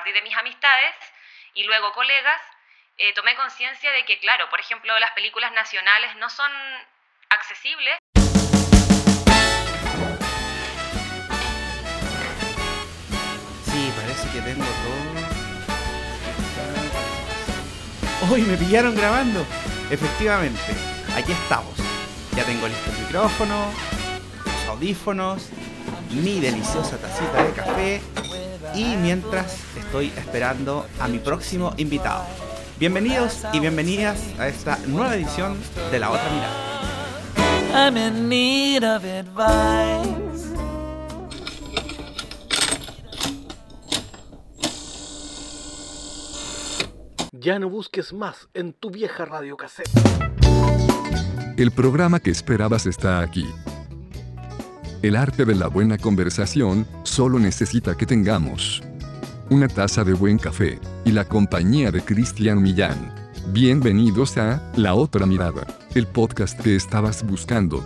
partir 0.00 0.14
de 0.14 0.22
mis 0.22 0.34
amistades 0.34 0.94
y 1.52 1.62
luego 1.64 1.92
colegas, 1.92 2.40
eh, 2.96 3.12
tomé 3.12 3.34
conciencia 3.34 3.92
de 3.92 4.06
que, 4.06 4.18
claro, 4.18 4.48
por 4.48 4.58
ejemplo, 4.58 4.98
las 4.98 5.10
películas 5.10 5.52
nacionales 5.52 6.16
no 6.16 6.30
son 6.30 6.50
accesibles. 7.28 7.98
Sí, 13.66 13.92
parece 13.94 14.30
que 14.32 14.40
tengo 14.40 14.64
todo. 14.64 15.20
Hoy 18.32 18.40
me 18.40 18.56
pillaron 18.56 18.96
grabando. 18.96 19.44
Efectivamente, 19.90 20.72
aquí 21.14 21.32
estamos. 21.32 21.76
Ya 22.34 22.44
tengo 22.44 22.66
listo 22.68 22.90
el 22.90 22.98
micrófono, 23.00 23.70
los 24.46 24.64
audífonos, 24.66 25.50
mi 26.10 26.40
deliciosa 26.40 26.96
tacita 26.98 27.42
de 27.44 27.52
café 27.52 28.00
y 28.74 28.96
mientras 28.96 29.69
estoy 29.90 30.12
esperando 30.16 30.86
a 31.00 31.08
mi 31.08 31.18
próximo 31.18 31.74
invitado. 31.76 32.22
Bienvenidos 32.78 33.42
y 33.52 33.58
bienvenidas 33.58 34.22
a 34.38 34.46
esta 34.46 34.78
nueva 34.86 35.16
edición 35.16 35.58
de 35.90 35.98
La 35.98 36.10
Otra 36.10 36.30
Mirada. 36.30 37.88
I'm 37.88 37.96
in 37.96 38.28
need 38.28 38.84
of 38.84 39.04
advice. 39.04 40.54
Ya 47.32 47.58
no 47.58 47.68
busques 47.68 48.12
más 48.12 48.48
en 48.54 48.72
tu 48.72 48.92
vieja 48.92 49.24
radio 49.24 49.56
cassette. 49.56 49.90
El 51.56 51.72
programa 51.72 52.20
que 52.20 52.30
esperabas 52.30 52.86
está 52.86 53.18
aquí. 53.22 53.44
El 55.02 55.16
arte 55.16 55.44
de 55.44 55.56
la 55.56 55.66
buena 55.66 55.98
conversación 55.98 56.86
solo 57.02 57.40
necesita 57.40 57.96
que 57.96 58.06
tengamos 58.06 58.84
una 59.50 59.66
taza 59.66 60.04
de 60.04 60.12
buen 60.12 60.38
café 60.38 60.78
y 61.04 61.10
la 61.10 61.24
compañía 61.24 61.90
de 61.90 62.02
Cristian 62.02 62.62
Millán. 62.62 63.12
Bienvenidos 63.48 64.38
a 64.38 64.62
La 64.76 64.94
Otra 64.94 65.26
Mirada, 65.26 65.66
el 65.94 66.06
podcast 66.06 66.58
que 66.60 66.76
estabas 66.76 67.24
buscando. 67.24 67.84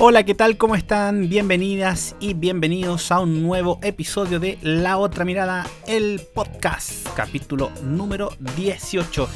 Hola, 0.00 0.24
¿qué 0.24 0.34
tal? 0.34 0.56
¿Cómo 0.56 0.74
están? 0.74 1.28
Bienvenidas 1.28 2.16
y 2.18 2.34
bienvenidos 2.34 3.12
a 3.12 3.20
un 3.20 3.42
nuevo 3.42 3.78
episodio 3.82 4.40
de 4.40 4.58
La 4.62 4.98
Otra 4.98 5.24
Mirada, 5.24 5.64
el 5.86 6.20
podcast, 6.34 7.06
capítulo 7.14 7.70
número 7.84 8.32
18. 8.56 9.28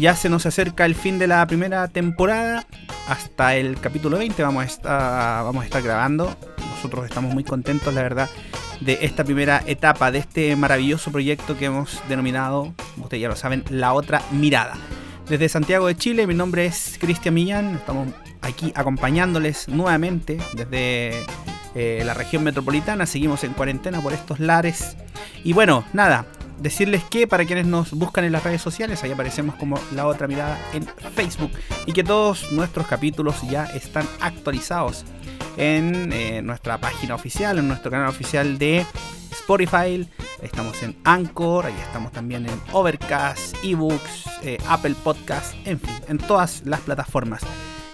Ya 0.00 0.16
se 0.16 0.30
nos 0.30 0.46
acerca 0.46 0.86
el 0.86 0.94
fin 0.94 1.18
de 1.18 1.26
la 1.26 1.46
primera 1.46 1.86
temporada. 1.88 2.64
Hasta 3.06 3.54
el 3.56 3.78
capítulo 3.78 4.16
20 4.16 4.42
vamos 4.42 4.62
a 4.62 4.66
estar, 4.66 5.82
grabando. 5.82 6.34
Nosotros 6.70 7.04
estamos 7.04 7.34
muy 7.34 7.44
contentos, 7.44 7.92
la 7.92 8.02
verdad, 8.02 8.30
de 8.80 9.00
esta 9.02 9.24
primera 9.24 9.62
etapa, 9.66 10.10
de 10.10 10.20
este 10.20 10.56
maravilloso 10.56 11.12
proyecto 11.12 11.58
que 11.58 11.66
hemos 11.66 12.00
denominado, 12.08 12.72
ustedes 12.96 13.20
ya 13.20 13.28
lo 13.28 13.36
saben, 13.36 13.62
La 13.68 13.92
Otra 13.92 14.22
Mirada. 14.30 14.78
Desde 15.28 15.50
Santiago 15.50 15.86
de 15.86 15.96
Chile, 15.98 16.26
mi 16.26 16.32
nombre 16.34 16.64
es 16.64 16.96
Cristian 16.98 17.34
Millán. 17.34 17.74
Estamos 17.74 18.08
aquí 18.40 18.72
acompañándoles 18.74 19.68
nuevamente 19.68 20.38
desde 20.54 21.26
eh, 21.74 22.02
la 22.06 22.14
región 22.14 22.42
metropolitana. 22.42 23.04
Seguimos 23.04 23.44
en 23.44 23.52
cuarentena 23.52 24.00
por 24.00 24.14
estos 24.14 24.40
lares. 24.40 24.96
Y 25.44 25.52
bueno, 25.52 25.84
nada, 25.92 26.24
decirles 26.60 27.02
que 27.04 27.26
para 27.26 27.44
quienes 27.44 27.66
nos 27.66 27.92
buscan 27.92 28.24
en 28.24 28.32
las 28.32 28.44
redes 28.44 28.62
sociales, 28.62 29.02
ahí 29.02 29.12
aparecemos 29.12 29.54
como 29.56 29.78
la 29.94 30.06
otra 30.06 30.28
mirada 30.28 30.58
en 30.72 30.86
Facebook. 31.14 31.50
Y 31.86 31.92
que 31.92 32.04
todos 32.04 32.52
nuestros 32.52 32.86
capítulos 32.86 33.36
ya 33.48 33.64
están 33.64 34.06
actualizados 34.20 35.04
en 35.56 36.12
eh, 36.12 36.42
nuestra 36.42 36.78
página 36.78 37.14
oficial, 37.14 37.58
en 37.58 37.68
nuestro 37.68 37.90
canal 37.90 38.08
oficial 38.08 38.58
de 38.58 38.86
Spotify. 39.32 40.08
Estamos 40.42 40.82
en 40.82 40.96
Anchor, 41.04 41.66
ahí 41.66 41.74
estamos 41.82 42.12
también 42.12 42.46
en 42.46 42.60
Overcast, 42.72 43.56
eBooks, 43.62 44.24
eh, 44.42 44.58
Apple 44.68 44.94
Podcast, 45.02 45.54
en 45.64 45.80
fin, 45.80 45.94
en 46.08 46.18
todas 46.18 46.62
las 46.64 46.80
plataformas. 46.80 47.42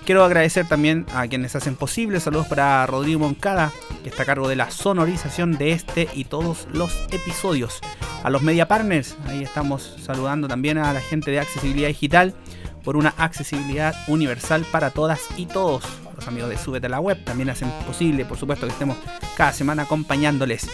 Quiero 0.07 0.23
agradecer 0.23 0.69
también 0.69 1.05
a 1.13 1.27
quienes 1.27 1.57
hacen 1.57 1.75
posible. 1.75 2.21
Saludos 2.21 2.47
para 2.47 2.87
Rodrigo 2.87 3.19
Moncada, 3.19 3.73
que 4.05 4.09
está 4.09 4.23
a 4.23 4.27
cargo 4.27 4.47
de 4.47 4.55
la 4.55 4.71
sonorización 4.71 5.59
de 5.59 5.73
este 5.73 6.09
y 6.15 6.23
todos 6.23 6.69
los 6.73 7.09
episodios. 7.11 7.81
A 8.23 8.31
los 8.31 8.41
media 8.41 8.69
partners, 8.69 9.17
ahí 9.27 9.43
estamos 9.43 9.97
saludando 10.01 10.47
también 10.47 10.79
a 10.79 10.93
la 10.93 11.01
gente 11.01 11.33
de 11.33 11.41
accesibilidad 11.41 11.89
digital 11.89 12.37
por 12.85 12.97
una 12.97 13.15
accesibilidad 13.19 13.97
universal 14.07 14.65
para 14.71 14.93
todas 14.93 15.23
y 15.37 15.47
todos. 15.47 15.83
Los 16.15 16.29
amigos 16.29 16.51
de 16.51 16.59
Súbete 16.59 16.87
a 16.87 16.91
la 16.91 17.01
Web 17.01 17.25
también 17.25 17.51
hacen 17.51 17.69
posible, 17.85 18.25
por 18.25 18.39
supuesto, 18.39 18.65
que 18.69 18.75
estemos 18.75 18.99
cada 19.37 19.53
semana 19.53 19.83
acompañándoles. 19.83 20.71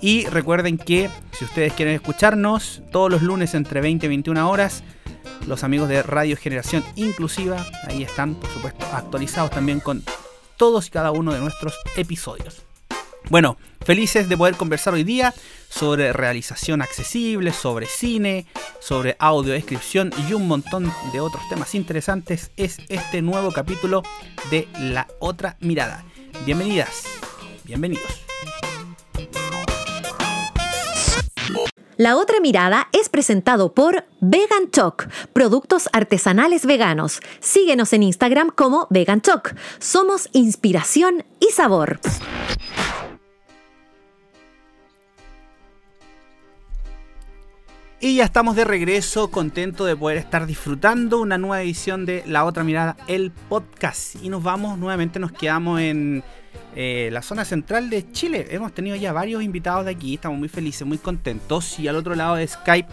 Y 0.00 0.24
recuerden 0.24 0.78
que 0.78 1.10
si 1.32 1.44
ustedes 1.44 1.74
quieren 1.74 1.96
escucharnos 1.96 2.80
todos 2.90 3.10
los 3.10 3.20
lunes 3.20 3.52
entre 3.52 3.82
20 3.82 4.06
y 4.06 4.08
21 4.08 4.50
horas, 4.50 4.82
los 5.46 5.64
amigos 5.64 5.88
de 5.88 6.02
Radio 6.02 6.36
Generación 6.36 6.84
Inclusiva, 6.96 7.66
ahí 7.86 8.02
están, 8.02 8.34
por 8.34 8.50
supuesto, 8.50 8.86
actualizados 8.92 9.50
también 9.50 9.80
con 9.80 10.04
todos 10.56 10.86
y 10.86 10.90
cada 10.90 11.10
uno 11.10 11.32
de 11.32 11.40
nuestros 11.40 11.74
episodios. 11.96 12.62
Bueno, 13.28 13.56
felices 13.84 14.28
de 14.28 14.36
poder 14.36 14.56
conversar 14.56 14.94
hoy 14.94 15.04
día 15.04 15.32
sobre 15.68 16.12
realización 16.12 16.82
accesible, 16.82 17.52
sobre 17.52 17.86
cine, 17.86 18.46
sobre 18.80 19.16
audio 19.18 19.52
descripción 19.52 20.12
y 20.28 20.32
un 20.32 20.48
montón 20.48 20.92
de 21.12 21.20
otros 21.20 21.42
temas 21.48 21.74
interesantes. 21.74 22.50
Es 22.56 22.78
este 22.88 23.22
nuevo 23.22 23.52
capítulo 23.52 24.02
de 24.50 24.68
La 24.78 25.06
Otra 25.20 25.56
Mirada. 25.60 26.04
Bienvenidas, 26.44 27.04
bienvenidos. 27.64 28.29
La 32.00 32.16
otra 32.16 32.40
mirada 32.40 32.88
es 32.92 33.10
presentado 33.10 33.74
por 33.74 34.06
Vegan 34.22 34.70
Choc, 34.72 35.06
productos 35.34 35.90
artesanales 35.92 36.64
veganos. 36.64 37.20
Síguenos 37.40 37.92
en 37.92 38.04
Instagram 38.04 38.48
como 38.48 38.86
Vegan 38.88 39.20
Choc. 39.20 39.54
Somos 39.80 40.30
inspiración 40.32 41.26
y 41.40 41.52
sabor. 41.52 42.00
Y 48.02 48.16
ya 48.16 48.24
estamos 48.24 48.56
de 48.56 48.64
regreso, 48.64 49.30
contento 49.30 49.84
de 49.84 49.94
poder 49.94 50.16
estar 50.16 50.46
disfrutando 50.46 51.20
una 51.20 51.36
nueva 51.36 51.60
edición 51.60 52.06
de 52.06 52.24
La 52.26 52.46
Otra 52.46 52.64
Mirada, 52.64 52.96
el 53.08 53.30
podcast. 53.30 54.16
Y 54.22 54.30
nos 54.30 54.42
vamos, 54.42 54.78
nuevamente 54.78 55.18
nos 55.18 55.32
quedamos 55.32 55.82
en 55.82 56.24
eh, 56.74 57.10
la 57.12 57.20
zona 57.20 57.44
central 57.44 57.90
de 57.90 58.10
Chile. 58.10 58.46
Hemos 58.52 58.72
tenido 58.72 58.96
ya 58.96 59.12
varios 59.12 59.42
invitados 59.42 59.84
de 59.84 59.90
aquí, 59.90 60.14
estamos 60.14 60.38
muy 60.38 60.48
felices, 60.48 60.86
muy 60.86 60.96
contentos. 60.96 61.78
Y 61.78 61.88
al 61.88 61.96
otro 61.96 62.14
lado 62.14 62.36
de 62.36 62.46
Skype, 62.46 62.88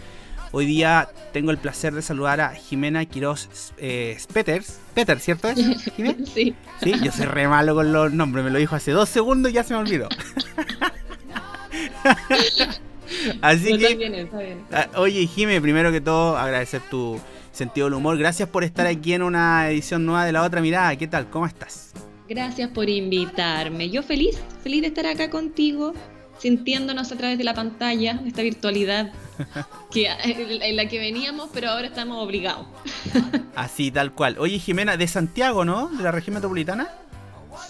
hoy 0.52 0.66
día 0.66 1.08
tengo 1.32 1.52
el 1.52 1.56
placer 1.56 1.94
de 1.94 2.02
saludar 2.02 2.42
a 2.42 2.50
Jimena 2.50 3.02
Quiroz 3.06 3.72
eh, 3.78 4.18
Peters. 4.30 4.78
Peter, 4.92 5.18
¿cierto? 5.20 5.48
¿Jimena? 5.96 6.26
Sí. 6.26 6.54
Sí, 6.82 6.92
yo 7.02 7.12
soy 7.12 7.24
re 7.24 7.48
malo 7.48 7.74
con 7.74 7.94
los 7.94 8.12
nombres, 8.12 8.44
me 8.44 8.50
lo 8.50 8.58
dijo 8.58 8.76
hace 8.76 8.90
dos 8.90 9.08
segundos 9.08 9.52
y 9.52 9.54
ya 9.54 9.64
se 9.64 9.72
me 9.72 9.80
olvidó. 9.80 10.10
Así 13.42 13.72
No, 13.72 13.78
que, 13.78 13.84
está 13.84 13.96
bien, 13.96 14.14
está 14.14 14.38
bien. 14.38 14.64
Ah, 14.72 14.88
Oye, 14.96 15.26
Jime, 15.26 15.60
primero 15.60 15.90
que 15.92 16.00
todo, 16.00 16.36
agradecer 16.36 16.82
tu 16.90 17.20
sentido 17.52 17.86
del 17.86 17.94
humor. 17.94 18.16
Gracias 18.18 18.48
por 18.48 18.64
estar 18.64 18.86
aquí 18.86 19.12
en 19.14 19.22
una 19.22 19.68
edición 19.70 20.06
nueva 20.06 20.24
de 20.24 20.32
La 20.32 20.42
Otra 20.42 20.60
Mirada. 20.60 20.94
¿Qué 20.96 21.06
tal? 21.08 21.28
¿Cómo 21.30 21.46
estás? 21.46 21.92
Gracias 22.28 22.68
por 22.70 22.88
invitarme. 22.88 23.90
Yo 23.90 24.02
feliz, 24.02 24.38
feliz 24.62 24.82
de 24.82 24.88
estar 24.88 25.06
acá 25.06 25.30
contigo, 25.30 25.94
sintiéndonos 26.38 27.10
a 27.10 27.16
través 27.16 27.38
de 27.38 27.44
la 27.44 27.54
pantalla, 27.54 28.20
esta 28.26 28.42
virtualidad 28.42 29.12
que, 29.90 30.06
en 30.06 30.76
la 30.76 30.86
que 30.86 30.98
veníamos, 30.98 31.48
pero 31.52 31.70
ahora 31.70 31.86
estamos 31.86 32.22
obligados. 32.22 32.66
Así, 33.56 33.90
tal 33.90 34.12
cual. 34.12 34.36
Oye, 34.38 34.58
Jimena, 34.58 34.96
de 34.96 35.08
Santiago, 35.08 35.64
¿no? 35.64 35.88
De 35.88 36.02
la 36.02 36.12
región 36.12 36.34
metropolitana. 36.34 36.88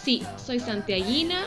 Sí, 0.02 0.22
soy 0.44 0.60
santiaguina, 0.60 1.44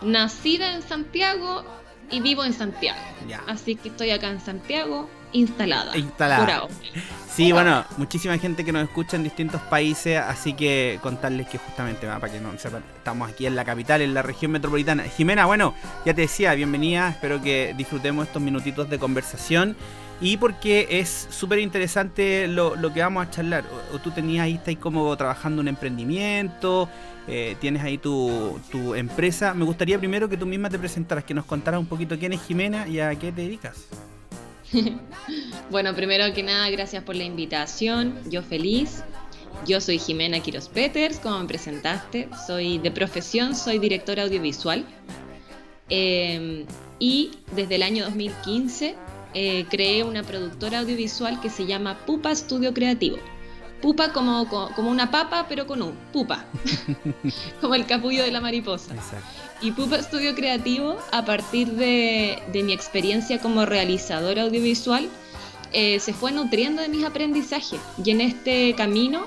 nacida 0.00 0.74
en 0.74 0.82
Santiago 0.82 1.64
y 2.10 2.20
vivo 2.20 2.44
en 2.44 2.52
Santiago. 2.52 2.98
Ya. 3.28 3.42
Así 3.46 3.76
que 3.76 3.88
estoy 3.88 4.10
acá 4.10 4.28
en 4.28 4.40
Santiago 4.40 5.08
instalada. 5.32 5.96
Instalada. 5.96 6.56
Ahora. 6.56 6.74
Sí, 7.32 7.52
bueno, 7.52 7.84
muchísima 7.96 8.36
gente 8.38 8.64
que 8.64 8.72
nos 8.72 8.82
escucha 8.82 9.16
en 9.16 9.22
distintos 9.22 9.60
países, 9.62 10.18
así 10.18 10.52
que 10.54 10.98
contarles 11.02 11.48
que 11.48 11.58
justamente, 11.58 12.06
para 12.06 12.30
que 12.30 12.40
no 12.40 12.58
sepan, 12.58 12.82
estamos 12.96 13.30
aquí 13.30 13.46
en 13.46 13.54
la 13.54 13.64
capital, 13.64 14.02
en 14.02 14.12
la 14.12 14.22
región 14.22 14.50
metropolitana. 14.50 15.04
Jimena, 15.04 15.46
bueno, 15.46 15.74
ya 16.04 16.12
te 16.12 16.22
decía, 16.22 16.54
bienvenida, 16.54 17.10
espero 17.10 17.40
que 17.40 17.74
disfrutemos 17.76 18.26
estos 18.26 18.42
minutitos 18.42 18.90
de 18.90 18.98
conversación. 18.98 19.76
Y 20.20 20.36
porque 20.36 20.86
es 20.90 21.28
súper 21.30 21.60
interesante 21.60 22.46
lo, 22.46 22.76
lo 22.76 22.92
que 22.92 23.00
vamos 23.00 23.26
a 23.26 23.30
charlar. 23.30 23.64
O, 23.94 23.98
tú 23.98 24.10
tenías 24.10 24.44
ahí, 24.44 24.54
estás 24.54 24.76
como 24.76 25.16
trabajando 25.16 25.62
un 25.62 25.68
emprendimiento, 25.68 26.88
eh, 27.26 27.56
tienes 27.58 27.82
ahí 27.82 27.96
tu, 27.96 28.60
tu 28.70 28.94
empresa. 28.94 29.54
Me 29.54 29.64
gustaría 29.64 29.98
primero 29.98 30.28
que 30.28 30.36
tú 30.36 30.44
misma 30.44 30.68
te 30.68 30.78
presentaras, 30.78 31.24
que 31.24 31.32
nos 31.32 31.46
contaras 31.46 31.80
un 31.80 31.86
poquito 31.86 32.18
quién 32.18 32.34
es 32.34 32.42
Jimena 32.42 32.86
y 32.86 33.00
a 33.00 33.14
qué 33.14 33.32
te 33.32 33.42
dedicas. 33.42 33.86
Bueno, 35.70 35.94
primero 35.94 36.32
que 36.34 36.42
nada, 36.42 36.68
gracias 36.70 37.04
por 37.04 37.14
la 37.14 37.22
invitación. 37.22 38.18
Yo 38.28 38.42
feliz. 38.42 39.04
Yo 39.66 39.80
soy 39.80 39.98
Jimena 39.98 40.40
Quiros 40.40 40.68
Peters, 40.68 41.18
como 41.18 41.38
me 41.38 41.46
presentaste. 41.46 42.28
Soy 42.46 42.78
de 42.78 42.90
profesión, 42.90 43.54
soy 43.54 43.78
directora 43.78 44.24
audiovisual. 44.24 44.84
Eh, 45.88 46.66
y 46.98 47.30
desde 47.54 47.76
el 47.76 47.84
año 47.84 48.04
2015 48.04 48.96
eh, 49.34 49.66
creé 49.70 50.04
una 50.04 50.22
productora 50.22 50.80
audiovisual 50.80 51.40
que 51.40 51.50
se 51.50 51.66
llama 51.66 51.98
Pupa 52.06 52.30
Estudio 52.30 52.74
Creativo. 52.74 53.18
Pupa 53.80 54.12
como, 54.12 54.46
como 54.48 54.90
una 54.90 55.10
papa, 55.10 55.46
pero 55.48 55.66
con 55.66 55.80
un 55.80 55.94
pupa, 56.12 56.44
como 57.60 57.74
el 57.74 57.86
capullo 57.86 58.22
de 58.22 58.30
la 58.30 58.40
mariposa. 58.40 58.94
Y 59.62 59.72
Pupa 59.72 59.96
Estudio 59.96 60.34
Creativo, 60.34 60.98
a 61.12 61.24
partir 61.24 61.72
de, 61.72 62.42
de 62.52 62.62
mi 62.62 62.72
experiencia 62.72 63.40
como 63.40 63.64
realizadora 63.64 64.42
audiovisual, 64.42 65.08
eh, 65.72 66.00
se 66.00 66.12
fue 66.12 66.32
nutriendo 66.32 66.82
de 66.82 66.88
mis 66.88 67.04
aprendizajes. 67.04 67.80
Y 68.04 68.10
en 68.10 68.20
este 68.20 68.74
camino 68.74 69.26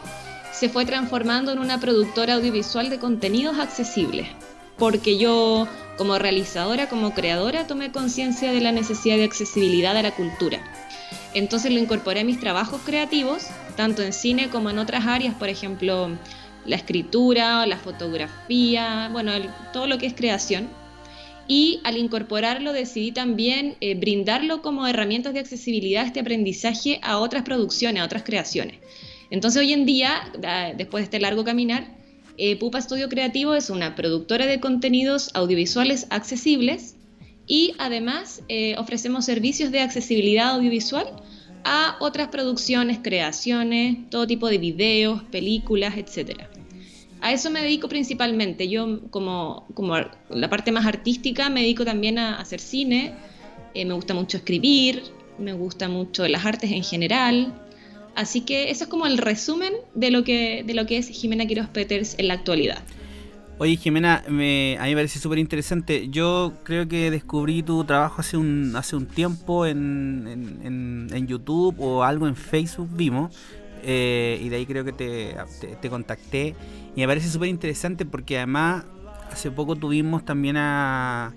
se 0.52 0.70
fue 0.70 0.86
transformando 0.86 1.52
en 1.52 1.60
una 1.60 1.80
productora 1.80 2.36
audiovisual 2.36 2.90
de 2.90 3.00
contenidos 3.00 3.58
accesibles, 3.60 4.28
porque 4.78 5.18
yo 5.18 5.68
como 5.98 6.18
realizadora, 6.18 6.90
como 6.90 7.14
creadora, 7.14 7.68
tomé 7.68 7.92
conciencia 7.92 8.52
de 8.52 8.62
la 8.62 8.72
necesidad 8.72 9.18
de 9.18 9.25
accesibilidad 9.25 9.96
a 9.96 10.02
la 10.02 10.12
cultura. 10.12 10.60
Entonces 11.34 11.72
lo 11.72 11.80
incorporé 11.80 12.22
a 12.22 12.24
mis 12.24 12.40
trabajos 12.40 12.81
creativos, 12.86 13.48
tanto 13.75 14.02
en 14.02 14.14
cine 14.14 14.50
como 14.50 14.70
en 14.70 14.80
otras 14.80 15.06
áreas, 15.06 15.36
por 15.36 15.50
ejemplo, 15.50 16.10
la 16.66 16.75
escritura, 16.75 17.66
la 17.66 17.78
fotografía, 17.78 19.10
bueno, 19.12 19.31
todo 19.72 19.88
lo 19.88 19.98
que 19.98 20.06
es 20.06 20.14
creación. 20.14 20.70
Y 21.48 21.81
al 21.84 21.98
incorporarlo 21.98 22.72
decidí 22.72 23.12
también 23.12 23.76
eh, 23.81 23.96
brindarlo 23.96 24.62
como 24.62 24.88
herramientas 24.88 25.34
de 25.34 25.42
accesibilidad, 25.42 26.06
este 26.06 26.22
aprendizaje 26.22 27.00
a 27.02 27.18
otras 27.18 27.44
producciones, 27.44 28.02
a 28.02 28.06
otras 28.06 28.24
creaciones. 28.24 28.78
Entonces 29.30 29.60
hoy 29.60 29.74
en 29.74 29.86
día, 29.86 30.31
después 30.78 31.02
de 31.02 31.06
este 31.06 31.19
largo 31.19 31.44
caminar, 31.44 31.88
eh, 32.38 32.57
Pupa 32.57 32.80
Estudio 32.80 33.09
Creativo 33.09 33.56
es 33.56 33.69
una 33.69 33.95
productora 33.95 34.45
de 34.45 34.59
contenidos 34.59 35.30
audiovisuales 35.33 36.07
accesibles 36.09 36.95
y 37.45 37.74
además 37.77 38.41
eh, 38.47 38.75
ofrecemos 38.77 39.25
servicios 39.25 39.71
de 39.71 39.81
accesibilidad 39.81 40.51
audiovisual 40.51 41.07
a 41.63 41.97
otras 42.00 42.30
producciones, 42.30 43.00
creaciones, 43.01 44.09
todo 44.09 44.27
tipo 44.27 44.50
de 44.50 44.57
videos, 44.57 45.24
películas, 45.24 45.95
etc. 45.97 46.44
A 47.21 47.31
eso 47.31 47.50
me 47.50 47.62
dedico 47.62 47.88
principalmente. 47.88 48.68
Yo 48.68 49.00
como, 49.09 49.65
la 50.30 50.50
parte 50.50 50.71
más 50.71 50.85
artística 50.85 51.50
me 51.50 51.62
dedico 51.62 51.85
también 51.85 52.18
a 52.18 52.39
hacer 52.39 52.59
cine, 52.59 53.13
eh, 53.74 53.85
me 53.85 53.94
gusta 53.94 54.13
mucho 54.13 54.38
escribir, 54.38 55.03
me 55.39 55.53
gusta 55.53 55.88
mucho 55.88 56.27
las 56.27 56.45
artes 56.45 56.71
en 56.71 56.83
general, 56.83 57.53
Así 58.15 58.42
que 58.42 58.69
eso 58.69 58.83
es 58.83 58.89
como 58.89 59.07
el 59.07 59.18
resumen 59.18 59.74
de 59.95 60.12
lo 60.12 60.24
que, 60.24 60.63
de 60.65 60.74
lo 60.74 60.86
que 60.86 60.98
es 60.98 61.07
Jimena 61.07 61.45
Quiroz 61.45 61.68
Peters 61.69 62.15
en 62.18 62.27
la 62.27 62.36
actualidad. 62.36 62.83
Oye 63.60 63.77
Jimena, 63.77 64.24
me, 64.27 64.77
a 64.80 64.83
mí 64.83 64.89
me 64.89 64.95
parece 64.95 65.19
súper 65.19 65.38
interesante. 65.38 66.10
Yo 66.10 66.54
creo 66.63 66.88
que 66.88 67.12
descubrí 67.12 67.63
tu 67.63 67.83
trabajo 67.83 68.21
hace 68.21 68.36
un, 68.36 68.75
hace 68.75 68.95
un 68.95 69.06
tiempo 69.06 69.65
en, 69.65 70.60
en, 71.13 71.27
YouTube 71.27 71.75
o 71.80 72.04
algo 72.04 72.27
en 72.27 72.36
Facebook 72.36 72.89
vimos. 72.92 73.36
Eh, 73.83 74.39
y 74.42 74.50
de 74.50 74.56
ahí 74.56 74.66
creo 74.66 74.83
que 74.83 74.92
te, 74.92 75.36
te, 75.81 75.89
contacté. 75.89 76.56
Y 76.95 77.01
me 77.01 77.07
parece 77.07 77.30
súper 77.30 77.50
interesante 77.50 78.06
porque 78.06 78.38
además 78.38 78.86
hace 79.31 79.51
poco 79.51 79.75
tuvimos 79.75 80.25
también 80.25 80.57
a, 80.57 81.33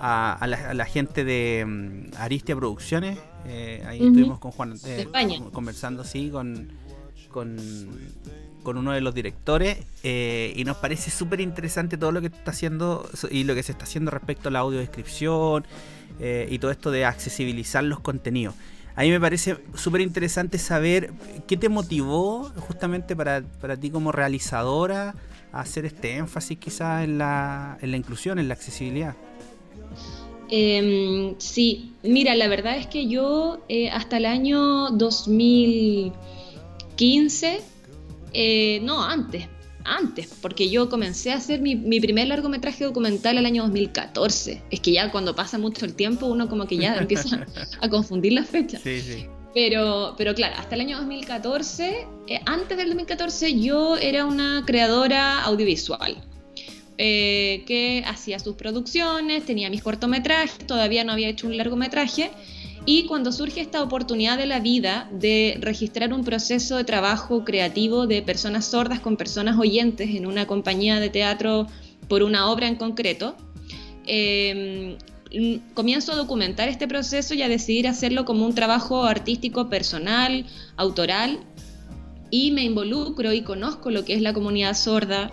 a, 0.00 0.46
la, 0.46 0.84
gente 0.84 1.24
de 1.24 1.64
mm, 1.66 2.16
Aristia 2.18 2.54
Producciones. 2.54 3.18
Eh, 3.48 3.82
ahí 3.86 3.98
estuvimos 3.98 4.38
con 4.38 4.50
Juan 4.50 4.74
eh, 4.84 5.06
conversando 5.52 6.02
así 6.02 6.30
con, 6.30 6.68
con, 7.30 7.56
uno 8.64 8.92
de 8.92 9.00
los 9.00 9.14
directores 9.14 9.78
eh, 10.02 10.52
y 10.56 10.64
nos 10.64 10.76
parece 10.78 11.10
súper 11.10 11.40
interesante 11.40 11.96
todo 11.96 12.10
lo 12.10 12.20
que 12.20 12.26
está 12.26 12.50
haciendo 12.50 13.08
y 13.30 13.44
lo 13.44 13.54
que 13.54 13.62
se 13.62 13.72
está 13.72 13.84
haciendo 13.84 14.10
respecto 14.10 14.48
a 14.48 14.52
la 14.52 14.60
audiodescripción 14.60 15.64
y 16.18 16.58
todo 16.58 16.70
esto 16.70 16.90
de 16.90 17.04
accesibilizar 17.04 17.84
los 17.84 18.00
contenidos. 18.00 18.54
A 18.96 19.02
mí 19.02 19.10
me 19.10 19.20
parece 19.20 19.58
súper 19.74 20.00
interesante 20.00 20.58
saber 20.58 21.12
qué 21.46 21.58
te 21.58 21.68
motivó 21.68 22.50
justamente 22.56 23.14
para, 23.14 23.42
para 23.60 23.76
ti 23.76 23.90
como 23.90 24.10
realizadora 24.10 25.14
a 25.52 25.60
hacer 25.60 25.84
este 25.84 26.16
énfasis 26.16 26.56
quizás 26.58 27.04
en 27.04 27.18
la, 27.18 27.76
en 27.82 27.90
la 27.90 27.98
inclusión, 27.98 28.38
en 28.38 28.48
la 28.48 28.54
accesibilidad. 28.54 29.14
Em, 30.50 31.34
sí, 31.38 31.92
mira, 32.02 32.34
la 32.34 32.48
verdad 32.48 32.76
es 32.76 32.86
que 32.86 33.08
yo 33.08 33.64
eh, 33.68 33.88
hasta 33.90 34.16
el 34.18 34.26
año 34.26 34.90
2015, 34.90 37.60
eh, 38.32 38.80
no, 38.82 39.02
antes, 39.02 39.48
antes, 39.84 40.28
porque 40.40 40.70
yo 40.70 40.88
comencé 40.88 41.32
a 41.32 41.36
hacer 41.36 41.60
mi, 41.60 42.00
primer 42.00 42.28
largometraje 42.28 42.84
documental 42.84 43.38
el 43.38 43.46
año 43.46 43.64
2014. 43.64 44.62
Es 44.70 44.80
que 44.80 44.92
ya 44.92 45.10
cuando 45.10 45.34
pasa 45.34 45.58
mucho 45.58 45.84
el 45.84 45.94
tiempo 45.94 46.26
uno 46.26 46.48
como 46.48 46.66
que 46.66 46.76
ya 46.76 46.96
empieza 46.96 47.44
a 47.80 47.88
confundir 47.88 48.32
las 48.32 48.48
fechas. 48.48 48.82
Sí, 48.82 49.00
sí. 49.00 49.26
Pero, 49.54 50.14
pero 50.18 50.34
claro, 50.34 50.56
hasta 50.58 50.74
el 50.74 50.82
año 50.82 50.98
2014, 50.98 52.06
eh, 52.28 52.40
antes 52.44 52.76
del 52.76 52.88
2014 52.88 53.58
yo 53.58 53.96
era 53.96 54.26
una 54.26 54.64
creadora 54.66 55.42
audiovisual. 55.44 56.22
Eh, 56.98 57.62
que 57.66 58.02
hacía 58.06 58.38
sus 58.38 58.54
producciones, 58.54 59.44
tenía 59.44 59.68
mis 59.68 59.82
cortometrajes, 59.82 60.66
todavía 60.66 61.04
no 61.04 61.12
había 61.12 61.28
hecho 61.28 61.46
un 61.46 61.56
largometraje. 61.56 62.30
Y 62.86 63.04
cuando 63.06 63.32
surge 63.32 63.60
esta 63.60 63.82
oportunidad 63.82 64.38
de 64.38 64.46
la 64.46 64.60
vida 64.60 65.10
de 65.12 65.58
registrar 65.60 66.14
un 66.14 66.24
proceso 66.24 66.76
de 66.76 66.84
trabajo 66.84 67.44
creativo 67.44 68.06
de 68.06 68.22
personas 68.22 68.64
sordas 68.64 69.00
con 69.00 69.16
personas 69.16 69.58
oyentes 69.58 70.14
en 70.14 70.24
una 70.24 70.46
compañía 70.46 70.98
de 70.98 71.10
teatro 71.10 71.66
por 72.08 72.22
una 72.22 72.48
obra 72.48 72.68
en 72.68 72.76
concreto, 72.76 73.36
em, 74.06 74.96
comienzo 75.74 76.12
a 76.12 76.16
documentar 76.16 76.68
este 76.68 76.86
proceso 76.86 77.34
y 77.34 77.42
a 77.42 77.48
decidir 77.48 77.88
hacerlo 77.88 78.24
como 78.24 78.46
un 78.46 78.54
trabajo 78.54 79.04
artístico 79.04 79.68
personal, 79.68 80.46
autoral, 80.76 81.40
y 82.30 82.52
me 82.52 82.62
involucro 82.62 83.32
y 83.32 83.42
conozco 83.42 83.90
lo 83.90 84.04
que 84.04 84.14
es 84.14 84.22
la 84.22 84.32
comunidad 84.32 84.74
sorda, 84.74 85.30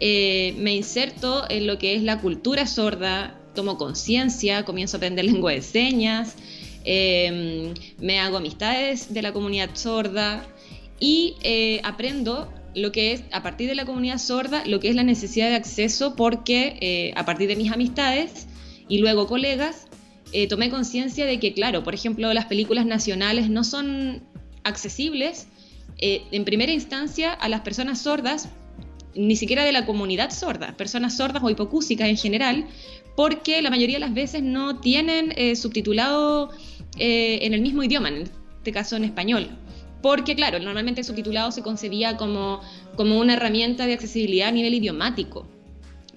eh, 0.00 0.54
me 0.56 0.74
inserto 0.74 1.44
en 1.50 1.66
lo 1.66 1.78
que 1.78 1.94
es 1.94 2.02
la 2.02 2.20
cultura 2.20 2.66
sorda, 2.66 3.38
tomo 3.54 3.76
conciencia, 3.76 4.64
comienzo 4.64 4.96
a 4.96 4.98
aprender 4.98 5.26
lengua 5.26 5.52
de 5.52 5.60
señas, 5.60 6.36
em, 6.84 7.74
me 7.98 8.18
hago 8.18 8.38
amistades 8.38 9.12
de 9.12 9.20
la 9.20 9.32
comunidad 9.34 9.70
sorda 9.74 10.46
y 10.98 11.34
eh, 11.42 11.82
aprendo 11.84 12.50
lo 12.74 12.92
que 12.92 13.12
es, 13.12 13.24
a 13.32 13.42
partir 13.42 13.68
de 13.68 13.74
la 13.74 13.84
comunidad 13.84 14.18
sorda, 14.18 14.64
lo 14.64 14.80
que 14.80 14.88
es 14.88 14.94
la 14.94 15.02
necesidad 15.02 15.50
de 15.50 15.56
acceso, 15.56 16.16
porque 16.16 16.78
eh, 16.80 17.12
a 17.16 17.26
partir 17.26 17.48
de 17.48 17.56
mis 17.56 17.70
amistades 17.70 18.46
y 18.88 18.98
luego 18.98 19.26
colegas, 19.26 19.86
tomé 20.48 20.70
conciencia 20.70 21.26
de 21.26 21.40
que, 21.40 21.52
claro, 21.54 21.82
por 21.82 21.92
ejemplo, 21.92 22.32
las 22.32 22.46
películas 22.46 22.86
nacionales 22.86 23.50
no 23.50 23.64
son 23.64 24.22
accesibles 24.62 25.48
en 25.98 26.44
primera 26.44 26.70
instancia 26.70 27.32
a 27.32 27.48
las 27.48 27.62
personas 27.62 28.00
sordas 28.00 28.48
ni 29.14 29.36
siquiera 29.36 29.64
de 29.64 29.72
la 29.72 29.86
comunidad 29.86 30.30
sorda, 30.30 30.76
personas 30.76 31.16
sordas 31.16 31.42
o 31.42 31.50
hipocúsicas 31.50 32.08
en 32.08 32.16
general, 32.16 32.66
porque 33.16 33.60
la 33.62 33.70
mayoría 33.70 33.96
de 33.96 34.00
las 34.00 34.14
veces 34.14 34.42
no 34.42 34.80
tienen 34.80 35.32
eh, 35.36 35.56
subtitulado 35.56 36.50
eh, 36.98 37.40
en 37.42 37.54
el 37.54 37.60
mismo 37.60 37.82
idioma, 37.82 38.08
en 38.08 38.30
este 38.58 38.72
caso 38.72 38.96
en 38.96 39.04
español. 39.04 39.48
Porque, 40.02 40.34
claro, 40.34 40.58
normalmente 40.58 41.02
el 41.02 41.06
subtitulado 41.06 41.52
se 41.52 41.62
concebía 41.62 42.16
como, 42.16 42.60
como 42.96 43.18
una 43.18 43.34
herramienta 43.34 43.86
de 43.86 43.92
accesibilidad 43.92 44.48
a 44.48 44.52
nivel 44.52 44.74
idiomático, 44.74 45.46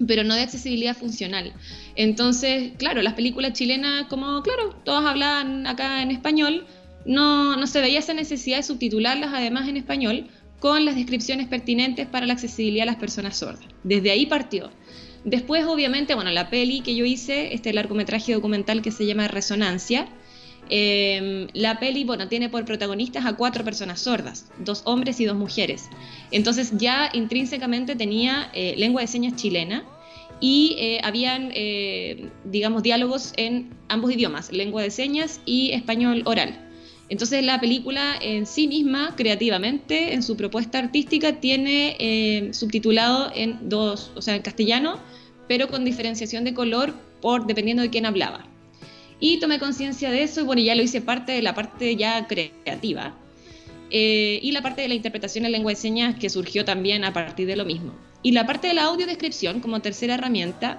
pero 0.06 0.24
no 0.24 0.34
de 0.34 0.42
accesibilidad 0.42 0.96
funcional. 0.96 1.52
Entonces, 1.94 2.72
claro, 2.78 3.02
las 3.02 3.14
películas 3.14 3.52
chilenas, 3.52 4.06
como, 4.06 4.42
claro, 4.42 4.74
todas 4.84 5.04
hablaban 5.04 5.66
acá 5.66 6.02
en 6.02 6.10
español, 6.10 6.66
no, 7.04 7.56
no 7.56 7.66
se 7.66 7.82
veía 7.82 7.98
esa 7.98 8.14
necesidad 8.14 8.56
de 8.58 8.62
subtitularlas 8.62 9.32
además 9.34 9.68
en 9.68 9.76
español, 9.76 10.26
con 10.60 10.84
las 10.84 10.96
descripciones 10.96 11.46
pertinentes 11.48 12.06
para 12.06 12.26
la 12.26 12.34
accesibilidad 12.34 12.84
a 12.84 12.92
las 12.92 12.96
personas 12.96 13.36
sordas. 13.36 13.66
Desde 13.82 14.10
ahí 14.10 14.26
partió. 14.26 14.70
Después, 15.24 15.64
obviamente, 15.64 16.14
bueno, 16.14 16.30
la 16.30 16.50
peli 16.50 16.80
que 16.80 16.94
yo 16.94 17.04
hice, 17.04 17.54
este 17.54 17.72
largometraje 17.72 18.34
documental 18.34 18.82
que 18.82 18.90
se 18.90 19.06
llama 19.06 19.26
Resonancia, 19.26 20.06
em, 20.68 21.48
la 21.54 21.78
peli, 21.78 22.04
bueno, 22.04 22.28
tiene 22.28 22.48
por 22.50 22.64
protagonistas 22.64 23.24
a 23.24 23.34
cuatro 23.34 23.64
personas 23.64 24.00
sordas, 24.00 24.50
dos 24.58 24.82
hombres 24.84 25.20
y 25.20 25.24
dos 25.24 25.36
mujeres. 25.36 25.88
Entonces 26.30 26.72
ya 26.76 27.10
intrínsecamente 27.12 27.96
tenía 27.96 28.50
eh, 28.52 28.74
lengua 28.76 29.00
de 29.00 29.06
señas 29.06 29.36
chilena 29.36 29.84
y 30.40 30.76
eh, 30.78 31.00
habían, 31.02 31.50
eh, 31.54 32.28
digamos, 32.44 32.82
diálogos 32.82 33.32
en 33.36 33.70
ambos 33.88 34.12
idiomas, 34.12 34.52
lengua 34.52 34.82
de 34.82 34.90
señas 34.90 35.40
y 35.46 35.70
español 35.70 36.22
oral. 36.26 36.60
Entonces 37.08 37.44
la 37.44 37.60
película 37.60 38.16
en 38.20 38.46
sí 38.46 38.66
misma, 38.66 39.14
creativamente, 39.16 40.14
en 40.14 40.22
su 40.22 40.36
propuesta 40.36 40.78
artística, 40.78 41.40
tiene 41.40 41.96
eh, 41.98 42.54
subtitulado 42.54 43.30
en 43.34 43.68
dos, 43.68 44.10
o 44.14 44.22
sea, 44.22 44.36
en 44.36 44.42
castellano, 44.42 44.98
pero 45.46 45.68
con 45.68 45.84
diferenciación 45.84 46.44
de 46.44 46.54
color 46.54 46.94
por 47.20 47.46
dependiendo 47.46 47.82
de 47.82 47.90
quién 47.90 48.06
hablaba. 48.06 48.46
Y 49.20 49.38
tomé 49.38 49.58
conciencia 49.58 50.10
de 50.10 50.22
eso 50.22 50.40
y 50.40 50.44
bueno, 50.44 50.62
ya 50.62 50.74
lo 50.74 50.82
hice 50.82 51.00
parte 51.00 51.32
de 51.32 51.42
la 51.42 51.54
parte 51.54 51.96
ya 51.96 52.26
creativa. 52.26 53.14
eh, 53.90 54.40
y 54.42 54.50
la 54.52 54.62
parte 54.62 54.82
de 54.82 54.88
la 54.88 54.94
interpretación 54.94 55.44
en 55.44 55.52
lengua 55.52 55.70
de 55.70 55.76
señas 55.76 56.16
que 56.18 56.28
surgió 56.28 56.64
también 56.64 57.04
a 57.04 57.12
partir 57.12 57.46
de 57.46 57.54
lo 57.54 57.64
mismo. 57.64 57.92
Y 58.22 58.32
la 58.32 58.44
parte 58.46 58.66
de 58.66 58.74
la 58.74 58.84
audiodescripción 58.84 59.60
como 59.60 59.80
tercera 59.80 60.14
herramienta 60.14 60.78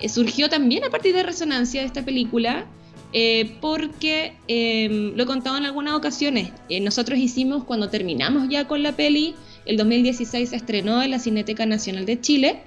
eh, 0.00 0.08
surgió 0.08 0.48
también 0.50 0.84
a 0.84 0.90
partir 0.90 1.14
de 1.14 1.22
resonancia 1.22 1.80
de 1.80 1.86
esta 1.86 2.04
película, 2.04 2.66
eh, 3.12 3.56
porque 3.60 4.34
em, 4.48 5.14
lo 5.14 5.22
he 5.22 5.26
contado 5.26 5.56
en 5.56 5.64
algunas 5.64 5.94
ocasiones. 5.94 6.50
nosotros 6.80 7.18
hicimos 7.18 7.64
cuando 7.64 7.90
terminamos 7.90 8.48
ya 8.48 8.66
con 8.66 8.82
la 8.82 8.92
peli, 8.92 9.34
el 9.66 9.76
2016 9.76 10.50
se 10.50 10.56
estrenó 10.56 11.02
en 11.02 11.10
la 11.10 11.18
Cineteca 11.18 11.66
Nacional 11.66 12.06
de 12.06 12.20
Chile 12.20 12.62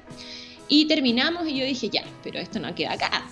y 0.68 0.86
terminamos 0.86 1.48
y 1.48 1.58
yo 1.58 1.66
dije, 1.66 1.90
ya, 1.90 2.04
pero 2.24 2.40
esto 2.40 2.60
no 2.60 2.74
queda 2.76 2.94
acá, 2.94 3.26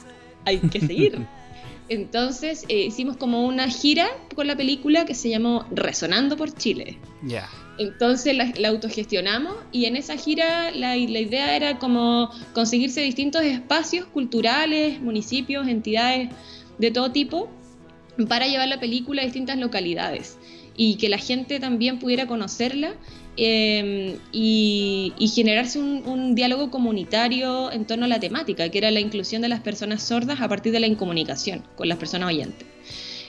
hay 0.46 0.58
que 0.60 0.80
seguir. 0.80 1.20
Entonces 1.90 2.66
eh, 2.70 2.86
hicimos 2.86 3.18
como 3.18 3.46
una 3.46 3.70
gira 3.70 4.08
con 4.36 4.48
la 4.48 4.56
película 4.56 5.06
que 5.06 5.14
se 5.14 5.30
llamó 5.30 5.66
Resonando 5.72 6.38
por 6.38 6.54
Chile. 6.54 6.98
Ya. 7.22 7.50
Entonces 7.78 8.36
la, 8.36 8.70
autogestionamos 8.70 9.56
y 9.72 9.86
en 9.86 9.96
esa 9.96 10.16
gira 10.16 10.72
la, 10.72 10.96
la, 10.96 11.20
idea 11.20 11.56
era 11.56 11.80
como 11.80 12.30
conseguirse 12.54 13.02
distintos 13.02 13.42
espacios 13.44 14.06
culturales, 14.06 15.02
municipios, 15.02 15.68
entidades 15.68 16.30
de 16.78 16.92
todo 16.92 17.12
tipo 17.12 17.50
para 18.28 18.48
llevar 18.48 18.68
la 18.68 18.80
película 18.80 19.22
a 19.22 19.26
distintas 19.26 19.58
localidades 19.58 20.38
y 20.76 20.96
que 20.96 21.10
la 21.10 21.18
gente 21.18 21.60
también 21.60 22.00
pudiera 22.00 22.28
conocerla 22.28 22.96
Em, 23.36 24.20
y, 24.32 25.12
generarse 25.34 25.80
un, 25.80 26.36
diálogo 26.36 26.70
comunitario 26.70 27.72
en 27.72 27.86
torno 27.86 28.06
a 28.06 28.08
la 28.08 28.20
temática, 28.20 28.70
que 28.70 28.78
era 28.78 28.92
la 28.92 29.00
inclusión 29.00 29.42
de 29.42 29.50
las 29.50 29.62
personas 29.62 30.04
sordas 30.04 30.42
a 30.42 30.48
partir 30.48 30.72
de 30.72 30.80
la 30.80 30.88
incomunicación 30.88 31.64
con 31.76 31.90
las 31.90 31.98
personas 31.98 32.30
oyentes. 32.30 32.68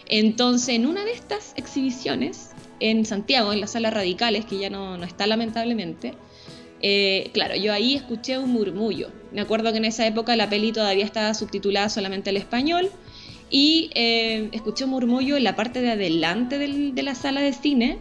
Entonces, 0.08 0.74
en 0.74 0.86
una 0.86 1.04
de 1.04 1.12
estas 1.12 1.54
exhibiciones, 1.56 2.50
en 2.80 3.06
Santiago, 3.06 3.52
en 3.52 3.60
la 3.60 3.66
sala 3.66 3.90
Radicales, 3.90 4.44
que 4.44 4.58
ya 4.58 4.68
no, 4.68 4.98
no 4.98 5.06
está 5.06 5.26
lamentablemente, 5.26 6.12
eh, 6.82 7.30
claro, 7.32 7.56
yo 7.56 7.72
ahí 7.72 7.94
escuché 7.94 8.36
un 8.38 8.52
murmullo. 8.52 9.10
Me 9.32 9.40
acuerdo 9.40 9.72
que 9.72 9.78
en 9.78 9.86
esa 9.86 10.06
época 10.06 10.36
la 10.36 10.50
peli 10.50 10.72
todavía 10.72 11.04
estaba 11.06 11.32
subtitulada 11.32 11.88
solamente 11.88 12.28
al 12.28 12.36
español 12.36 12.90
y 13.50 13.90
eh, 13.94 14.48
escuché 14.52 14.84
un 14.84 14.90
murmullo 14.90 15.36
en 15.36 15.44
la 15.44 15.54
parte 15.54 15.80
de 15.80 15.92
adelante 15.92 16.58
de 16.58 17.02
la 17.02 17.14
sala 17.14 17.40
de 17.40 17.52
cine 17.52 17.98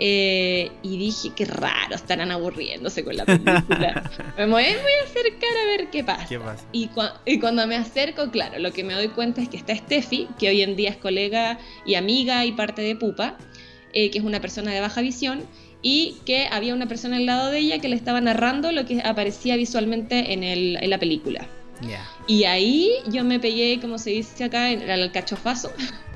eh, 0.00 0.70
y 0.82 0.96
dije, 0.96 1.30
qué 1.34 1.44
raro, 1.44 1.94
estarán 1.94 2.30
aburriéndose 2.30 3.04
con 3.04 3.16
la 3.16 3.24
película. 3.24 4.10
me 4.38 4.46
voy, 4.46 4.64
a 4.64 5.04
acercar 5.04 5.50
a 5.64 5.66
ver 5.66 5.90
qué 5.90 6.04
pasa. 6.04 6.26
Y, 6.72 6.88
cuando 7.38 7.66
me 7.66 7.76
acerco, 7.76 8.30
claro, 8.30 8.58
lo 8.58 8.72
que 8.72 8.84
me 8.84 8.94
doy 8.94 9.08
cuenta 9.08 9.42
es 9.42 9.48
que 9.48 9.56
está 9.56 9.74
Steffi, 9.74 10.28
que 10.38 10.48
hoy 10.48 10.62
en 10.62 10.76
día 10.76 10.90
es 10.90 10.96
colega 10.96 11.58
y 11.84 11.96
amiga 11.96 12.44
y 12.44 12.52
parte 12.52 12.82
de 12.82 12.94
Pupa, 12.94 13.38
eh, 13.92 14.10
que 14.10 14.18
es 14.18 14.24
una 14.24 14.40
persona 14.40 14.72
de 14.72 14.80
baja 14.80 15.00
visión, 15.00 15.44
y 15.82 16.16
que 16.24 16.46
había 16.50 16.74
una 16.74 16.86
persona 16.86 17.16
al 17.16 17.26
lado 17.26 17.50
de 17.50 17.58
ella 17.58 17.80
que 17.80 17.88
le 17.88 17.96
estaba 17.96 18.20
narrando 18.20 18.70
lo 18.72 18.84
que 18.84 19.00
aparecía 19.00 19.56
visualmente 19.56 20.32
en, 20.32 20.44
el, 20.44 20.76
en 20.80 20.90
la 20.90 20.98
película. 20.98 21.48
Y 22.26 22.44
ahí 22.44 22.90
yo 23.06 23.24
me 23.24 23.40
pegué, 23.40 23.80
como 23.80 23.98
se 23.98 24.10
dice 24.10 24.44
acá, 24.44 24.70
en 24.70 24.88
el 24.88 25.12
cachofazo. 25.12 25.72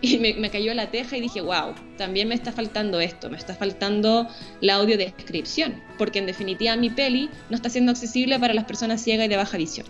y 0.00 0.18
me, 0.18 0.50
cayó 0.50 0.72
la 0.74 0.90
teja 0.90 1.16
y 1.16 1.20
dije, 1.20 1.40
wow, 1.40 1.74
también 1.98 2.28
me 2.28 2.34
está 2.34 2.52
faltando 2.52 3.00
esto, 3.00 3.28
me 3.28 3.36
está 3.36 3.54
faltando 3.54 4.28
la 4.60 4.76
audiodescripción, 4.76 5.82
porque 5.98 6.18
en 6.18 6.26
definitiva 6.26 6.76
mi 6.76 6.90
peli 6.90 7.28
no 7.50 7.56
está 7.56 7.68
siendo 7.68 7.92
accesible 7.92 8.38
para 8.38 8.54
las 8.54 8.64
personas 8.64 9.02
ciegas 9.02 9.26
y 9.26 9.28
de 9.28 9.36
baja 9.36 9.58
visión. 9.58 9.86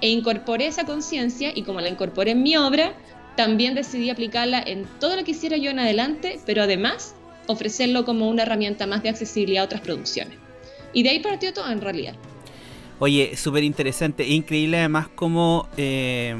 E 0.00 0.08
incorporé 0.08 0.66
esa 0.66 0.84
conciencia 0.84 1.52
y 1.54 1.62
como 1.62 1.80
la 1.80 1.88
incorporé 1.88 2.32
en 2.32 2.42
mi 2.42 2.56
obra, 2.56 2.94
también 3.36 3.74
decidí 3.74 4.10
aplicarla 4.10 4.62
en 4.64 4.86
todo 4.98 5.16
lo 5.16 5.24
que 5.24 5.32
hiciera 5.32 5.56
yo 5.56 5.70
en 5.70 5.78
adelante, 5.78 6.40
pero 6.46 6.62
además 6.62 7.14
ofrecerlo 7.46 8.04
como 8.04 8.28
una 8.28 8.42
herramienta 8.42 8.86
más 8.86 9.02
de 9.02 9.10
accesibilidad 9.10 9.62
a 9.62 9.66
otras 9.66 9.80
producciones. 9.82 10.38
Y 10.92 11.02
de 11.02 11.10
ahí 11.10 11.20
partió 11.20 11.52
todo 11.52 11.70
en 11.70 11.80
realidad. 11.80 12.14
Oye, 13.00 13.36
súper 13.36 13.64
interesante, 13.64 14.26
increíble 14.26 14.78
además 14.78 15.08
como 15.08 15.68
eh, 15.76 16.36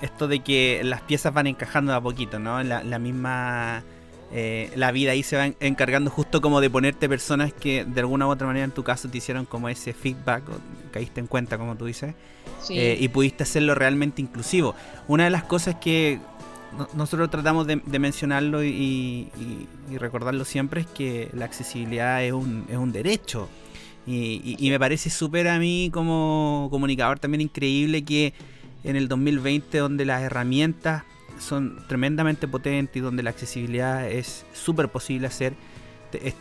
esto 0.00 0.26
de 0.26 0.40
que 0.40 0.80
las 0.84 1.02
piezas 1.02 1.34
van 1.34 1.46
encajando 1.46 1.94
a 1.94 2.00
poquito, 2.00 2.38
¿no? 2.38 2.62
La, 2.62 2.82
la 2.82 2.98
misma... 2.98 3.82
Eh, 4.34 4.70
la 4.76 4.92
vida 4.92 5.12
ahí 5.12 5.22
se 5.22 5.36
va 5.36 5.50
encargando 5.60 6.10
justo 6.10 6.40
como 6.40 6.62
de 6.62 6.70
ponerte 6.70 7.06
personas 7.06 7.52
que 7.52 7.84
de 7.84 8.00
alguna 8.00 8.26
u 8.26 8.30
otra 8.30 8.46
manera 8.46 8.64
en 8.64 8.70
tu 8.70 8.82
caso 8.82 9.10
te 9.10 9.18
hicieron 9.18 9.44
como 9.44 9.68
ese 9.68 9.92
feedback, 9.92 10.48
o 10.48 10.52
caíste 10.90 11.20
en 11.20 11.26
cuenta 11.26 11.58
como 11.58 11.76
tú 11.76 11.84
dices, 11.84 12.14
eh, 12.70 12.96
y 12.98 13.08
pudiste 13.08 13.42
hacerlo 13.42 13.74
realmente 13.74 14.22
inclusivo. 14.22 14.74
Una 15.06 15.24
de 15.24 15.30
las 15.30 15.44
cosas 15.44 15.74
que 15.74 16.18
nosotros 16.94 17.30
tratamos 17.30 17.66
de, 17.66 17.76
mencionarlo 17.98 18.64
y, 18.64 19.28
recordarlo 19.98 20.46
siempre 20.46 20.80
es 20.80 20.86
que 20.86 21.28
la 21.34 21.44
accesibilidad 21.44 22.24
es 22.24 22.32
un, 22.32 22.64
es 22.70 22.78
un 22.78 22.90
derecho. 22.90 23.50
Y, 24.06 24.68
me 24.70 24.78
parece 24.78 25.10
súper 25.10 25.46
a 25.48 25.58
mí 25.58 25.90
como 25.92 26.68
comunicador 26.70 27.18
también 27.20 27.40
increíble 27.40 28.02
que 28.02 28.34
en 28.82 28.96
el 28.96 29.06
2020 29.06 29.78
donde 29.78 30.04
las 30.04 30.22
herramientas 30.22 31.04
son 31.38 31.78
tremendamente 31.86 32.48
potentes 32.48 32.96
y 32.96 33.00
donde 33.00 33.22
la 33.22 33.30
accesibilidad 33.30 34.08
es 34.08 34.44
súper 34.52 34.88
posible 34.88 35.28
hacer, 35.28 35.54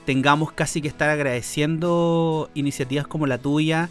tengamos 0.05 0.51
casi 0.51 0.81
que 0.81 0.87
estar 0.87 1.09
agradeciendo 1.09 2.49
iniciativas 2.55 3.07
como 3.07 3.27
la 3.27 3.37
tuya 3.37 3.89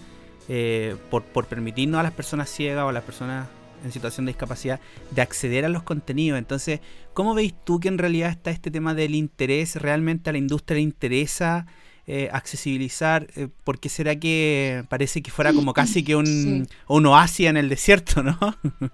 eh, 0.48 0.96
por, 1.10 1.22
por 1.22 1.46
permitirnos 1.46 2.00
a 2.00 2.02
las 2.02 2.12
personas 2.12 2.50
ciegas 2.50 2.84
o 2.84 2.88
a 2.88 2.92
las 2.92 3.04
personas 3.04 3.46
en 3.84 3.92
situación 3.92 4.26
de 4.26 4.32
discapacidad 4.32 4.80
de 5.10 5.22
acceder 5.22 5.64
a 5.64 5.68
los 5.68 5.82
contenidos. 5.82 6.38
Entonces, 6.38 6.80
¿cómo 7.14 7.34
veis 7.34 7.54
tú 7.64 7.80
que 7.80 7.88
en 7.88 7.98
realidad 7.98 8.30
está 8.30 8.50
este 8.50 8.70
tema 8.70 8.94
del 8.94 9.14
interés? 9.14 9.76
¿Realmente 9.76 10.30
a 10.30 10.32
la 10.32 10.38
industria 10.38 10.76
le 10.76 10.82
interesa 10.82 11.66
eh, 12.12 12.28
accesibilizar, 12.32 13.28
eh, 13.36 13.46
porque 13.62 13.88
será 13.88 14.18
que 14.18 14.82
parece 14.88 15.22
que 15.22 15.30
fuera 15.30 15.52
como 15.52 15.72
casi 15.72 16.02
que 16.02 16.16
un, 16.16 16.66
un 16.88 17.06
oasis 17.06 17.46
en 17.46 17.56
el 17.56 17.68
desierto, 17.68 18.24
¿no? 18.24 18.36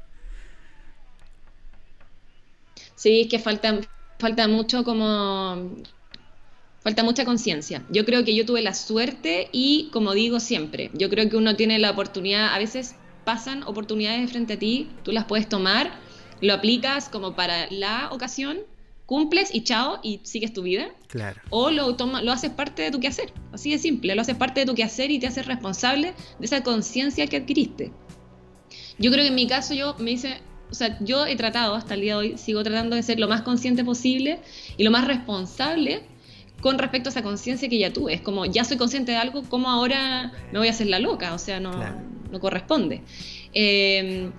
sí, 2.94 3.22
es 3.22 3.28
que 3.28 3.38
falta, 3.38 3.80
falta 4.18 4.46
mucho 4.48 4.84
como... 4.84 5.72
Falta 6.82 7.02
mucha 7.04 7.24
conciencia. 7.24 7.82
Yo 7.88 8.04
creo 8.04 8.22
que 8.22 8.36
yo 8.36 8.44
tuve 8.44 8.60
la 8.60 8.74
suerte 8.74 9.48
y, 9.50 9.88
como 9.94 10.12
digo 10.12 10.38
siempre, 10.38 10.90
yo 10.92 11.08
creo 11.08 11.30
que 11.30 11.38
uno 11.38 11.56
tiene 11.56 11.78
la 11.78 11.92
oportunidad, 11.92 12.52
a 12.52 12.58
veces 12.58 12.96
pasan 13.24 13.62
oportunidades 13.62 14.30
frente 14.30 14.52
a 14.52 14.58
ti, 14.58 14.90
tú 15.04 15.12
las 15.12 15.24
puedes 15.24 15.48
tomar, 15.48 15.90
lo 16.42 16.52
aplicas 16.52 17.08
como 17.08 17.34
para 17.34 17.66
la 17.70 18.10
ocasión 18.12 18.58
cumples 19.06 19.54
y 19.54 19.62
chao 19.62 20.00
y 20.02 20.20
sigues 20.24 20.52
tu 20.52 20.62
vida. 20.62 20.88
Claro. 21.06 21.40
O 21.50 21.70
lo, 21.70 21.94
toma, 21.94 22.22
lo 22.22 22.32
haces 22.32 22.50
parte 22.50 22.82
de 22.82 22.90
tu 22.90 23.00
quehacer. 23.00 23.32
Así 23.52 23.70
de 23.70 23.78
simple. 23.78 24.14
Lo 24.14 24.22
haces 24.22 24.36
parte 24.36 24.60
de 24.60 24.66
tu 24.66 24.74
quehacer 24.74 25.10
y 25.10 25.18
te 25.18 25.28
haces 25.28 25.46
responsable 25.46 26.12
de 26.38 26.44
esa 26.44 26.62
conciencia 26.62 27.26
que 27.26 27.36
adquiriste. 27.36 27.92
Yo 28.98 29.10
creo 29.10 29.22
que 29.22 29.28
en 29.28 29.34
mi 29.34 29.46
caso 29.46 29.74
yo 29.74 29.94
me 29.98 30.10
hice, 30.10 30.40
o 30.70 30.74
sea, 30.74 30.98
yo 31.00 31.26
he 31.26 31.36
tratado 31.36 31.74
hasta 31.74 31.94
el 31.94 32.00
día 32.00 32.14
de 32.14 32.18
hoy, 32.18 32.38
sigo 32.38 32.62
tratando 32.62 32.96
de 32.96 33.02
ser 33.02 33.20
lo 33.20 33.28
más 33.28 33.42
consciente 33.42 33.84
posible 33.84 34.40
y 34.76 34.84
lo 34.84 34.90
más 34.90 35.06
responsable 35.06 36.02
con 36.60 36.78
respecto 36.78 37.10
a 37.10 37.12
esa 37.12 37.22
conciencia 37.22 37.68
que 37.68 37.78
ya 37.78 37.92
tuve. 37.92 38.14
Es 38.14 38.22
como, 38.22 38.46
ya 38.46 38.64
soy 38.64 38.76
consciente 38.76 39.12
de 39.12 39.18
algo, 39.18 39.42
¿cómo 39.48 39.68
ahora 39.68 40.32
me 40.52 40.58
voy 40.58 40.68
a 40.68 40.70
hacer 40.70 40.88
la 40.88 40.98
loca? 40.98 41.34
O 41.34 41.38
sea, 41.38 41.60
no, 41.60 41.72
no 42.30 42.40
corresponde. 42.40 43.02
Eh, 43.52 44.30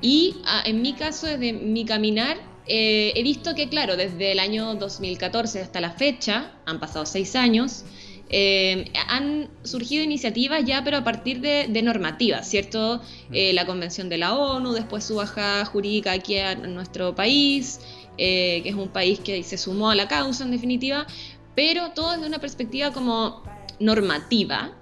y 0.00 0.36
ah, 0.46 0.62
en 0.64 0.82
mi 0.82 0.94
caso, 0.94 1.26
desde 1.26 1.52
mi 1.52 1.84
caminar, 1.84 2.38
eh, 2.68 3.12
he 3.14 3.22
visto 3.22 3.54
que, 3.54 3.68
claro, 3.68 3.96
desde 3.96 4.32
el 4.32 4.38
año 4.38 4.74
2014 4.74 5.60
hasta 5.60 5.80
la 5.80 5.90
fecha, 5.90 6.52
han 6.64 6.80
pasado 6.80 7.06
seis 7.06 7.36
años, 7.36 7.84
eh, 8.28 8.90
han 9.08 9.48
surgido 9.62 10.02
iniciativas 10.02 10.64
ya, 10.64 10.82
pero 10.82 10.96
a 10.96 11.04
partir 11.04 11.40
de, 11.40 11.82
normativas, 11.82 12.48
¿cierto? 12.48 13.00
Mm. 13.30 13.34
Eh, 13.34 13.52
la 13.52 13.66
Convención 13.66 14.08
de 14.08 14.18
la 14.18 14.34
ONU, 14.34 14.72
después 14.72 15.04
su 15.04 15.16
baja 15.16 15.64
jurídica 15.64 16.12
aquí 16.12 16.36
en 16.36 16.74
nuestro 16.74 17.14
país, 17.14 17.80
que 18.16 18.62
es 18.64 18.74
un 18.74 18.88
país 18.88 19.20
que 19.20 19.42
se 19.42 19.58
sumó 19.58 19.90
a 19.90 19.94
la 19.94 20.08
causa 20.08 20.42
en 20.44 20.50
definitiva, 20.50 21.06
pero 21.54 21.90
todo 21.90 22.12
desde 22.12 22.26
una 22.26 22.38
perspectiva 22.38 22.90
como 22.90 23.42
normativa, 23.78 24.72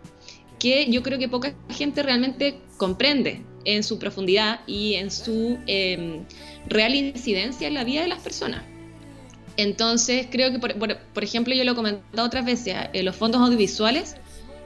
que 0.58 0.90
yo 0.90 1.02
creo 1.02 1.18
que 1.18 1.28
poca 1.28 1.54
gente 1.68 2.02
realmente 2.02 2.60
comprende 2.76 3.44
en 3.64 3.82
su 3.82 3.98
profundidad 3.98 4.60
y 4.66 4.94
en 4.94 5.10
su 5.10 5.58
em, 5.66 6.24
real 6.66 6.94
incidencia 6.94 7.68
en 7.68 7.74
la 7.74 7.84
vida 7.84 8.02
de 8.02 8.08
las 8.08 8.20
personas. 8.20 8.62
Entonces, 9.56 10.26
creo 10.30 10.50
que, 10.50 10.58
por, 10.58 11.24
ejemplo, 11.24 11.54
yo 11.54 11.64
lo 11.64 11.72
he 11.72 11.74
comentado 11.74 12.26
otras 12.26 12.44
veces, 12.44 12.74
eh, 12.92 13.02
los 13.02 13.14
fondos 13.14 13.40
audiovisuales 13.40 14.16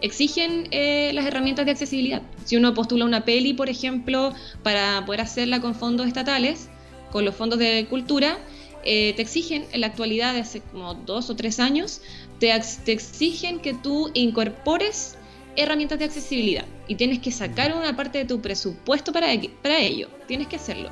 exigen 0.01 0.69
eh, 0.71 1.11
las 1.13 1.27
herramientas 1.27 1.67
de 1.67 1.73
accesibilidad. 1.73 2.23
Si 2.45 2.57
uno 2.57 2.73
postula 2.73 3.05
una 3.05 3.25
peli, 3.25 3.53
por 3.53 3.69
ejemplo, 3.69 4.33
para 4.63 5.05
poder 5.05 5.21
hacerla 5.21 5.61
con 5.61 5.75
fondos 5.75 6.07
estatales, 6.07 6.69
con 7.11 7.25
los 7.25 7.35
fondos 7.35 7.59
de 7.59 7.87
cultura, 7.91 8.39
eh, 8.85 9.13
te 9.15 9.23
exigen, 9.23 9.67
en 9.73 9.81
la 9.81 9.89
actualidad, 9.89 10.35
de 10.35 10.41
hace 10.41 10.61
como 10.61 10.95
dos 10.95 11.29
o 11.31 11.37
tres 11.37 11.59
años, 11.59 12.01
te, 12.39 12.53
te 12.85 12.93
exigen 12.93 13.61
que 13.61 13.75
tú 13.75 14.11
incorpores 14.15 15.17
herramientas 15.57 15.99
de 15.99 16.05
accesibilidad 16.05 16.65
y 16.87 16.95
tienes 16.95 17.19
que 17.19 17.33
sacar 17.33 17.75
una 17.75 17.97
parte 17.97 18.19
de 18.19 18.25
tu 18.25 18.41
presupuesto 18.41 19.13
para, 19.13 19.27
para 19.61 19.81
ello, 19.81 20.09
tienes 20.27 20.47
que 20.47 20.57
hacerlo. 20.57 20.91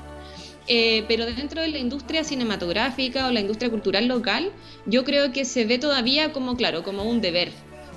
Eh, 0.69 1.05
pero 1.09 1.27
dentro 1.27 1.63
de 1.63 1.69
la 1.69 1.79
industria 1.79 2.25
cinematográfica 2.25 3.29
o 3.29 3.31
la 3.31 3.41
industria 3.41 3.71
cultural 3.71 4.07
local, 4.07 4.51
yo 4.87 5.05
creo 5.05 5.33
que 5.33 5.45
se 5.45 5.65
ve 5.65 5.79
todavía 5.79 6.33
como, 6.33 6.57
claro, 6.57 6.83
como 6.83 7.05
un 7.05 7.21
deber. 7.21 7.51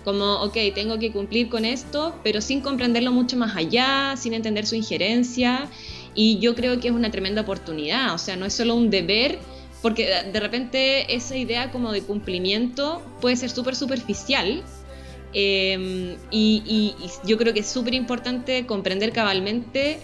Como, 0.04 0.42
ok, 0.42 0.58
tengo 0.74 0.98
que 0.98 1.12
cumplir 1.12 1.50
con 1.50 1.66
esto, 1.66 2.16
pero 2.24 2.42
sin 2.42 2.62
comprenderlo 2.62 3.12
mucho 3.12 3.38
más 3.38 3.56
allá, 3.56 4.16
sin 4.18 4.34
entender 4.34 4.66
su 4.66 4.76
injerencia. 4.76 5.68
Y 6.16 6.40
yo 6.40 6.56
creo 6.56 6.80
que 6.80 6.88
es 6.88 6.94
una 6.94 7.12
tremenda 7.12 7.42
oportunidad, 7.42 8.14
o 8.14 8.18
sea, 8.18 8.36
no 8.36 8.46
es 8.46 8.54
solo 8.54 8.76
un 8.76 8.90
deber, 8.90 9.40
porque 9.82 10.08
de 10.32 10.40
repente 10.40 11.14
esa 11.14 11.38
idea 11.38 11.72
como 11.72 11.92
de 11.92 12.02
cumplimiento 12.02 13.02
puede 13.22 13.36
ser 13.36 13.50
súper 13.50 13.76
superficial. 13.76 14.64
Eh, 15.34 16.18
y, 16.32 16.64
y, 16.66 17.06
y 17.06 17.28
yo 17.28 17.38
creo 17.38 17.54
que 17.54 17.60
es 17.60 17.70
súper 17.70 17.94
importante 17.94 18.66
comprender 18.66 19.12
cabalmente 19.12 20.00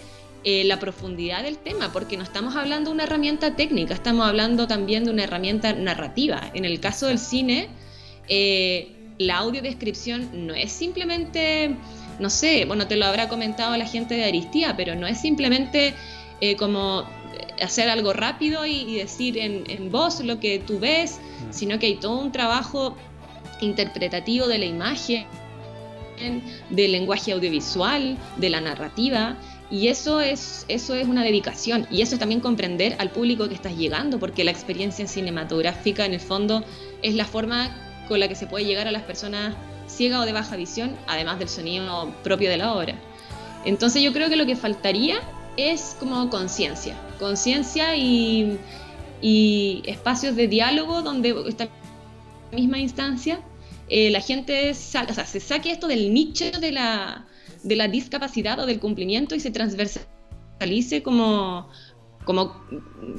eh, 0.48 0.62
la 0.62 0.78
profundidad 0.78 1.42
del 1.42 1.58
tema, 1.58 1.92
porque 1.92 2.16
no 2.16 2.22
estamos 2.22 2.54
hablando 2.54 2.90
de 2.90 2.94
una 2.94 3.02
herramienta 3.02 3.56
técnica, 3.56 3.94
estamos 3.94 4.28
hablando 4.28 4.68
también 4.68 5.02
de 5.02 5.10
una 5.10 5.24
herramienta 5.24 5.72
narrativa. 5.72 6.52
En 6.54 6.64
el 6.64 6.78
caso 6.78 7.08
del 7.08 7.18
cine, 7.18 7.66
eh, 8.28 8.92
la 9.18 9.38
audiodescripción 9.38 10.46
no 10.46 10.54
es 10.54 10.70
simplemente, 10.70 11.74
no 12.20 12.30
sé, 12.30 12.64
bueno, 12.64 12.86
te 12.86 12.94
lo 12.94 13.06
habrá 13.06 13.28
comentado 13.28 13.76
la 13.76 13.86
gente 13.86 14.14
de 14.14 14.22
Aristía, 14.22 14.76
pero 14.76 14.94
no 14.94 15.08
es 15.08 15.20
simplemente 15.20 15.94
eh, 16.40 16.54
como 16.54 17.02
hacer 17.60 17.88
algo 17.88 18.12
rápido 18.12 18.64
y, 18.66 18.82
y 18.82 18.98
decir 18.98 19.38
en, 19.38 19.68
en, 19.68 19.90
voz 19.90 20.20
lo 20.20 20.38
que 20.38 20.60
tú 20.60 20.78
ves, 20.78 21.18
sino 21.50 21.80
que 21.80 21.86
hay 21.86 21.96
todo 21.96 22.20
un 22.20 22.30
trabajo 22.30 22.96
interpretativo 23.60 24.46
de 24.46 24.58
la 24.58 24.66
imagen, 24.66 25.26
del 26.70 26.92
lenguaje 26.92 27.32
audiovisual, 27.32 28.16
de 28.36 28.50
la 28.50 28.60
narrativa. 28.60 29.36
Y 29.70 29.88
eso 29.88 30.20
es, 30.20 30.64
eso 30.68 30.94
es 30.94 31.08
una 31.08 31.24
dedicación 31.24 31.88
y 31.90 32.02
eso 32.02 32.14
es 32.14 32.20
también 32.20 32.40
comprender 32.40 32.94
al 32.98 33.10
público 33.10 33.48
que 33.48 33.54
estás 33.54 33.76
llegando, 33.76 34.18
porque 34.18 34.44
la 34.44 34.52
experiencia 34.52 35.06
cinematográfica 35.08 36.04
en 36.06 36.14
el 36.14 36.20
fondo 36.20 36.64
es 37.02 37.14
la 37.14 37.24
forma 37.24 37.74
con 38.06 38.20
la 38.20 38.28
que 38.28 38.36
se 38.36 38.46
puede 38.46 38.64
llegar 38.64 38.86
a 38.86 38.92
las 38.92 39.02
personas 39.02 39.56
ciegas 39.88 40.20
o 40.20 40.24
de 40.24 40.32
baja 40.32 40.56
visión, 40.56 40.96
además 41.08 41.38
del 41.38 41.48
sonido 41.48 42.14
propio 42.22 42.48
de 42.48 42.58
la 42.58 42.74
obra. 42.74 42.94
Entonces 43.64 44.02
yo 44.02 44.12
creo 44.12 44.28
que 44.28 44.36
lo 44.36 44.46
que 44.46 44.54
faltaría 44.54 45.16
es 45.56 45.96
como 45.98 46.30
conciencia, 46.30 46.96
conciencia 47.18 47.96
y, 47.96 48.58
y, 49.20 49.82
espacios 49.86 50.36
de 50.36 50.46
diálogo 50.46 51.02
donde 51.02 51.34
esta 51.48 51.68
misma 52.52 52.78
instancia 52.78 53.40
eh, 53.88 54.10
la 54.10 54.20
gente 54.20 54.70
o 54.70 54.74
sea, 54.74 55.06
se 55.26 55.40
saque 55.40 55.70
esto 55.70 55.88
del 55.88 56.12
nicho 56.12 56.50
de 56.50 56.72
la 56.72 57.25
de 57.66 57.76
la 57.76 57.88
discapacidad 57.88 58.58
o 58.60 58.66
del 58.66 58.78
cumplimiento 58.78 59.34
y 59.34 59.40
se 59.40 59.50
transversalice 59.50 61.02
como, 61.02 61.68
como 62.24 62.60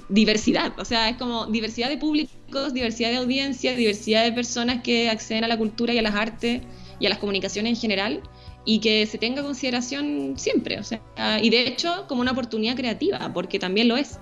diversidad, 0.10 0.74
o 0.80 0.86
sea, 0.86 1.10
es 1.10 1.18
como 1.18 1.48
diversidad 1.48 1.90
de 1.90 1.98
públicos, 1.98 2.74
diversidad 2.74 3.10
de 3.10 3.18
audiencias, 3.18 3.76
diversidad 3.76 4.24
de 4.24 4.32
personas 4.32 4.82
que 4.84 5.10
acceden 5.10 5.44
a 5.44 5.48
la 5.48 5.58
cultura 5.58 5.94
y 5.94 5.98
a 5.98 6.02
las 6.02 6.16
artes 6.16 6.62
y 7.00 7.06
a 7.06 7.10
las 7.10 7.18
comunicaciones 7.18 7.72
en 7.72 7.80
general 7.80 8.22
y 8.66 8.80
que 8.80 9.06
se 9.06 9.18
tenga 9.18 9.44
consideración 9.44 10.34
siempre, 10.36 10.80
o 10.80 10.84
sea, 10.84 11.02
y 11.42 11.50
de 11.50 11.68
hecho 11.68 12.06
como 12.08 12.22
una 12.22 12.32
oportunidad 12.32 12.76
creativa, 12.76 13.32
porque 13.34 13.60
también 13.60 13.88
lo 13.88 13.98
es. 13.98 14.20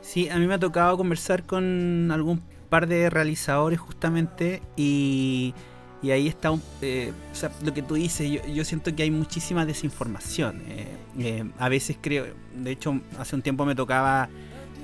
Sí, 0.00 0.28
a 0.28 0.38
mí 0.38 0.46
me 0.46 0.54
ha 0.54 0.58
tocado 0.58 0.96
conversar 0.96 1.44
con 1.44 2.10
algún 2.10 2.42
par 2.68 2.86
de 2.86 3.10
realizadores 3.10 3.78
justamente 3.78 4.62
y 4.76 5.52
y 6.02 6.10
ahí 6.12 6.28
está 6.28 6.50
eh, 6.80 7.12
o 7.30 7.34
sea, 7.34 7.50
lo 7.62 7.74
que 7.74 7.82
tú 7.82 7.94
dices, 7.94 8.30
yo, 8.30 8.46
yo, 8.46 8.64
siento 8.64 8.94
que 8.94 9.02
hay 9.02 9.10
muchísima 9.10 9.66
desinformación. 9.66 10.62
Eh, 10.68 10.86
eh, 11.18 11.50
a 11.58 11.68
veces 11.68 11.96
creo, 12.00 12.26
de 12.56 12.70
hecho 12.70 13.00
hace 13.18 13.36
un 13.36 13.42
tiempo 13.42 13.66
me 13.66 13.74
tocaba 13.74 14.28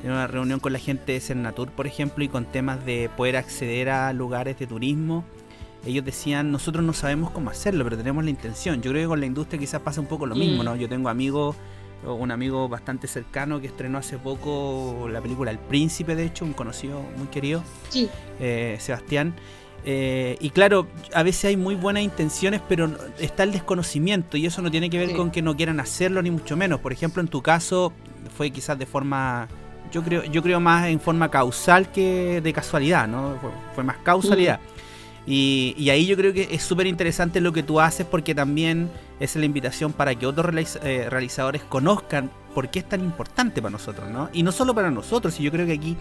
en 0.05 0.11
una 0.11 0.27
reunión 0.27 0.61
con 0.61 0.73
la 0.75 0.79
gente 0.79 1.13
de 1.13 1.21
Cernatur, 1.21 1.71
por 1.71 1.87
ejemplo, 1.87 2.23
y 2.23 2.29
con 2.29 2.45
temas 2.45 2.85
de 2.85 3.11
poder 3.17 3.37
acceder 3.37 3.89
a 3.89 4.13
lugares 4.13 4.59
de 4.59 4.67
turismo. 4.67 5.25
Ellos 5.87 6.05
decían, 6.05 6.53
nosotros 6.53 6.85
no 6.85 6.93
sabemos 6.93 7.31
cómo 7.31 7.49
hacerlo, 7.49 7.85
pero 7.85 7.97
tenemos 7.97 8.23
la 8.23 8.31
intención. 8.31 8.83
Yo 8.83 8.91
creo 8.91 9.05
que 9.05 9.09
con 9.09 9.21
la 9.21 9.27
industria 9.27 9.59
quizás 9.59 9.81
pasa 9.81 10.01
un 10.01 10.09
poco 10.09 10.27
lo 10.27 10.35
mismo, 10.35 10.65
¿no? 10.65 10.75
Yo 10.77 10.89
tengo 10.89 11.09
amigos, 11.09 11.57
un 12.05 12.31
amigo 12.31 12.69
bastante 12.69 13.07
cercano 13.07 13.61
que 13.61 13.69
estrenó 13.69 13.99
hace 13.99 14.19
poco 14.19 15.09
la 15.11 15.21
película 15.21 15.51
El 15.51 15.61
Príncipe, 15.61 16.17
de 16.17 16.27
hecho, 16.27 16.45
un 16.45 16.55
conocido 16.55 17.03
muy 17.17 17.29
querido, 17.29 17.63
sí. 17.89 18.11
Sebastián. 18.79 19.35
Eh, 19.89 20.37
y 20.41 20.51
claro, 20.51 20.89
a 21.15 21.23
veces 21.23 21.45
hay 21.45 21.57
muy 21.57 21.77
buenas 21.77 22.03
intenciones, 22.03 22.61
pero 22.69 22.91
está 23.21 23.45
el 23.45 23.53
desconocimiento 23.53 24.37
y 24.37 24.45
eso 24.45 24.61
no 24.61 24.69
tiene 24.69 24.91
que 24.91 24.99
ver 24.99 25.11
sí. 25.11 25.15
con 25.15 25.31
que 25.31 25.43
no 25.43 25.57
quieran 25.57 25.79
hacerlo 25.79 26.21
ni 26.23 26.33
mucho 26.33 26.57
menos. 26.57 26.81
Por 26.81 26.93
ejemplo, 26.93 27.23
en 27.23 27.29
tu 27.29 27.41
caso 27.41 27.93
fue 28.37 28.51
quizás 28.51 28.77
de 28.77 28.85
forma, 28.85 29.47
yo 29.93 30.03
creo, 30.03 30.25
yo 30.25 30.43
creo 30.43 30.59
más 30.59 30.89
en 30.89 30.99
forma 30.99 31.31
causal 31.31 31.93
que 31.93 32.41
de 32.41 32.53
casualidad, 32.53 33.07
¿no? 33.07 33.39
Fue, 33.41 33.51
fue 33.77 33.85
más 33.85 33.99
causalidad. 33.99 34.59
Y, 35.25 35.75
y, 35.77 35.91
ahí 35.91 36.07
yo 36.07 36.17
creo 36.17 36.33
que 36.33 36.49
es 36.53 36.63
súper 36.63 36.87
interesante 36.87 37.41
lo 37.41 37.53
que 37.53 37.65
tú 37.65 37.81
haces 37.81 38.07
porque 38.07 38.33
también 38.33 38.89
es 39.19 39.35
la 39.35 39.45
invitación 39.45 39.93
para 39.93 40.15
que 40.15 40.25
otros 40.25 40.55
eh, 40.85 41.07
realizadores 41.11 41.63
conozcan 41.63 42.31
por 42.55 42.69
qué 42.71 42.79
es 42.79 42.89
tan 42.89 43.01
importante 43.01 43.61
para 43.61 43.73
nosotros, 43.73 44.09
¿no? 44.09 44.31
Y 44.33 44.43
no 44.43 44.53
solo 44.53 44.75
para 44.75 44.91
nosotros, 44.91 45.39
y 45.41 45.43
yo 45.43 45.51
creo 45.51 45.67
que 45.67 45.73
aquí 45.73 45.97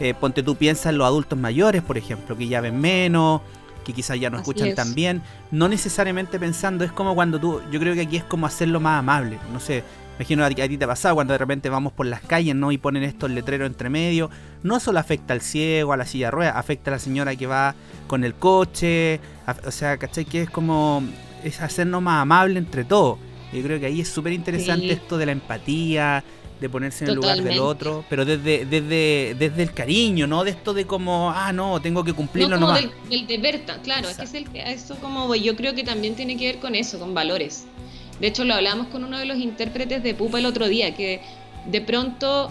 eh, 0.00 0.14
ponte 0.14 0.42
tú 0.42 0.56
piensas 0.56 0.86
en 0.86 0.98
los 0.98 1.06
adultos 1.06 1.38
mayores, 1.38 1.82
por 1.82 1.96
ejemplo, 1.98 2.36
que 2.36 2.48
ya 2.48 2.60
ven 2.60 2.80
menos, 2.80 3.40
que 3.84 3.92
quizás 3.92 4.18
ya 4.18 4.30
no 4.30 4.36
Así 4.38 4.42
escuchan 4.42 4.68
es. 4.68 4.74
tan 4.74 4.94
bien. 4.94 5.22
No 5.50 5.68
necesariamente 5.68 6.38
pensando, 6.38 6.84
es 6.84 6.92
como 6.92 7.14
cuando 7.14 7.38
tú, 7.38 7.60
yo 7.70 7.78
creo 7.80 7.94
que 7.94 8.02
aquí 8.02 8.16
es 8.16 8.24
como 8.24 8.46
hacerlo 8.46 8.80
más 8.80 8.98
amable. 8.98 9.38
No 9.52 9.60
sé, 9.60 9.84
imagino 10.18 10.42
a 10.44 10.48
a 10.48 10.50
ti 10.50 10.76
te 10.78 10.84
ha 10.84 10.88
pasado 10.88 11.14
cuando 11.14 11.32
de 11.32 11.38
repente 11.38 11.68
vamos 11.70 11.92
por 11.92 12.06
las 12.06 12.20
calles, 12.20 12.54
¿no? 12.54 12.72
Y 12.72 12.78
ponen 12.78 13.02
estos 13.04 13.30
letreros 13.30 13.66
entre 13.68 13.88
medio. 13.88 14.28
No 14.62 14.80
solo 14.80 14.98
afecta 14.98 15.32
al 15.32 15.40
ciego, 15.40 15.92
a 15.92 15.96
la 15.96 16.04
silla 16.06 16.26
de 16.26 16.30
ruedas, 16.32 16.56
afecta 16.56 16.90
a 16.90 16.94
la 16.94 16.98
señora 16.98 17.34
que 17.36 17.46
va 17.46 17.74
con 18.06 18.24
el 18.24 18.34
coche. 18.34 19.20
A, 19.46 19.56
o 19.66 19.70
sea, 19.70 19.96
¿cachai? 19.96 20.24
Que 20.24 20.42
es 20.42 20.50
como, 20.50 21.02
es 21.42 21.60
hacernos 21.60 22.02
más 22.02 22.20
amable 22.22 22.58
entre 22.58 22.84
todos. 22.84 23.18
Yo 23.52 23.62
creo 23.62 23.80
que 23.80 23.86
ahí 23.86 24.00
es 24.00 24.08
súper 24.08 24.32
interesante 24.32 24.84
Sí. 24.86 24.90
esto 24.92 25.18
de 25.18 25.26
la 25.26 25.32
empatía, 25.32 26.22
de 26.60 26.68
ponerse 26.68 27.04
en 27.04 27.10
el 27.10 27.16
lugar 27.16 27.42
del 27.42 27.58
otro, 27.58 28.04
pero 28.10 28.24
desde, 28.24 28.66
desde, 28.66 29.34
desde 29.38 29.62
el 29.62 29.72
cariño, 29.72 30.26
no 30.26 30.44
de 30.44 30.50
esto 30.50 30.74
de 30.74 30.86
como, 30.86 31.30
ah, 31.30 31.52
no, 31.52 31.80
tengo 31.80 32.04
que 32.04 32.10
No 32.10 32.16
cumplirlo 32.16 32.56
como 32.56 32.66
nomás. 32.68 32.82
del, 32.82 32.92
del 33.08 33.26
deber, 33.26 33.62
claro, 33.82 34.08
es 34.08 34.16
que 34.18 34.24
es 34.24 34.34
el, 34.34 34.46
eso 34.54 34.96
como 34.96 35.34
yo 35.34 35.56
creo 35.56 35.74
que 35.74 35.84
también 35.84 36.14
tiene 36.14 36.36
que 36.36 36.46
ver 36.46 36.58
con 36.58 36.74
eso, 36.74 36.98
con 36.98 37.14
valores. 37.14 37.64
De 38.20 38.26
hecho, 38.26 38.44
lo 38.44 38.52
hablamos 38.54 38.88
con 38.88 39.02
uno 39.04 39.18
de 39.18 39.24
los 39.24 39.38
intérpretes 39.38 40.02
de 40.02 40.14
Pupa 40.14 40.38
el 40.38 40.46
otro 40.46 40.68
día, 40.68 40.94
que 40.94 41.22
de 41.66 41.80
pronto, 41.80 42.50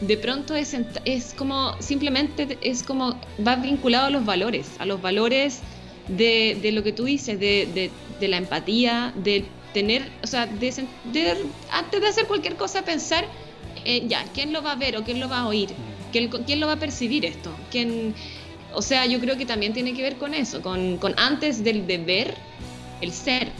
de 0.00 0.16
pronto 0.16 0.54
es, 0.54 0.74
es 1.04 1.34
como, 1.34 1.76
simplemente 1.80 2.58
es 2.62 2.82
como, 2.82 3.20
va 3.46 3.56
vinculado 3.56 4.06
a 4.06 4.10
los 4.10 4.24
valores, 4.24 4.70
a 4.78 4.86
los 4.86 5.02
valores 5.02 5.60
de, 6.08 6.58
de 6.62 6.72
lo 6.72 6.82
que 6.82 6.92
tú 6.92 7.04
dices, 7.04 7.38
de, 7.38 7.68
de, 7.74 7.90
de 8.18 8.28
la 8.28 8.38
empatía, 8.38 9.12
de 9.16 9.44
tener, 9.72 10.10
o 10.22 10.26
sea, 10.26 10.46
de, 10.46 10.86
de- 11.04 11.46
antes 11.70 12.00
de 12.00 12.06
hacer 12.08 12.26
cualquier 12.26 12.56
cosa, 12.56 12.82
pensar, 12.84 13.26
eh, 13.84 14.04
ya, 14.06 14.24
¿quién 14.34 14.52
lo 14.52 14.62
va 14.62 14.72
a 14.72 14.76
ver 14.76 14.96
o 14.96 15.04
quién 15.04 15.18
lo 15.20 15.28
va 15.28 15.40
a 15.40 15.46
oír? 15.46 15.70
¿Quién, 16.12 16.28
quién 16.28 16.60
lo 16.60 16.66
va 16.66 16.74
a 16.74 16.78
percibir 16.78 17.24
esto? 17.24 17.50
¿Quién, 17.70 18.14
o 18.74 18.82
sea, 18.82 19.06
yo 19.06 19.18
creo 19.20 19.36
que 19.36 19.46
también 19.46 19.72
tiene 19.72 19.94
que 19.94 20.02
ver 20.02 20.16
con 20.18 20.34
eso, 20.34 20.60
con, 20.62 20.98
con 20.98 21.14
antes 21.18 21.64
del 21.64 21.86
deber, 21.86 22.34
el 23.00 23.12
ser, 23.12 23.50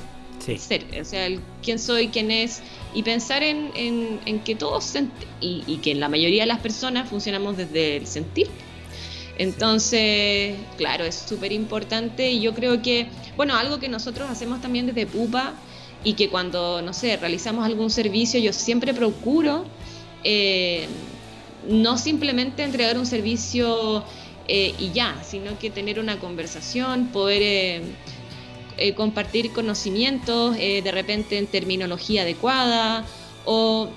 Sí. 0.44 0.52
el 0.52 0.58
ser, 0.58 0.86
o 1.00 1.04
sea, 1.04 1.26
el 1.26 1.40
quién 1.62 1.78
soy, 1.78 2.08
quién 2.08 2.30
es, 2.32 2.62
y 2.94 3.04
pensar 3.04 3.44
en, 3.44 3.70
en, 3.76 4.18
en 4.26 4.40
que 4.40 4.56
todos, 4.56 4.92
y, 5.40 5.62
y 5.68 5.76
que 5.78 5.94
la 5.94 6.08
mayoría 6.08 6.42
de 6.42 6.46
las 6.48 6.58
personas 6.58 7.08
funcionamos 7.08 7.56
desde 7.56 7.96
el 7.98 8.06
sentir. 8.08 8.48
Entonces, 9.38 10.56
claro, 10.76 11.04
es 11.04 11.14
súper 11.14 11.52
importante 11.52 12.30
y 12.30 12.40
yo 12.40 12.54
creo 12.54 12.82
que, 12.82 13.06
bueno, 13.36 13.56
algo 13.56 13.78
que 13.78 13.88
nosotros 13.88 14.28
hacemos 14.28 14.60
también 14.60 14.86
desde 14.86 15.06
Pupa 15.06 15.54
y 16.04 16.14
que 16.14 16.28
cuando, 16.28 16.82
no 16.82 16.92
sé, 16.92 17.16
realizamos 17.16 17.64
algún 17.64 17.90
servicio, 17.90 18.40
yo 18.40 18.52
siempre 18.52 18.94
procuro 18.94 19.64
eh, 20.24 20.86
no 21.68 21.96
simplemente 21.96 22.64
entregar 22.64 22.98
un 22.98 23.06
servicio 23.06 24.04
eh, 24.48 24.74
y 24.78 24.90
ya, 24.90 25.22
sino 25.24 25.58
que 25.58 25.70
tener 25.70 26.00
una 26.00 26.18
conversación, 26.18 27.08
poder 27.08 27.82
eh, 28.78 28.94
compartir 28.94 29.52
conocimientos, 29.52 30.56
de 30.56 30.90
repente 30.90 31.38
en 31.38 31.46
terminología 31.46 32.22
adecuada 32.22 33.04
o 33.44 33.88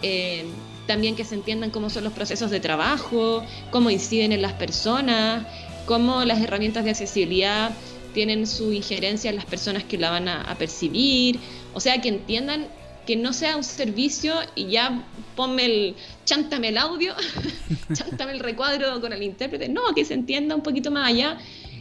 también 0.86 1.16
que 1.16 1.26
se 1.26 1.34
entiendan 1.34 1.72
cómo 1.72 1.90
son 1.90 2.04
los 2.04 2.14
procesos 2.14 2.52
de 2.52 2.60
trabajo, 2.60 3.44
cómo 3.72 3.90
inciden 3.90 4.32
en 4.32 4.44
las 4.44 4.54
personas, 4.54 5.48
cómo 5.88 6.24
las 6.24 6.40
herramientas 6.42 6.84
de 6.84 6.92
accesibilidad 6.92 7.72
tienen 8.16 8.48
su 8.48 8.72
injerencia 8.72 9.30
en 9.30 9.36
las 9.36 9.46
personas 9.46 9.84
que 9.84 9.98
la 9.98 10.10
van 10.10 10.30
a, 10.30 10.58
percibir, 10.58 11.38
o 11.74 11.82
sea, 11.82 12.02
que 12.02 12.08
entiendan 12.08 12.68
que 13.06 13.18
no 13.18 13.34
sea 13.34 13.58
un 13.58 13.64
servicio 13.64 14.34
y 14.56 14.68
ya 14.68 15.06
ponme 15.36 15.66
el, 15.66 15.96
chántame 16.24 16.70
el 16.70 16.78
audio, 16.78 17.14
chántame 17.94 18.32
el 18.32 18.40
recuadro 18.40 19.02
con 19.02 19.12
el 19.12 19.22
intérprete, 19.22 19.68
no, 19.68 19.94
que 19.94 20.06
se 20.06 20.14
entienda 20.14 20.56
un 20.56 20.64
poquito 20.64 20.92
más 20.92 21.10
allá 21.10 21.38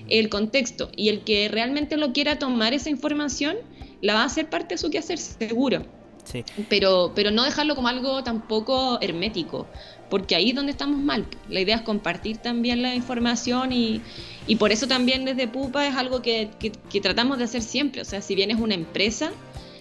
el 0.09 0.29
contexto. 0.29 0.91
Y 0.97 1.09
el 1.09 1.21
que 1.21 1.49
realmente 1.49 1.97
lo 1.97 2.13
quiera 2.13 2.39
tomar 2.39 2.75
esa 2.75 2.91
información 2.91 3.57
la 4.03 4.15
va 4.15 4.23
a 4.23 4.27
hacer 4.27 4.51
parte 4.51 4.75
de 4.75 4.79
su 4.79 4.91
quehacer 4.91 5.19
seguro. 5.19 5.87
Sí. 6.25 6.45
Pero, 6.69 7.13
pero 7.15 7.31
no 7.31 7.45
dejarlo 7.45 7.75
como 7.75 7.89
algo 7.89 8.23
tampoco 8.25 8.99
hermético, 9.01 9.67
porque 10.11 10.35
ahí 10.35 10.51
es 10.51 10.57
donde 10.57 10.73
estamos 10.73 10.99
mal. 11.01 11.27
La 11.49 11.61
idea 11.61 11.77
es 11.77 11.83
compartir 11.83 12.39
también 12.39 12.83
la 12.83 12.95
información 12.95 13.73
y, 13.73 14.01
y 14.47 14.57
por 14.57 14.73
eso 14.73 14.87
también 14.89 15.25
desde 15.25 15.47
Pupa 15.49 15.87
es 15.87 15.95
algo 15.97 16.23
que, 16.23 16.51
que- 16.59 16.73
que 16.73 17.01
tratamos 17.01 17.39
de 17.39 17.45
hacer 17.45 17.63
siempre. 17.63 18.01
O 18.01 18.05
sea, 18.05 18.21
si 18.23 18.35
bien 18.35 18.51
es 18.51 18.59
una 18.59 18.75
empresa, 18.75 19.33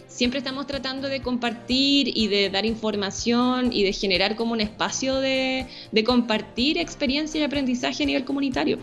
siempre 0.08 0.38
estamos 0.40 0.68
tratando 0.68 1.08
de 1.08 1.22
compartir 1.22 2.12
y 2.16 2.28
de 2.28 2.50
dar 2.50 2.66
información 2.66 3.72
y 3.72 3.84
de 3.84 3.94
generar 3.94 4.36
como 4.36 4.52
un 4.52 4.62
espacio 4.62 5.16
de, 5.22 5.66
de 5.92 6.04
compartir 6.04 6.78
experiencia 6.78 7.40
y 7.42 7.44
aprendizaje 7.46 8.04
a 8.04 8.06
nivel 8.06 8.26
comunitario. 8.26 8.78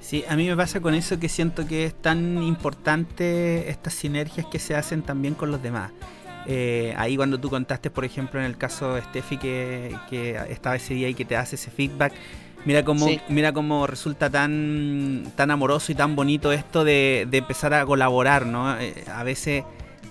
Sí, 0.00 0.24
a 0.28 0.36
mí 0.36 0.46
me 0.46 0.56
pasa 0.56 0.80
con 0.80 0.94
eso 0.94 1.18
que 1.20 1.28
siento 1.28 1.66
que 1.66 1.84
es 1.84 1.94
tan 1.94 2.42
importante 2.42 3.68
estas 3.70 3.94
sinergias 3.94 4.46
que 4.46 4.58
se 4.58 4.74
hacen 4.74 5.02
también 5.02 5.34
con 5.34 5.50
los 5.50 5.62
demás. 5.62 5.92
Eh, 6.46 6.94
ahí 6.96 7.16
cuando 7.16 7.38
tú 7.38 7.50
contaste, 7.50 7.90
por 7.90 8.04
ejemplo, 8.04 8.40
en 8.40 8.46
el 8.46 8.56
caso 8.56 8.94
de 8.94 9.02
Steffi 9.02 9.36
que, 9.36 9.94
que 10.08 10.36
estaba 10.48 10.76
ese 10.76 10.94
día 10.94 11.08
y 11.08 11.14
que 11.14 11.24
te 11.24 11.36
hace 11.36 11.56
ese 11.56 11.70
feedback, 11.70 12.12
mira 12.64 12.84
cómo, 12.84 13.06
Sí. 13.06 13.20
mira 13.28 13.52
cómo 13.52 13.86
resulta 13.86 14.30
tan, 14.30 15.24
tan 15.36 15.50
amoroso 15.50 15.92
y 15.92 15.94
tan 15.94 16.16
bonito 16.16 16.52
esto 16.52 16.84
de, 16.84 17.26
de 17.30 17.38
empezar 17.38 17.74
a 17.74 17.84
colaborar, 17.86 18.46
¿no? 18.46 18.78
Eh, 18.80 18.94
a 19.14 19.22
veces 19.22 19.64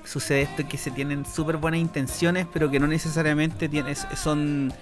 sucede 0.10 0.42
esto 0.42 0.68
que 0.68 0.78
se 0.78 0.90
tienen 0.92 1.24
súper 1.26 1.58
buenas 1.58 1.80
intenciones, 1.80 2.48
pero 2.52 2.72
que 2.72 2.80
no 2.80 2.88
necesariamente 2.88 3.70
tienes, 3.70 4.08
son, 4.16 4.74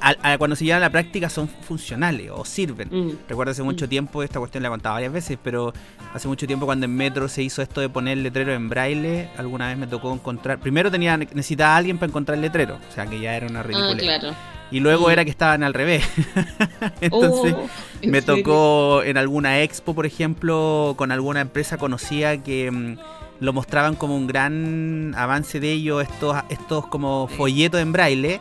a- 0.00 0.32
a- 0.32 0.38
cuando 0.38 0.56
se 0.56 0.64
llevan 0.66 0.82
a 0.82 0.86
la 0.86 0.90
práctica 0.90 1.30
son 1.30 1.48
funcionales 1.48 2.30
o 2.30 2.44
sirven. 2.44 2.88
Mm. 2.90 3.10
Recuerdo 3.28 3.52
hace 3.52 3.62
mucho 3.62 3.86
Mm. 3.86 3.88
tiempo, 3.88 4.22
esta 4.22 4.38
cuestión 4.38 4.62
la 4.62 4.68
he 4.68 4.70
contado 4.70 4.94
varias 4.96 5.12
veces, 5.12 5.38
pero 5.42 5.72
hace 6.12 6.28
mucho 6.28 6.46
tiempo 6.46 6.66
cuando 6.66 6.84
en 6.84 6.94
Metro 6.94 7.28
se 7.28 7.42
hizo 7.42 7.62
esto 7.62 7.80
de 7.80 7.88
poner 7.88 8.18
letrero 8.18 8.52
en 8.52 8.68
braille, 8.68 9.30
alguna 9.38 9.68
vez 9.68 9.78
me 9.78 9.86
tocó 9.86 10.12
encontrar. 10.12 10.58
Primero 10.60 10.90
tenía 10.90 11.16
necesitaba 11.16 11.74
a 11.74 11.76
alguien 11.78 11.96
para 11.96 12.10
encontrar 12.10 12.36
el 12.36 12.42
letrero, 12.42 12.78
o 12.88 12.92
sea 12.92 13.06
que 13.06 13.18
ya 13.20 13.34
era 13.36 13.46
una 13.46 13.60
Ah, 13.60 13.62
ridícula. 13.62 13.96
claro. 13.96 14.34
Y 14.70 14.80
luego 14.80 15.08
Mm. 15.08 15.10
era 15.12 15.24
que 15.24 15.30
estaban 15.30 15.62
al 15.62 15.72
revés. 15.72 16.04
Entonces 17.00 17.54
Oh, 17.56 17.68
¿en 18.02 18.10
me 18.10 18.20
serio? 18.20 18.36
tocó 18.42 19.02
en 19.02 19.16
alguna 19.16 19.60
expo, 19.62 19.94
por 19.94 20.04
ejemplo, 20.06 20.94
con 20.96 21.10
alguna 21.12 21.40
empresa 21.40 21.78
conocida 21.78 22.36
que 22.42 22.70
mm, 22.70 22.96
lo 23.44 23.52
mostraban 23.52 23.94
como 23.94 24.16
un 24.16 24.26
gran 24.26 25.14
avance 25.16 25.60
de 25.60 25.72
ellos, 25.72 26.02
estos, 26.02 26.36
estos 26.48 26.86
como 26.86 27.28
folletos 27.28 27.80
en 27.80 27.92
braille, 27.92 28.40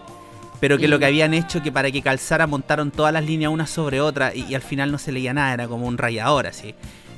pero 0.60 0.78
que 0.78 0.88
lo 0.88 0.98
que 0.98 1.06
habían 1.06 1.34
hecho 1.34 1.62
que 1.62 1.72
para 1.72 1.92
que 1.92 2.02
calzara 2.02 2.48
montaron 2.48 2.90
todas 2.92 3.12
las 3.14 3.26
líneas 3.26 3.52
una 3.52 3.68
sobre 3.68 4.02
otra 4.02 4.34
y, 4.34 4.46
y 4.50 4.56
al 4.56 4.62
final 4.62 4.92
no 4.92 4.98
se 4.98 5.12
leía 5.12 5.34
nada, 5.34 5.54
era 5.54 5.68
como 5.68 5.88
un 5.88 5.98
rayador 5.98 6.48
así. 6.48 6.74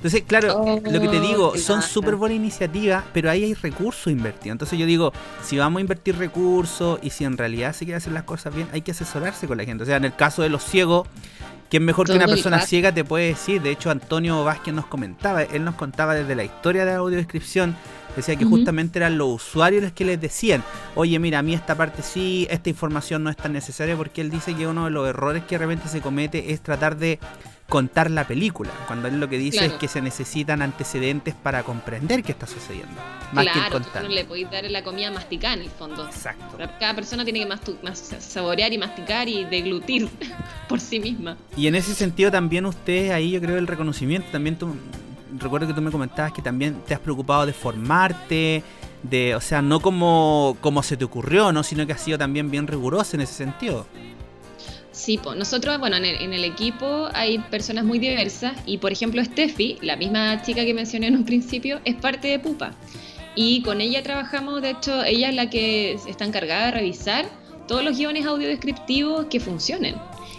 Entonces, 0.06 0.24
claro, 0.28 0.62
Oh, 0.62 0.80
lo 0.84 1.02
que 1.02 1.08
te 1.08 1.20
digo, 1.20 1.58
son 1.58 1.82
súper 1.82 2.16
buenas 2.16 2.36
iniciativas, 2.36 3.04
pero 3.12 3.32
ahí 3.32 3.44
hay 3.44 3.54
recursos 3.56 4.14
invertidos. 4.14 4.52
Entonces 4.54 4.78
yo 4.78 4.86
digo, 4.86 5.12
si 5.44 5.58
vamos 5.58 5.80
a 5.80 5.82
invertir 5.82 6.16
recursos 6.18 7.00
y 7.02 7.10
si 7.10 7.24
en 7.24 7.38
realidad 7.38 7.74
se 7.74 7.86
quiere 7.86 7.98
hacer 7.98 8.14
las 8.14 8.22
cosas 8.22 8.54
bien, 8.54 8.68
hay 8.72 8.82
que 8.82 8.92
asesorarse 8.92 9.48
con 9.48 9.58
la 9.58 9.66
gente. 9.66 9.84
O 9.84 9.86
sea, 9.88 9.98
en 9.98 10.06
el 10.06 10.16
caso 10.16 10.44
de 10.44 10.50
los 10.50 10.64
ciegos, 10.64 11.08
es 11.76 11.82
mejor 11.82 12.08
que 12.08 12.14
una 12.14 12.28
persona 12.28 12.62
ciega 12.62 12.92
te 12.92 13.04
puede 13.04 13.28
decir. 13.28 13.62
De 13.62 13.72
hecho, 13.72 13.90
Antonio 13.90 14.44
Vázquez 14.44 14.74
nos 14.74 14.86
comentaba, 14.86 15.44
él 15.44 15.64
nos 15.64 15.76
contaba 15.76 16.16
desde 16.16 16.36
la 16.36 16.44
historia 16.44 16.86
de 16.86 16.92
la 16.92 16.98
audiodescripción, 16.98 17.76
decía 18.16 18.36
que 18.36 18.46
justamente 18.46 19.00
eran 19.00 19.18
los 19.18 19.28
usuarios 19.30 19.84
los 19.84 19.92
que 19.92 20.06
les 20.06 20.20
decían, 20.22 20.64
oye, 20.96 21.18
mira, 21.20 21.40
a 21.40 21.42
mí 21.42 21.54
esta 21.54 21.76
parte 21.76 22.02
sí, 22.02 22.48
esta 22.50 22.70
información 22.70 23.24
no 23.24 23.30
es 23.30 23.38
tan 23.38 23.54
necesaria, 23.54 23.96
porque 23.98 24.22
él 24.22 24.30
dice 24.30 24.54
que 24.56 24.68
uno 24.68 24.86
de 24.86 24.92
los 24.92 25.08
errores 25.08 25.44
que 25.44 25.56
de 25.56 25.60
repente 25.66 25.88
se 25.90 26.02
comete 26.02 26.52
es 26.54 26.62
tratar 26.62 26.98
de 26.98 27.20
contar 27.68 28.12
la 28.12 28.28
película, 28.28 28.70
cuando 28.86 29.08
él 29.08 29.20
lo 29.20 29.28
que 29.28 29.40
dice 29.40 29.58
Claro. 29.58 29.74
es 29.74 29.80
que 29.80 29.88
se 29.88 30.00
necesitan 30.00 30.62
antecedentes 30.62 31.34
para 31.34 31.64
comprender 31.64 32.22
qué 32.22 32.32
está 32.32 32.46
sucediendo, 32.46 32.94
más 33.32 33.44
que 33.46 33.52
Claro, 33.54 33.78
tú 33.80 33.84
contar. 33.86 34.04
no 34.04 34.10
le 34.10 34.24
podéis 34.24 34.52
dar 34.52 34.64
la 34.70 34.84
comida 34.84 35.10
masticada 35.10 35.56
en 35.56 35.62
el 35.62 35.70
fondo. 35.72 36.06
Exacto. 36.06 36.58
Cada 36.80 36.94
persona 36.96 37.24
tiene 37.24 37.40
que 37.40 37.48
mastu- 37.50 37.78
mas- 37.82 38.14
saborear 38.20 38.72
y 38.72 38.78
masticar 38.78 39.28
y 39.28 39.46
deglutir 39.46 40.08
por 40.70 40.80
sí 40.80 41.00
misma. 41.00 41.38
Y 41.58 41.66
en 41.66 41.74
ese 41.74 41.96
sentido 41.96 42.30
también 42.30 42.68
ustedes 42.68 43.12
ahí 43.12 43.32
yo 43.32 43.42
creo 43.42 43.58
el 43.58 43.66
reconocimiento, 43.66 44.28
también 44.32 44.58
tú, 44.60 44.76
recuerdo 45.40 45.68
que 45.68 45.74
tú 45.74 45.82
me 45.82 45.92
comentabas 45.92 46.32
que 46.32 46.42
también 46.42 46.82
te 46.88 46.94
has 46.94 47.00
preocupado 47.00 47.46
de 47.46 47.54
formarte, 47.54 48.64
de, 49.04 49.36
o 49.36 49.42
sea, 49.42 49.62
no 49.62 49.80
como, 49.80 50.58
como 50.62 50.84
se 50.84 50.98
te 50.98 51.06
ocurrió, 51.06 51.52
¿no? 51.52 51.64
sino 51.64 51.86
que 51.86 51.94
has 51.94 52.02
sido 52.02 52.18
también 52.18 52.50
bien 52.50 52.68
riguroso 52.68 53.16
en 53.16 53.22
ese 53.22 53.34
sentido. 53.34 53.86
Sí, 54.92 55.18
po. 55.18 55.36
nosotros, 55.36 55.78
bueno, 55.78 55.98
en 55.98 56.06
el, 56.06 56.22
en 56.22 56.34
el 56.34 56.46
equipo 56.46 57.10
hay 57.14 57.40
personas 57.40 57.84
muy 57.84 58.00
diversas 58.00 58.54
y, 58.66 58.78
por 58.78 58.94
ejemplo, 58.94 59.24
Steffi, 59.24 59.78
la 59.82 59.98
misma 59.98 60.42
chica 60.42 60.64
que 60.64 60.74
mencioné 60.74 61.08
en 61.08 61.16
un 61.16 61.26
principio, 61.26 61.82
es 61.84 61.96
parte 61.96 62.30
de 62.30 62.40
Pupa. 62.40 62.72
Y 63.36 63.62
con 63.64 63.82
ella 63.82 64.02
trabajamos, 64.02 64.62
de 64.62 64.70
hecho, 64.72 65.04
ella 65.04 65.30
es 65.30 65.36
la 65.36 65.50
que 65.50 66.00
está 66.08 66.24
encargada 66.24 66.68
de 66.68 66.72
revisar 66.72 67.26
todos 67.68 67.84
los 67.84 67.98
guiones 67.98 68.26
audiodescriptivos 68.26 69.26
que 69.26 69.42
funcionen. 69.42 69.96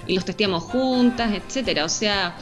Y 0.07 0.15
los 0.15 0.25
testeamos 0.25 0.65
juntas, 0.65 1.35
etcétera. 1.35 1.85
O 1.85 1.89
sea, 1.91 2.37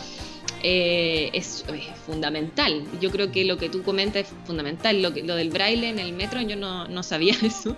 eh, 0.66 1.28
es, 1.34 1.62
fundamental. 2.06 2.84
Yo 2.98 3.10
creo 3.10 3.30
que 3.30 3.44
lo 3.44 3.58
que 3.58 3.68
tú 3.68 3.82
comentas 3.82 4.22
es 4.22 4.28
fundamental. 4.46 5.02
Lo, 5.02 5.12
que, 5.12 5.22
lo 5.22 5.36
del 5.36 5.50
braille 5.50 5.90
en 5.90 5.98
el 5.98 6.14
metro, 6.14 6.40
yo 6.40 6.56
no, 6.56 6.88
no 6.88 7.02
sabía 7.02 7.34
eso. 7.42 7.76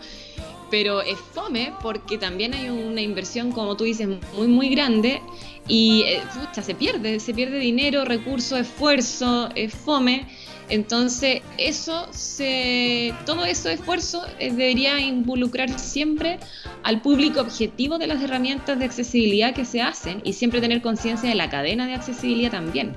Pero 0.71 1.03
es 1.03 1.19
fome 1.19 1.73
porque 1.83 2.17
también 2.17 2.55
hay 2.55 2.69
una 2.69 3.01
inversión, 3.01 3.51
como 3.51 3.77
tú 3.77 3.83
dices, 3.83 4.09
muy, 4.37 4.47
muy 4.47 4.69
grande 4.69 5.21
y 5.67 6.03
eh, 6.07 6.23
se 6.53 6.75
pierde, 6.77 7.19
se 7.19 7.35
pierde 7.35 7.59
dinero, 7.59 8.05
recursos, 8.05 8.61
esfuerzo, 8.61 9.49
es 9.57 9.75
fome. 9.75 10.27
Entonces, 10.69 11.43
eso 11.59 12.09
se, 12.11 13.15
todo 13.25 13.45
eso 13.45 13.69
esfuerzo 13.69 14.25
eh, 14.39 14.51
debería 14.51 14.99
involucrar 15.01 15.79
siempre 15.79 16.41
al 16.83 17.01
público 17.03 17.41
objetivo 17.41 17.99
de 17.99 18.09
las 18.09 18.23
herramientas 18.23 18.79
de 18.79 18.85
accesibilidad 18.85 19.55
que 19.55 19.65
se 19.65 19.81
hacen 19.81 20.21
y 20.25 20.33
siempre 20.33 20.61
tener 20.61 20.83
conciencia 20.83 21.29
de 21.29 21.37
la 21.37 21.51
cadena 21.51 21.87
de 21.87 21.95
accesibilidad 21.95 22.51
también. 22.51 22.97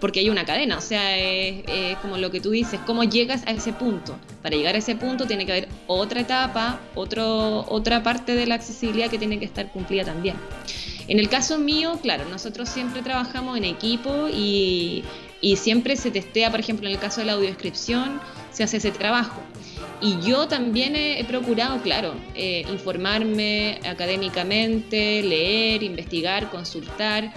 Porque 0.00 0.20
hay 0.20 0.30
una 0.30 0.44
cadena, 0.44 0.78
o 0.78 0.80
sea, 0.80 1.16
es, 1.16 1.62
es 1.68 1.96
como 1.98 2.18
lo 2.18 2.30
que 2.30 2.40
tú 2.40 2.50
dices, 2.50 2.80
cómo 2.86 3.04
llegas 3.04 3.46
a 3.46 3.52
ese 3.52 3.72
punto. 3.72 4.16
Para 4.42 4.56
llegar 4.56 4.74
a 4.74 4.78
ese 4.78 4.96
punto 4.96 5.26
tiene 5.26 5.46
que 5.46 5.52
haber 5.52 5.68
otra 5.86 6.20
etapa, 6.20 6.80
otro, 6.94 7.64
otra 7.68 8.02
parte 8.02 8.34
de 8.34 8.46
la 8.46 8.56
accesibilidad 8.56 9.10
que 9.10 9.18
tiene 9.18 9.38
que 9.38 9.44
estar 9.44 9.70
cumplida 9.70 10.04
también. 10.04 10.36
En 11.08 11.18
el 11.18 11.28
caso 11.28 11.58
mío, 11.58 11.98
claro, 12.00 12.24
nosotros 12.28 12.68
siempre 12.68 13.02
trabajamos 13.02 13.56
en 13.58 13.64
equipo 13.64 14.28
y, 14.28 15.04
y 15.42 15.56
siempre 15.56 15.96
se 15.96 16.10
testea, 16.10 16.50
por 16.50 16.60
ejemplo, 16.60 16.86
en 16.86 16.94
el 16.94 17.00
caso 17.00 17.20
de 17.20 17.26
la 17.26 17.32
audiodescripción, 17.34 18.20
se 18.52 18.62
hace 18.62 18.78
ese 18.78 18.92
trabajo. 18.92 19.42
Y 20.00 20.20
yo 20.20 20.48
también 20.48 20.96
he, 20.96 21.20
he 21.20 21.24
procurado, 21.24 21.82
claro, 21.82 22.14
eh, 22.34 22.64
informarme 22.70 23.78
académicamente, 23.84 25.22
leer, 25.22 25.82
investigar, 25.82 26.48
consultar. 26.50 27.32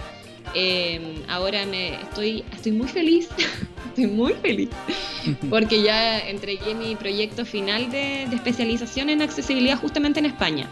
Eh, 0.54 1.22
ahora 1.28 1.66
me 1.66 2.00
estoy, 2.00 2.44
estoy 2.52 2.72
muy 2.72 2.88
feliz, 2.88 3.28
estoy 3.88 4.06
muy 4.06 4.34
feliz, 4.34 4.70
porque 5.50 5.82
ya 5.82 6.18
entregué 6.18 6.74
mi 6.74 6.96
proyecto 6.96 7.44
final 7.44 7.90
de, 7.90 8.26
de 8.28 8.36
especialización 8.36 9.10
en 9.10 9.22
accesibilidad 9.22 9.78
justamente 9.78 10.20
en 10.20 10.26
España. 10.26 10.68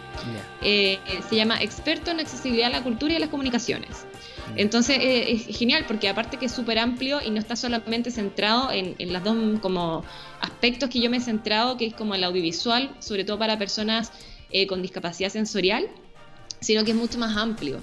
Eh, 0.63 0.99
se 1.29 1.37
llama 1.37 1.63
Experto 1.63 2.11
en 2.11 2.21
Accesibilidad 2.21 2.69
a 2.69 2.79
la 2.79 2.83
Cultura 2.83 3.13
y 3.13 3.17
a 3.17 3.21
las 3.21 3.29
Comunicaciones. 3.29 4.07
Entonces 4.57 4.99
eh, 5.01 5.33
es 5.33 5.59
genial 5.59 5.85
porque 5.87 6.09
aparte 6.09 6.37
que 6.37 6.47
es 6.47 6.53
súper 6.53 6.79
amplio 6.79 7.21
y 7.21 7.31
no 7.31 7.39
está 7.39 7.57
solamente 7.57 8.11
centrado 8.11 8.71
en, 8.71 8.95
en 8.99 9.13
las 9.13 9.25
dos 9.25 9.37
como 9.61 10.05
aspectos 10.41 10.91
que 10.91 11.01
yo 11.01 11.11
me 11.11 11.17
he 11.17 11.21
centrado, 11.21 11.77
que 11.77 11.87
es 11.87 11.95
como 11.95 12.15
el 12.15 12.25
audiovisual, 12.25 12.95
sobre 13.01 13.25
todo 13.25 13.39
para 13.39 13.59
personas 13.59 14.13
eh, 14.51 14.67
con 14.67 14.83
discapacidad 14.83 15.31
sensorial, 15.31 15.89
sino 16.65 16.85
que 16.85 16.91
es 16.93 16.97
mucho 16.97 17.19
más 17.19 17.37
amplio 17.37 17.81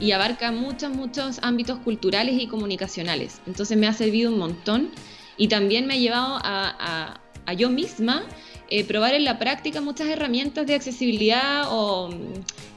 y 0.00 0.10
abarca 0.12 0.50
muchos, 0.52 0.90
muchos 0.90 1.38
ámbitos 1.42 1.78
culturales 1.78 2.34
y 2.42 2.46
comunicacionales. 2.48 3.40
Entonces 3.46 3.76
me 3.78 3.86
ha 3.86 3.92
servido 3.92 4.30
un 4.32 4.38
montón 4.38 4.90
y 5.36 5.48
también 5.48 5.86
me 5.86 5.94
ha 5.94 5.96
llevado 5.98 6.36
a, 6.36 6.40
a- 6.78 7.20
a 7.46 7.52
yo 7.52 7.68
misma 7.70 8.22
eh, 8.70 8.84
probar 8.84 9.14
en 9.14 9.24
la 9.24 9.38
práctica 9.38 9.80
muchas 9.80 10.08
herramientas 10.08 10.66
de 10.66 10.74
accesibilidad 10.74 11.64
o 11.70 12.08
mm, 12.08 12.14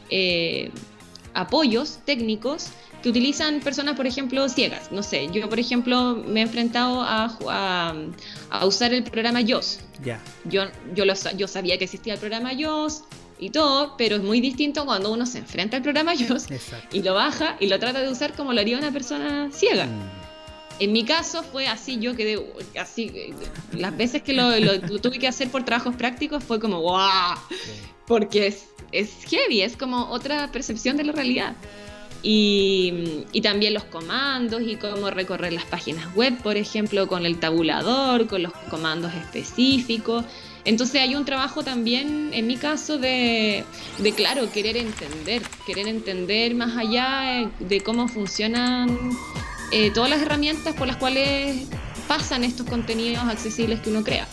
eh, 0.09 0.71
apoyos 1.33 1.99
técnicos 2.05 2.67
que 3.01 3.09
utilizan 3.09 3.59
personas, 3.61 3.95
por 3.95 4.07
ejemplo, 4.07 4.49
ciegas. 4.49 4.91
No 4.91 5.03
sé, 5.03 5.29
yo, 5.31 5.47
por 5.49 5.59
ejemplo, 5.59 6.15
me 6.27 6.39
he 6.39 6.43
enfrentado 6.43 7.01
a, 7.01 7.37
a- 7.47 7.95
a 8.49 8.65
usar 8.65 8.93
el 8.93 9.03
programa 9.03 9.39
YOS. 9.41 9.79
Ya. 10.03 10.19
Yo, 10.45 10.63
yo, 10.95 11.05
lo 11.05 11.13
yo 11.37 11.47
sabía 11.47 11.77
que 11.77 11.83
existía 11.85 12.13
el 12.15 12.19
programa 12.19 12.53
YOS 12.53 13.03
y 13.39 13.50
todo, 13.52 13.95
pero 13.97 14.15
es 14.17 14.23
muy 14.23 14.41
distinto 14.41 14.86
cuando 14.86 15.12
uno 15.12 15.26
se 15.26 15.39
enfrenta 15.39 15.78
al 15.78 15.84
programa 15.84 16.13
Exacto. 16.50 16.95
y 16.97 17.02
lo 17.04 17.13
baja 17.13 17.56
y 17.60 17.67
lo 17.67 17.80
trata 17.80 18.00
de 18.02 18.10
usar 18.10 18.34
como 18.34 18.54
lo 18.54 18.62
haría 18.62 18.78
una 18.78 18.91
persona 18.91 19.50
ciega. 19.52 19.86
Mm. 19.86 20.28
En 20.80 20.91
mi 20.91 21.06
caso 21.06 21.41
fue 21.43 21.67
así, 21.67 21.97
yo 22.00 22.15
quedé 22.15 22.39
así, 22.80 23.12
las 23.73 23.97
veces 23.97 24.21
que 24.21 24.34
lo, 24.34 24.52
lo- 24.60 24.73
lo 24.89 25.00
tuve 25.00 25.17
que 25.19 25.28
hacer 25.28 25.50
por 25.50 25.63
trabajos 25.65 25.95
prácticos 25.95 26.43
fue 26.43 26.60
como, 26.60 26.82
¡guau! 26.82 27.36
Porque 28.06 28.47
es, 28.47 28.65
es 28.91 29.10
heavy, 29.28 29.62
es 29.62 29.76
como 29.76 30.10
otra 30.12 30.52
percepción 30.52 30.95
de 30.97 31.04
la 31.04 31.13
realidad. 31.13 31.56
Y, 32.23 33.23
y 33.32 33.41
también 33.41 33.73
los 33.73 33.84
comandos 33.86 34.62
y 34.63 34.76
cómo 34.76 35.10
recorrer 35.12 35.54
las 35.54 35.65
páginas 35.65 36.13
web, 36.15 36.36
por 36.41 36.58
ejemplo, 36.58 37.08
con 37.08 37.26
el 37.26 37.39
tabulador, 37.39 38.28
con 38.28 38.43
los 38.43 38.54
comandos 38.69 39.13
específicos. 39.13 40.26
Entonces 40.67 40.99
hay 40.99 41.15
un 41.15 41.23
trabajo 41.23 41.63
también, 41.63 42.32
en 42.34 42.45
mi 42.45 42.58
caso, 42.58 42.97
de, 42.97 43.63
claro, 44.17 44.51
querer 44.51 44.75
entender, 44.75 45.41
querer 45.65 45.88
entender 45.88 46.56
más 46.56 46.75
allá 46.75 47.49
de 47.58 47.80
cómo 47.80 48.10
funcionan 48.10 48.89
eh, 49.71 49.91
todas 49.91 50.10
las 50.10 50.21
herramientas 50.21 50.75
por 50.75 50.86
las 50.86 50.97
cuales 50.97 51.67
pasan 52.10 52.43
estos 52.43 52.67
contenidos 52.67 53.23
accesibles 53.23 53.80
que 53.80 53.91
uno 53.91 54.03
crea. 54.03 54.27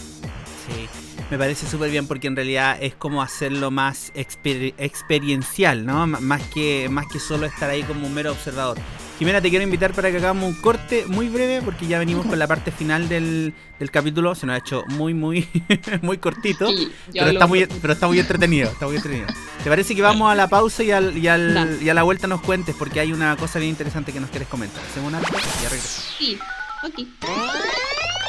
Sí, 0.66 1.03
me 1.30 1.38
parece 1.38 1.66
súper 1.66 1.90
bien 1.90 2.06
porque 2.06 2.26
en 2.28 2.36
realidad 2.36 2.76
es 2.80 2.94
como 2.94 3.22
hacerlo 3.22 3.70
más 3.70 4.12
exper- 4.14 4.74
experiencial, 4.78 5.84
¿no? 5.86 6.04
M- 6.04 6.18
Más 6.20 6.42
que, 6.42 6.88
más 6.90 7.06
que 7.06 7.18
solo 7.18 7.46
estar 7.46 7.70
ahí 7.70 7.82
como 7.82 8.06
un 8.06 8.14
mero 8.14 8.32
observador. 8.32 8.78
Jimena, 9.18 9.40
te 9.40 9.48
quiero 9.48 9.62
invitar 9.62 9.92
para 9.92 10.10
que 10.10 10.16
hagamos 10.16 10.44
un 10.44 10.60
corte 10.60 11.04
muy 11.06 11.28
breve 11.28 11.62
porque 11.62 11.86
ya 11.86 12.00
venimos 12.00 12.26
con 12.26 12.36
la 12.36 12.48
parte 12.48 12.72
final 12.72 13.08
del, 13.08 13.54
del 13.78 13.90
capítulo. 13.92 14.34
Se 14.34 14.44
nos 14.44 14.54
ha 14.54 14.58
hecho 14.58 14.84
muy, 14.88 15.14
muy, 15.14 15.48
muy 16.02 16.18
cortito. 16.18 16.68
Sí, 16.68 16.90
Pero 17.12 17.30
está, 17.30 17.46
muy, 17.46 17.66
pero 17.80 17.92
está 17.92 18.06
muy 18.08 18.18
entretenido, 18.18 18.70
está 18.70 18.86
muy 18.86 18.96
entretenido. 18.96 19.28
¿Te 19.62 19.70
parece 19.70 19.94
que 19.94 20.02
vamos 20.02 20.30
a 20.30 20.34
la 20.34 20.48
pausa 20.48 20.82
y, 20.82 20.90
al, 20.90 21.16
y, 21.16 21.28
al- 21.28 21.78
y 21.80 21.88
a 21.88 21.94
la 21.94 22.02
vuelta 22.02 22.26
nos 22.26 22.40
cuentes? 22.40 22.74
Porque 22.76 22.98
hay 23.00 23.12
una 23.12 23.36
cosa 23.36 23.60
bien 23.60 23.70
interesante 23.70 24.12
que 24.12 24.18
nos 24.20 24.30
quieres 24.30 24.48
comentar. 24.48 24.82
Hacemos 24.90 25.08
una 25.08 25.20
y 25.20 25.62
ya 25.62 25.68
regresamos. 25.68 26.14
Sí, 26.18 26.38
ok. 26.82 28.23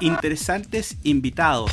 Interesantes 0.00 0.96
invitados. 1.02 1.70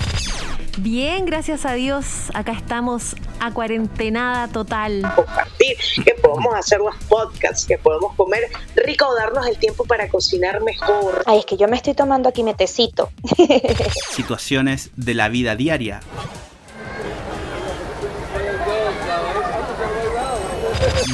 Bien, 0.80 1.26
gracias 1.26 1.66
a 1.66 1.74
Dios. 1.74 2.30
Acá 2.36 2.52
estamos 2.52 3.16
a 3.40 3.52
cuarentenada 3.52 4.48
total. 4.48 5.02
compartir, 5.16 5.76
que 6.06 6.14
podemos 6.14 6.54
hacer 6.54 6.80
los 6.80 6.96
podcasts, 7.06 7.66
que 7.66 7.80
podemos 7.80 8.14
comer 8.16 8.44
rico 8.76 9.08
o 9.08 9.16
darnos 9.16 9.48
el 9.48 9.58
tiempo 9.58 9.86
para 9.86 10.08
cocinar 10.08 10.62
mejor. 10.62 11.24
Ay, 11.26 11.40
es 11.40 11.46
que 11.46 11.58
yo 11.58 11.68
me 11.68 11.78
estoy 11.78 11.96
tomando 11.96 12.30
aquí 12.30 12.44
mi 12.44 12.54
tecito. 12.54 13.10
Situaciones 14.12 14.92
de 14.96 15.16
la 15.16 15.30
vida 15.30 15.56
diaria. 15.56 16.02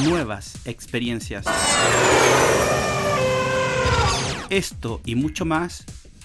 Nuevas 0.04 0.56
experiencias. 0.66 1.46
Esto 4.50 5.00
y 5.06 5.16
mucho 5.16 5.46
más 5.46 5.86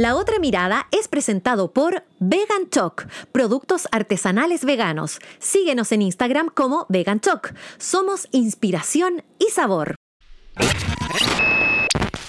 La 0.00 0.16
otra 0.16 0.38
mirada 0.38 0.86
es 0.92 1.08
presentado 1.08 1.74
por 1.74 2.04
Vegan 2.20 2.70
Choc, 2.70 3.06
productos 3.32 3.86
artesanales 3.92 4.64
veganos. 4.64 5.18
Síguenos 5.40 5.92
en 5.92 6.00
Instagram 6.00 6.48
como 6.48 6.86
Vegan 6.88 7.20
Choc. 7.20 7.52
Somos 7.76 8.26
inspiración 8.32 9.24
y 9.38 9.50
sabor. 9.50 9.96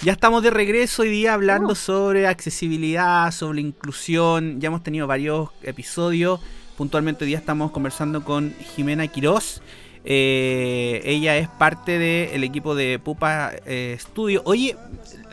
Ya 0.03 0.11
estamos 0.11 0.43
de 0.43 0.49
regreso 0.49 1.03
hoy 1.03 1.11
día 1.11 1.33
hablando 1.33 1.73
sobre 1.75 2.27
accesibilidad, 2.27 3.31
sobre 3.31 3.61
inclusión. 3.61 4.59
Ya 4.59 4.67
hemos 4.67 4.83
tenido 4.83 5.07
varios 5.07 5.51
episodios. 5.63 6.41
Puntualmente 6.75 7.23
hoy 7.23 7.29
día 7.29 7.37
estamos 7.37 7.71
conversando 7.71 8.25
con 8.25 8.53
Jimena 8.75 9.07
Quiroz. 9.07 9.61
Eh, 10.03 10.99
ella 11.05 11.37
es 11.37 11.47
parte 11.47 11.99
del 11.99 12.43
equipo 12.43 12.75
de 12.75 12.99
Pupa 12.99 13.53
eh, 13.65 13.95
Studio. 13.97 14.41
Oye, 14.43 14.75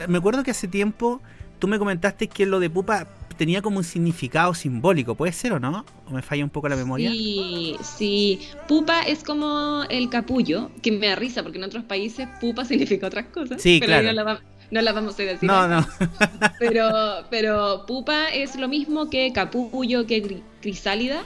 me 0.07 0.19
acuerdo 0.19 0.45
que 0.45 0.53
hace 0.53 0.69
tiempo 0.69 1.21
tú 1.59 1.69
me 1.69 1.79
comentaste 1.79 2.29
que 2.29 2.47
lo 2.47 2.61
de 2.61 2.71
Pupa 2.71 3.07
tenía 3.37 3.63
como 3.63 3.79
un 3.79 3.85
significado 3.85 4.53
simbólico. 4.55 5.15
¿Puede 5.15 5.33
ser 5.33 5.53
o 5.53 5.61
no? 5.61 5.85
¿O 6.09 6.11
me 6.13 6.23
falla 6.23 6.43
un 6.45 6.51
poco 6.51 6.69
la 6.69 6.77
memoria? 6.77 7.11
Sí, 7.11 7.77
sí. 7.83 8.41
Pupa 8.67 9.03
es 9.03 9.23
como 9.23 9.85
el 9.89 10.09
capullo, 10.11 10.71
que 10.83 10.91
me 10.93 11.07
da 11.09 11.15
risa 11.17 11.43
porque 11.43 11.59
en 11.59 11.65
otros 11.65 11.85
países 11.85 12.27
pupa 12.41 12.65
significa 12.67 13.07
otras 13.07 13.27
cosas. 13.27 13.63
Sí, 13.63 13.79
pero 13.81 13.91
claro. 13.93 14.07
No 14.09 14.13
la, 14.13 14.25
va- 14.25 14.41
no 14.71 14.83
la 14.83 14.93
vamos 14.93 15.19
a 15.19 15.23
decir. 15.23 15.49
No, 15.49 15.67
no. 15.69 15.87
Pero, 16.59 16.91
pero 17.31 17.85
pupa 17.87 18.29
es 18.29 18.57
lo 18.57 18.69
mismo 18.69 19.09
que 19.09 19.33
capullo, 19.33 20.07
que 20.07 20.43
crisálida. 20.61 21.23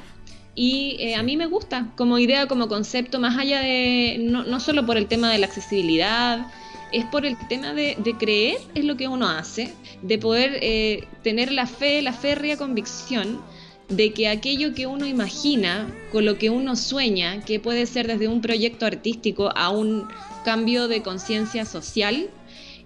Y 0.55 0.97
eh, 1.01 1.15
a 1.17 1.23
mí 1.23 1.39
me 1.39 1.47
gusta 1.47 1.87
como 1.97 2.19
idea, 2.19 2.47
como 2.47 2.69
concepto, 2.69 3.19
más 3.19 3.39
allá 3.39 3.61
de, 3.63 4.19
no, 4.21 4.45
no 4.45 4.61
solo 4.61 4.85
por 4.85 4.99
el 4.99 5.07
tema 5.07 5.33
de 5.33 5.39
la 5.39 5.47
accesibilidad, 5.47 6.47
es 6.93 7.05
por 7.07 7.27
el 7.27 7.37
tema 7.49 7.73
de, 7.73 7.97
creer 8.19 8.59
es 8.75 8.85
lo 8.85 8.97
que 8.97 9.09
uno 9.09 9.29
hace, 9.29 9.73
de 10.03 10.19
poder 10.19 10.59
eh, 10.63 11.05
tener 11.23 11.53
la 11.53 11.67
fe, 11.67 12.03
la 12.03 12.13
férrea 12.13 12.57
convicción 12.57 13.41
de 13.89 14.13
que 14.13 14.29
aquello 14.29 14.75
que 14.75 14.87
uno 14.87 15.07
imagina, 15.07 15.87
con 16.13 16.25
lo 16.25 16.39
que 16.39 16.51
uno 16.51 16.77
sueña, 16.77 17.43
que 17.45 17.61
puede 17.61 17.87
ser 17.87 18.07
desde 18.07 18.29
un 18.29 18.41
proyecto 18.41 18.87
artístico 18.87 19.51
a 19.55 19.71
un 19.71 20.09
cambio 20.45 20.89
de 20.89 21.03
conciencia 21.03 21.65
social, 21.65 22.31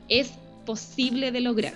es 0.08 0.32
posible 0.64 1.32
de 1.32 1.40
lograr. 1.40 1.74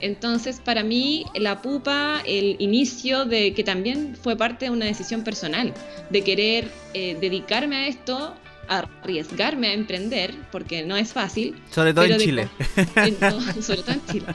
Entonces, 0.00 0.60
para 0.64 0.82
mí, 0.82 1.24
la 1.34 1.60
pupa, 1.62 2.22
el 2.24 2.56
inicio 2.58 3.24
de 3.26 3.52
que 3.52 3.64
también 3.64 4.16
fue 4.20 4.36
parte 4.36 4.66
de 4.66 4.70
una 4.70 4.86
decisión 4.86 5.24
personal, 5.24 5.74
de 6.08 6.22
querer 6.22 6.70
eh, 6.94 7.16
dedicarme 7.20 7.76
a 7.76 7.86
esto, 7.86 8.34
arriesgarme 8.78 9.68
a 9.68 9.72
emprender, 9.74 10.34
porque 10.52 10.82
no 10.84 10.96
es 10.96 11.12
fácil. 11.12 11.60
Sobre 11.70 11.92
todo 11.92 12.04
en 12.04 12.18
Chile. 12.18 12.48
todo- 13.18 13.40
sobre 13.62 13.82
todo 13.82 13.92
en 13.92 14.06
Chile. 14.06 14.26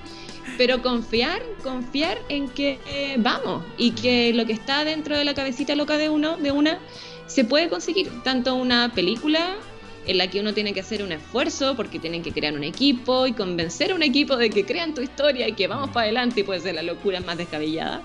Pero 0.58 0.82
confiar, 0.82 1.41
confiar 1.63 2.17
en 2.30 2.48
que 2.50 2.80
eh, 2.88 3.15
vamos 3.17 3.63
y 3.78 3.91
que 3.91 4.34
lo 4.34 4.45
que 4.45 4.54
está 4.54 4.84
dentro 4.86 5.17
de 5.17 5.26
la 5.26 5.34
cabecita 5.34 5.76
loca 5.76 5.98
de 5.98 6.10
uno, 6.10 6.38
de 6.38 6.52
una, 6.52 6.80
se 7.28 7.43
puede 7.43 7.67
conseguir. 7.69 8.10
Tanto 8.24 8.56
una 8.56 8.91
película 8.93 9.56
en 10.08 10.17
la 10.19 10.30
que 10.30 10.39
uno 10.39 10.54
tiene 10.54 10.74
que 10.74 10.82
hacer 10.82 11.02
un 11.02 11.12
esfuerzo 11.12 11.76
porque 11.76 11.98
tienen 12.00 12.21
que 12.21 12.32
crear 12.32 12.54
un 12.54 12.63
equipo 12.63 13.26
y 13.28 13.34
convencer 13.34 13.91
a 13.91 13.95
un 13.95 14.04
equipo 14.04 14.38
de 14.38 14.50
que 14.50 14.63
crean 14.65 14.93
tu 14.93 15.02
historia 15.02 15.48
y 15.48 15.54
que 15.54 15.67
vamos 15.67 15.89
para 15.89 16.04
adelante 16.04 16.41
y 16.41 16.43
puede 16.43 16.60
ser 16.62 16.76
la 16.76 16.84
locura 16.84 17.19
más 17.21 17.38
descabellada. 17.38 18.02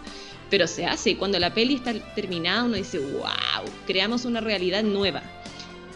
Pero 0.48 0.66
se 0.66 0.86
hace 0.86 1.10
y 1.10 1.14
cuando 1.16 1.38
la 1.38 1.52
peli 1.54 1.74
está 1.74 1.92
terminada 2.14 2.64
uno 2.64 2.76
dice, 2.76 2.98
wow, 2.98 3.64
creamos 3.86 4.24
una 4.24 4.40
realidad 4.40 4.82
nueva. 4.82 5.22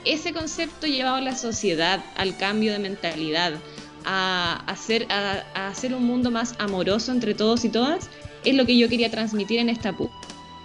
Ese 0.05 0.33
concepto 0.33 0.87
llevado 0.87 1.17
a 1.17 1.21
la 1.21 1.37
sociedad, 1.37 2.05
al 2.17 2.37
cambio 2.37 2.73
de 2.73 2.79
mentalidad, 2.79 3.55
a 4.05 4.63
hacer, 4.67 5.07
a, 5.11 5.45
a 5.55 5.69
hacer 5.69 5.95
un 5.95 6.05
mundo 6.05 6.31
más 6.31 6.55
amoroso 6.59 7.11
entre 7.13 7.35
todos 7.35 7.65
y 7.65 7.71
todas, 7.71 8.11
es 8.45 8.55
lo 8.55 8.67
que 8.67 8.77
yo 8.77 8.89
quería 8.89 9.11
transmitir 9.11 9.59
en 9.61 9.71
esta 9.71 9.93
pu- 9.93 10.11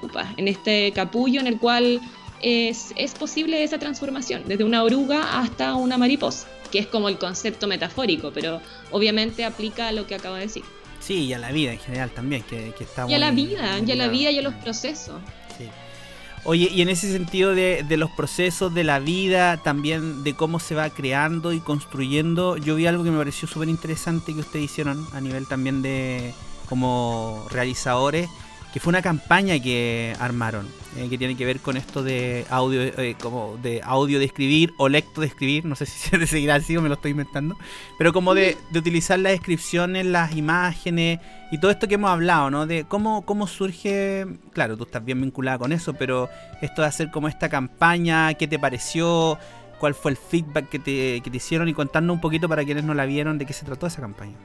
pupa, 0.02 0.34
en 0.38 0.48
este 0.50 0.92
capullo 0.92 1.40
en 1.40 1.48
el 1.48 1.58
cual 1.58 2.02
es, 2.42 2.94
es 2.98 3.14
posible 3.14 3.64
esa 3.64 3.80
transformación, 3.80 4.44
desde 4.46 4.64
una 4.66 4.84
oruga 4.84 5.40
hasta 5.40 5.74
una 5.76 5.98
mariposa, 5.98 6.48
que 6.72 6.80
es 6.80 6.88
como 6.88 7.08
el 7.08 7.18
concepto 7.18 7.68
metafórico, 7.68 8.32
pero 8.34 8.62
obviamente 8.92 9.46
aplica 9.46 9.88
a 9.88 9.92
lo 9.94 10.06
que 10.06 10.16
acabo 10.16 10.36
de 10.36 10.42
decir. 10.42 10.64
Sí, 11.00 11.26
y 11.26 11.34
a 11.34 11.40
la 11.40 11.52
vida 11.54 11.72
en 11.72 11.80
general 11.80 12.12
también, 12.12 12.44
que, 12.44 12.74
que 12.78 12.84
está 12.84 13.06
Y 13.10 13.14
a 13.14 13.20
la 13.20 13.32
vida, 13.32 13.80
y 13.80 13.92
a 13.92 13.96
la 13.96 14.10
vida 14.10 14.32
y 14.32 14.38
a 14.38 14.42
los 14.42 14.54
procesos. 14.56 15.22
Oye, 16.46 16.70
y 16.72 16.82
en 16.82 16.90
ese 16.90 17.12
sentido 17.12 17.54
de, 17.54 17.86
de 17.88 17.98
los 17.98 18.10
procesos 18.12 18.74
de 18.74 18.84
la 18.84 19.00
vida, 19.00 19.58
también 19.58 20.24
de 20.24 20.36
cómo 20.36 20.60
se 20.60 20.74
va 20.74 20.90
creando 20.90 21.54
y 21.54 21.60
construyendo, 21.60 22.58
yo 22.58 22.76
vi 22.76 22.88
algo 22.88 23.04
que 23.04 23.12
me 23.12 23.18
pareció 23.18 23.48
súper 23.48 23.70
interesante 23.70 24.34
que 24.34 24.40
ustedes 24.40 24.66
hicieron 24.66 25.06
a 25.14 25.22
nivel 25.22 25.48
también 25.48 25.82
de 25.82 26.34
como 26.70 27.46
realizadores, 27.50 28.30
que 28.74 28.80
fue 28.80 28.92
una 28.92 29.02
campaña 29.02 29.60
que 29.60 30.16
armaron, 30.20 30.68
eh, 30.96 31.08
que 31.10 31.18
tiene 31.18 31.36
que 31.36 31.46
ver 31.46 31.60
con 31.60 31.76
esto 31.76 32.04
de 32.04 32.46
audio, 32.50 32.82
eh, 32.82 33.16
como 33.20 33.58
de 33.62 33.82
audio 33.84 34.20
de 34.20 34.26
escribir 34.26 34.74
o 34.78 34.90
lecto 34.90 35.22
de 35.22 35.28
escribir, 35.28 35.66
no 35.66 35.76
sé 35.76 35.86
si 35.88 36.10
se 36.10 36.28
seguirá 36.28 36.56
así 36.56 36.78
o 36.78 36.82
me 36.82 36.90
lo 36.90 36.96
estoy 36.96 37.12
inventando, 37.12 37.58
pero 37.98 38.14
como 38.14 38.36
de, 38.36 38.58
de 38.70 38.80
utilizar 38.80 39.18
las 39.20 39.32
descripciones, 39.32 40.06
las 40.06 40.36
imágenes 40.36 41.20
y 41.52 41.58
todo 41.58 41.72
esto 41.72 41.88
que 41.88 41.96
hemos 41.96 42.12
hablado, 42.12 42.52
¿no? 42.52 42.68
De 42.68 42.84
cómo, 42.84 43.26
cómo 43.26 43.48
surge, 43.48 44.28
claro, 44.54 44.78
tú 44.78 44.84
estás 44.84 45.04
bien 45.04 45.20
vinculada 45.22 45.58
con 45.58 45.72
eso, 45.72 45.94
pero 45.94 46.30
esto 46.62 46.84
de 46.84 46.88
hacer 46.88 47.10
como 47.10 47.28
esta 47.28 47.50
campaña, 47.50 48.34
¿qué 48.36 48.48
te 48.48 48.60
pareció? 48.60 49.40
¿Cuál 49.80 49.96
fue 49.96 50.12
el 50.12 50.18
feedback 50.18 50.70
que 50.70 50.78
te, 50.78 51.22
que 51.22 51.32
te 51.32 51.38
hicieron? 51.38 51.70
Y 51.70 51.74
contarnos 51.74 52.14
un 52.14 52.22
poquito 52.22 52.50
para 52.50 52.66
quienes 52.66 52.84
no 52.84 52.94
la 52.94 53.06
vieron 53.06 53.38
de 53.38 53.46
qué 53.46 53.54
se 53.54 53.66
trató 53.66 53.88
esa 53.88 54.02
campaña. 54.02 54.36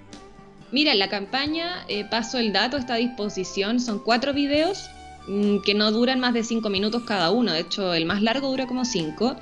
Mira, 0.74 0.92
la 0.96 1.08
campaña, 1.08 1.84
eh, 1.86 2.04
paso 2.04 2.36
el 2.38 2.52
dato, 2.52 2.76
está 2.76 2.94
a 2.94 2.96
disposición. 2.96 3.78
Son 3.78 4.00
cuatro 4.00 4.34
videos 4.34 4.90
mm, 5.28 5.58
que 5.60 5.72
no 5.72 5.92
duran 5.92 6.18
más 6.18 6.34
de 6.34 6.42
cinco 6.42 6.68
minutos 6.68 7.04
cada 7.04 7.30
uno. 7.30 7.52
De 7.52 7.60
hecho, 7.60 7.94
el 7.94 8.06
más 8.06 8.22
largo 8.22 8.48
dura 8.48 8.66
como 8.66 8.84
cinco. 8.84 9.36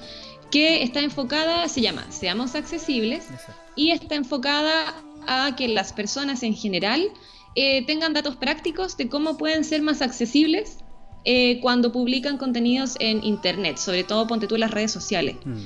Que 0.51 0.83
está 0.83 1.01
enfocada, 1.01 1.67
se 1.69 1.81
llama 1.81 2.05
Seamos 2.11 2.55
Accesibles 2.55 3.29
y 3.77 3.93
está 3.93 4.15
enfocada 4.15 4.95
a 5.27 5.57
que 5.57 5.69
las 5.69 5.95
personas 5.95 6.43
en 6.43 6.55
general 6.55 7.09
eh, 7.55 7.83
tengan 7.87 8.13
datos 8.13 8.37
prácticos 8.37 8.99
de 8.99 9.09
cómo 9.09 9.39
pueden 9.39 9.65
ser 9.65 9.81
más 9.81 10.03
accesibles 10.03 10.81
eh, 11.25 11.61
cuando 11.63 11.93
publican 11.93 12.37
contenidos 12.37 12.97
en 13.01 13.25
Internet, 13.25 13.79
sobre 13.79 14.05
todo 14.05 14.27
ponte 14.27 14.47
tú 14.47 14.57
en 14.57 14.61
las 14.61 14.71
redes 14.71 14.93
sociales. 14.93 15.37
Mm. 15.47 15.61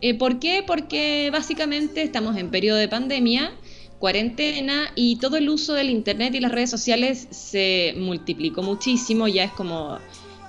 Eh, 0.00 0.14
¿Por 0.14 0.38
qué? 0.38 0.64
Porque 0.66 1.28
básicamente 1.30 2.00
estamos 2.00 2.38
en 2.38 2.50
periodo 2.50 2.78
de 2.78 2.88
pandemia, 2.88 3.52
cuarentena 4.00 4.90
y 4.96 5.16
todo 5.16 5.36
el 5.36 5.48
uso 5.48 5.74
del 5.74 5.90
Internet 5.90 6.34
y 6.34 6.40
las 6.40 6.50
redes 6.50 6.70
sociales 6.70 7.28
se 7.30 7.94
multiplicó 7.96 8.62
muchísimo, 8.62 9.28
ya 9.28 9.44
es 9.44 9.52
como 9.52 9.98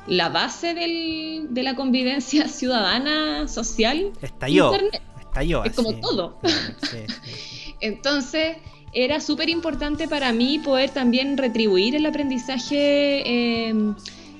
la 0.08 0.30
base 0.30 0.74
del- 0.74 1.48
de 1.54 1.62
la 1.62 1.76
convivencia 1.76 2.48
ciudadana, 2.48 3.48
social. 3.48 4.12
Estalló. 4.22 4.72
Internet. 4.74 5.02
Estalló. 5.20 5.64
Es 5.66 5.74
como 5.74 5.90
así. 5.92 6.02
todo. 6.02 6.40
Sí, 6.44 6.98
sí. 7.26 7.74
Entonces, 7.82 8.58
era 8.94 9.20
súper 9.22 9.50
importante 9.50 10.08
para 10.08 10.34
mí 10.34 10.58
poder 10.60 10.90
también 10.90 11.38
retribuir 11.38 11.96
el 11.96 12.06
aprendizaje 12.06 13.68
eh, 13.70 13.74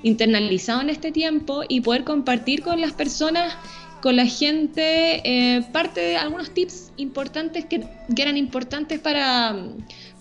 internalizado 0.04 0.82
en 0.82 0.90
este 0.90 1.12
tiempo 1.12 1.62
y 1.68 1.82
poder 1.82 2.04
compartir 2.04 2.62
con 2.64 2.82
las 2.82 2.92
personas, 2.94 3.54
con 4.02 4.16
la 4.16 4.26
gente, 4.26 5.22
eh, 5.24 5.62
parte 5.72 6.02
de 6.02 6.18
algunos 6.18 6.52
tips 6.52 6.92
importantes 6.98 7.66
que, 7.66 7.82
que 8.16 8.22
eran 8.22 8.36
importantes 8.36 9.00
para, 9.00 9.56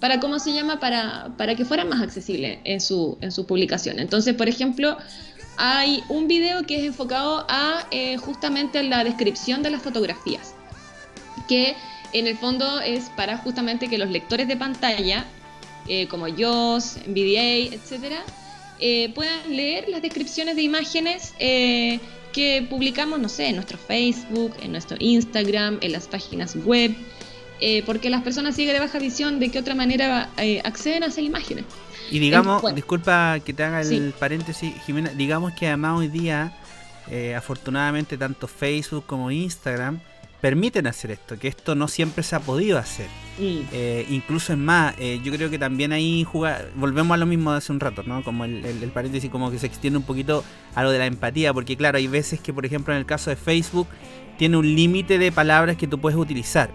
para, 0.01 0.21
¿cómo 0.21 0.39
se 0.39 0.53
llama? 0.53 0.79
Para, 0.79 1.33
para 1.37 1.55
que 1.55 1.65
fueran 1.65 1.89
más 1.89 2.03
accesibles 2.03 2.59
en 2.65 2.81
su, 2.81 3.17
en 3.21 3.33
su 3.33 3.47
publicación. 3.47 3.99
Entonces, 3.99 4.35
por 4.35 4.49
ejemplo, 4.49 4.99
hay 5.57 6.03
un 6.09 6.29
video 6.29 6.65
que 6.65 6.77
es 6.77 6.85
enfocado 6.85 7.47
a 7.49 7.87
eh, 7.91 8.19
justamente 8.19 8.83
la 8.83 9.03
descripción 9.03 9.63
de 9.63 9.71
las 9.71 9.83
fotografías 9.83 10.55
que 11.49 11.75
en 12.13 12.27
el 12.27 12.37
fondo 12.37 12.81
es 12.81 13.09
para 13.11 13.39
justamente 13.39 13.89
que 13.89 13.99
los 13.99 14.11
lectores 14.11 14.47
de 14.47 14.57
pantalla, 14.57 15.25
eh, 15.89 16.07
como 16.07 16.29
JOS, 16.29 16.99
NVDA, 17.07 17.75
etcétera, 17.75 18.23
puedan 19.15 19.55
leer 19.55 19.89
las 19.89 20.01
descripciones 20.01 20.57
de 20.57 20.63
imágenes 20.63 21.35
que 22.33 22.67
publicamos, 22.69 23.19
no 23.19 23.29
sé, 23.29 23.49
en 23.49 23.57
nuestro 23.57 23.79
Facebook, 23.79 24.55
en 24.63 24.73
nuestro 24.73 24.97
Instagram, 25.01 25.79
en 25.81 25.93
las 25.93 26.07
páginas 26.09 26.55
web, 26.57 26.95
eh, 27.61 27.83
porque 27.85 28.09
las 28.11 28.23
personas 28.23 28.55
ciegas 28.55 28.75
de 28.75 28.81
baja 28.81 28.99
visión, 28.99 29.39
¿de 29.41 29.51
qué 29.51 29.59
otra 29.59 29.75
manera 29.75 30.31
eh, 30.39 30.61
acceden 30.65 31.03
a 31.03 31.07
esas 31.07 31.25
imágenes? 31.25 31.65
Y 32.11 32.19
digamos, 32.19 32.63
Bueno. 32.63 32.75
disculpa 32.77 33.39
que 33.45 33.53
te 33.53 33.63
haga 33.63 33.81
el 33.83 33.87
Sí. 33.87 34.13
paréntesis, 34.19 34.73
Jimena, 34.87 35.11
digamos 35.11 35.53
que 35.53 35.67
además 35.69 35.99
hoy 35.99 36.09
día, 36.09 36.53
eh, 37.11 37.35
afortunadamente, 37.35 38.17
tanto 38.17 38.49
Facebook 38.49 39.05
como 39.07 39.31
Instagram 39.31 40.01
permiten 40.41 40.87
hacer 40.87 41.11
esto, 41.11 41.39
que 41.39 41.49
esto 41.49 41.75
no 41.75 41.87
siempre 41.89 42.23
se 42.23 42.35
ha 42.37 42.41
podido 42.41 42.79
hacer. 42.79 43.07
Eh, 43.73 44.07
incluso 44.11 44.53
es 44.53 44.59
más, 44.59 44.95
eh, 44.99 45.21
yo 45.25 45.33
creo 45.33 45.49
que 45.51 45.59
también 45.59 45.93
ahí 45.93 46.25
juega, 46.25 46.63
volvemos 46.77 47.15
a 47.15 47.17
lo 47.19 47.27
mismo 47.27 47.53
de 47.53 47.59
hace 47.59 47.73
un 47.73 47.81
rato, 47.81 48.03
¿no? 48.05 48.23
Como 48.23 48.45
el, 48.45 48.65
el- 48.65 48.83
el 48.83 48.91
paréntesis 48.91 49.31
como 49.31 49.51
que 49.51 49.59
se 49.59 49.67
extiende 49.67 49.99
un 49.99 50.05
poquito 50.05 50.45
a 50.75 50.83
lo 50.83 50.91
de 50.91 50.99
la 50.99 51.07
empatía, 51.07 51.55
porque 51.55 51.77
claro, 51.77 51.99
hay 51.99 52.07
veces 52.07 52.41
que 52.41 52.53
por 52.53 52.67
ejemplo 52.67 52.93
en 52.93 53.01
el 53.01 53.07
caso 53.07 53.31
de 53.31 53.37
Facebook 53.37 53.87
tiene 54.39 54.57
un 54.57 54.75
límite 54.75 55.19
de 55.19 55.33
palabras 55.33 55.77
que 55.77 55.87
tú 55.87 55.99
puedes 55.99 56.19
utilizar. 56.19 56.71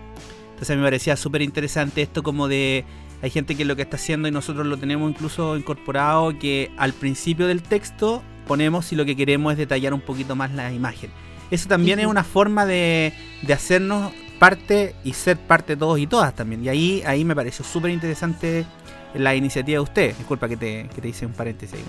Entonces 0.51 0.77
me 0.77 0.83
parecía 0.83 1.15
súper 1.17 1.41
interesante 1.41 2.01
esto 2.01 2.23
como 2.23 2.47
de... 2.47 2.85
Hay 3.21 3.29
gente 3.29 3.55
que 3.55 3.65
lo 3.65 3.75
que 3.75 3.81
está 3.81 3.95
haciendo 3.95 4.27
y 4.27 4.31
nosotros 4.31 4.67
lo 4.67 4.77
tenemos 4.77 5.09
incluso 5.09 5.57
incorporado 5.57 6.37
que 6.37 6.71
al 6.77 6.93
principio 6.93 7.47
del 7.47 7.61
texto 7.63 8.21
ponemos 8.47 8.85
si 8.85 8.95
lo 8.95 9.05
que 9.05 9.15
queremos 9.15 9.53
es 9.53 9.57
detallar 9.57 9.93
un 9.93 10.01
poquito 10.01 10.35
más 10.35 10.51
la 10.53 10.71
imagen. 10.71 11.09
Eso 11.55 11.69
también 11.69 11.99
es 11.99 12.05
una 12.05 12.23
forma 12.23 12.65
de, 12.65 13.13
de 13.41 13.53
hacernos 13.53 14.11
parte 14.39 14.93
y 15.03 15.13
ser 15.13 15.37
parte 15.37 15.77
todos 15.77 15.97
y 15.99 16.07
todas 16.07 16.35
también. 16.35 16.63
Y 16.63 16.69
ahí, 16.69 17.03
ahí 17.05 17.23
me 17.23 17.35
pareció 17.35 17.63
súper 17.63 17.91
interesante 17.91 18.65
la 19.13 19.33
iniciativa 19.35 19.77
de 19.77 19.83
usted. 19.83 20.15
Disculpa 20.17 20.49
que 20.49 20.57
te, 20.57 20.89
que 20.93 21.01
te 21.01 21.07
hice 21.07 21.25
un 21.25 21.31
paréntesis. 21.33 21.75
ahí. 21.75 21.85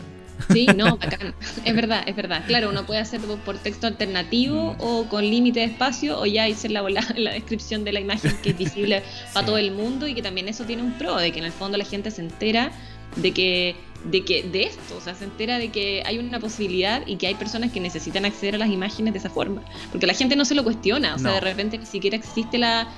Sí, 0.52 0.66
no, 0.76 0.96
bacán. 0.98 1.35
Es 1.64 1.74
verdad, 1.74 2.05
es 2.07 2.14
verdad. 2.14 2.44
Claro, 2.46 2.70
uno 2.70 2.87
puede 2.87 3.00
hacerlo 3.00 3.37
por 3.44 3.59
texto 3.59 3.87
alternativo 3.87 4.74
Mm. 4.74 4.76
o 4.79 5.09
con 5.09 5.24
límite 5.24 5.61
de 5.61 5.66
espacio 5.66 6.20
o 6.20 6.26
ya 6.26 6.46
hice 6.48 6.68
la, 6.68 6.83
la, 6.88 7.33
descripción 7.33 7.83
de 7.85 7.92
la 7.92 8.00
imagen 8.00 8.37
que 8.42 8.50
es 8.50 8.59
visible 8.59 9.02
para 9.35 9.46
todo 9.46 9.59
el 9.59 9.72
mundo 9.72 10.07
y 10.07 10.14
que 10.14 10.22
también 10.22 10.48
eso 10.48 10.64
tiene 10.64 10.83
un 10.83 10.92
pro, 10.92 11.16
de 11.16 11.33
que 11.33 11.40
en 11.40 11.46
el 11.46 11.52
fondo 11.52 11.76
la 11.76 11.85
gente 11.85 12.11
se 12.11 12.22
entera 12.22 12.70
de 13.16 13.33
que 13.33 13.76
de 14.10 14.24
que 14.24 14.42
de 14.42 14.64
esto, 14.64 14.96
o 14.96 15.00
sea, 15.00 15.14
se 15.14 15.24
entera 15.24 15.58
de 15.58 15.70
que 15.70 16.02
hay 16.06 16.18
una 16.18 16.38
posibilidad 16.38 17.06
y 17.06 17.16
que 17.16 17.26
hay 17.26 17.34
personas 17.34 17.72
que 17.72 17.80
necesitan 17.80 18.24
acceder 18.24 18.54
a 18.54 18.58
las 18.58 18.70
imágenes 18.70 19.12
de 19.12 19.18
esa 19.18 19.30
forma, 19.30 19.62
porque 19.90 20.06
la 20.06 20.14
gente 20.14 20.36
no 20.36 20.44
se 20.44 20.54
lo 20.54 20.64
cuestiona, 20.64 21.14
o 21.14 21.18
sea, 21.18 21.32
de 21.32 21.40
repente 21.40 21.78
ni 21.78 21.86
siquiera 21.86 22.16
existe 22.16 22.58
la 22.58 22.88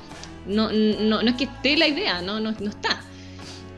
no, 0.47 0.71
no, 0.73 1.23
no 1.23 1.31
es 1.31 1.37
que 1.37 1.45
esté 1.45 1.77
la 1.77 1.87
idea, 1.87 2.23
no, 2.23 2.41
no, 2.41 2.53
no 2.53 2.71
está. 2.71 3.03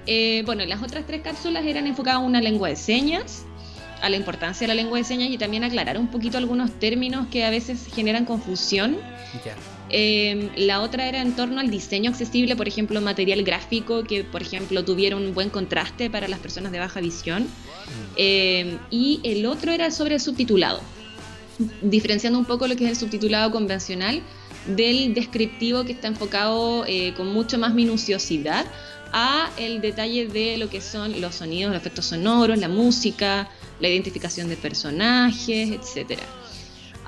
Eh, 0.06 0.42
bueno, 0.46 0.64
las 0.64 0.82
otras 0.82 1.06
tres 1.06 1.20
cápsulas 1.22 1.64
eran 1.64 1.86
enfocadas 1.86 2.20
a 2.20 2.24
una 2.24 2.40
lengua 2.40 2.68
de 2.68 2.76
señas, 2.76 3.44
a 4.00 4.08
la 4.08 4.16
importancia 4.16 4.66
de 4.66 4.68
la 4.68 4.74
lengua 4.74 4.98
de 4.98 5.04
señas 5.04 5.30
y 5.30 5.36
también 5.36 5.64
aclarar 5.64 5.98
un 5.98 6.08
poquito 6.08 6.38
algunos 6.38 6.70
términos 6.78 7.26
que 7.30 7.44
a 7.44 7.50
veces 7.50 7.88
generan 7.92 8.24
confusión. 8.24 8.96
Ya. 9.44 9.54
Eh, 9.90 10.50
la 10.56 10.80
otra 10.80 11.08
era 11.08 11.20
en 11.20 11.34
torno 11.34 11.60
al 11.60 11.70
diseño 11.70 12.10
accesible, 12.10 12.56
por 12.56 12.68
ejemplo, 12.68 13.00
material 13.00 13.42
gráfico 13.42 14.04
que, 14.04 14.24
por 14.24 14.42
ejemplo, 14.42 14.84
tuviera 14.84 15.16
un 15.16 15.34
buen 15.34 15.50
contraste 15.50 16.10
para 16.10 16.28
las 16.28 16.38
personas 16.38 16.72
de 16.72 16.78
baja 16.78 17.00
visión. 17.00 17.46
Eh, 18.16 18.78
y 18.90 19.20
el 19.24 19.46
otro 19.46 19.72
era 19.72 19.90
sobre 19.90 20.14
el 20.14 20.20
subtitulado, 20.20 20.80
diferenciando 21.82 22.38
un 22.38 22.44
poco 22.44 22.68
lo 22.68 22.76
que 22.76 22.84
es 22.84 22.90
el 22.90 22.96
subtitulado 22.96 23.50
convencional 23.50 24.22
del 24.66 25.14
descriptivo 25.14 25.84
que 25.84 25.92
está 25.92 26.08
enfocado 26.08 26.84
eh, 26.86 27.14
con 27.16 27.32
mucho 27.32 27.58
más 27.58 27.74
minuciosidad 27.74 28.66
a 29.12 29.50
el 29.56 29.80
detalle 29.80 30.28
de 30.28 30.56
lo 30.56 30.70
que 30.70 30.80
son 30.80 31.20
los 31.20 31.36
sonidos, 31.36 31.72
los 31.72 31.80
efectos 31.80 32.06
sonoros, 32.06 32.58
la 32.58 32.68
música, 32.68 33.48
la 33.80 33.88
identificación 33.88 34.48
de 34.48 34.56
personajes, 34.56 35.70
etcétera. 35.70 36.22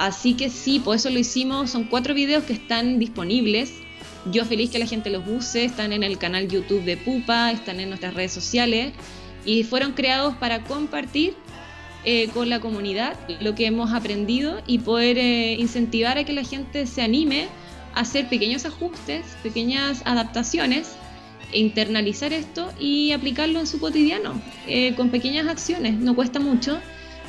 Así 0.02 0.34
que 0.34 0.50
sí, 0.50 0.80
por 0.80 0.96
eso 0.96 1.10
lo 1.10 1.18
hicimos. 1.20 1.70
Son 1.70 1.84
cuatro 1.84 2.12
videos 2.12 2.42
que 2.42 2.54
están 2.54 2.98
disponibles. 2.98 3.72
Yo 4.32 4.44
feliz 4.44 4.68
que 4.68 4.80
la 4.80 4.86
gente 4.86 5.10
los 5.10 5.22
use. 5.28 5.64
Están 5.64 5.92
en 5.92 6.02
el 6.02 6.18
canal 6.18 6.48
YouTube 6.48 6.82
de 6.82 6.96
Pupa, 6.96 7.52
están 7.52 7.78
en 7.78 7.88
nuestras 7.88 8.12
redes 8.12 8.32
sociales 8.32 8.94
y 9.44 9.62
fueron 9.62 9.92
creados 9.92 10.34
para 10.34 10.64
compartir 10.64 11.36
eh, 12.04 12.26
con 12.34 12.50
la 12.50 12.58
comunidad 12.58 13.16
lo 13.40 13.54
que 13.54 13.66
hemos 13.66 13.92
aprendido 13.92 14.60
y 14.66 14.78
poder 14.78 15.18
eh, 15.18 15.52
incentivar 15.52 16.18
a 16.18 16.24
que 16.24 16.32
la 16.32 16.42
gente 16.42 16.88
se 16.88 17.00
anime 17.00 17.46
a 17.94 18.00
hacer 18.00 18.28
pequeños 18.28 18.64
ajustes, 18.64 19.24
pequeñas 19.44 20.02
adaptaciones, 20.04 20.96
e 21.52 21.60
internalizar 21.60 22.32
esto 22.32 22.72
y 22.80 23.12
aplicarlo 23.12 23.60
en 23.60 23.68
su 23.68 23.78
cotidiano 23.78 24.42
eh, 24.66 24.96
con 24.96 25.10
pequeñas 25.10 25.46
acciones. 25.46 25.94
No 25.94 26.16
cuesta 26.16 26.40
mucho 26.40 26.80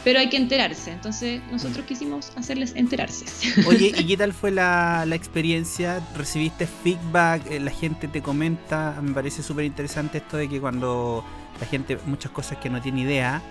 pero 0.04 0.20
hay 0.20 0.30
que 0.30 0.38
enterarse. 0.38 0.92
Entonces 0.92 1.42
nosotros 1.52 1.86
quisimos 1.86 2.32
hacerles 2.36 2.74
enterarse. 2.76 3.26
Oye, 3.68 3.94
¿y 3.98 4.06
qué 4.06 4.18
tal 4.24 4.34
fue 4.34 4.52
la, 4.52 5.06
la 5.08 5.16
experiencia? 5.16 6.02
¿Recibiste 6.16 6.68
feedback? 6.68 7.50
Eh, 7.50 7.60
¿La 7.60 7.72
gente 7.72 8.08
te 8.08 8.22
comenta? 8.22 9.00
Me 9.02 9.14
parece 9.14 9.44
súper 9.44 9.66
interesante 9.66 10.18
esto 10.20 10.38
de 10.38 10.48
que 10.50 10.60
cuando 10.60 11.24
la 11.60 11.68
gente, 11.68 11.98
muchas 12.06 12.32
cosas 12.32 12.58
que 12.58 12.70
no 12.70 12.82
tiene 12.82 13.02
idea, 13.02 13.42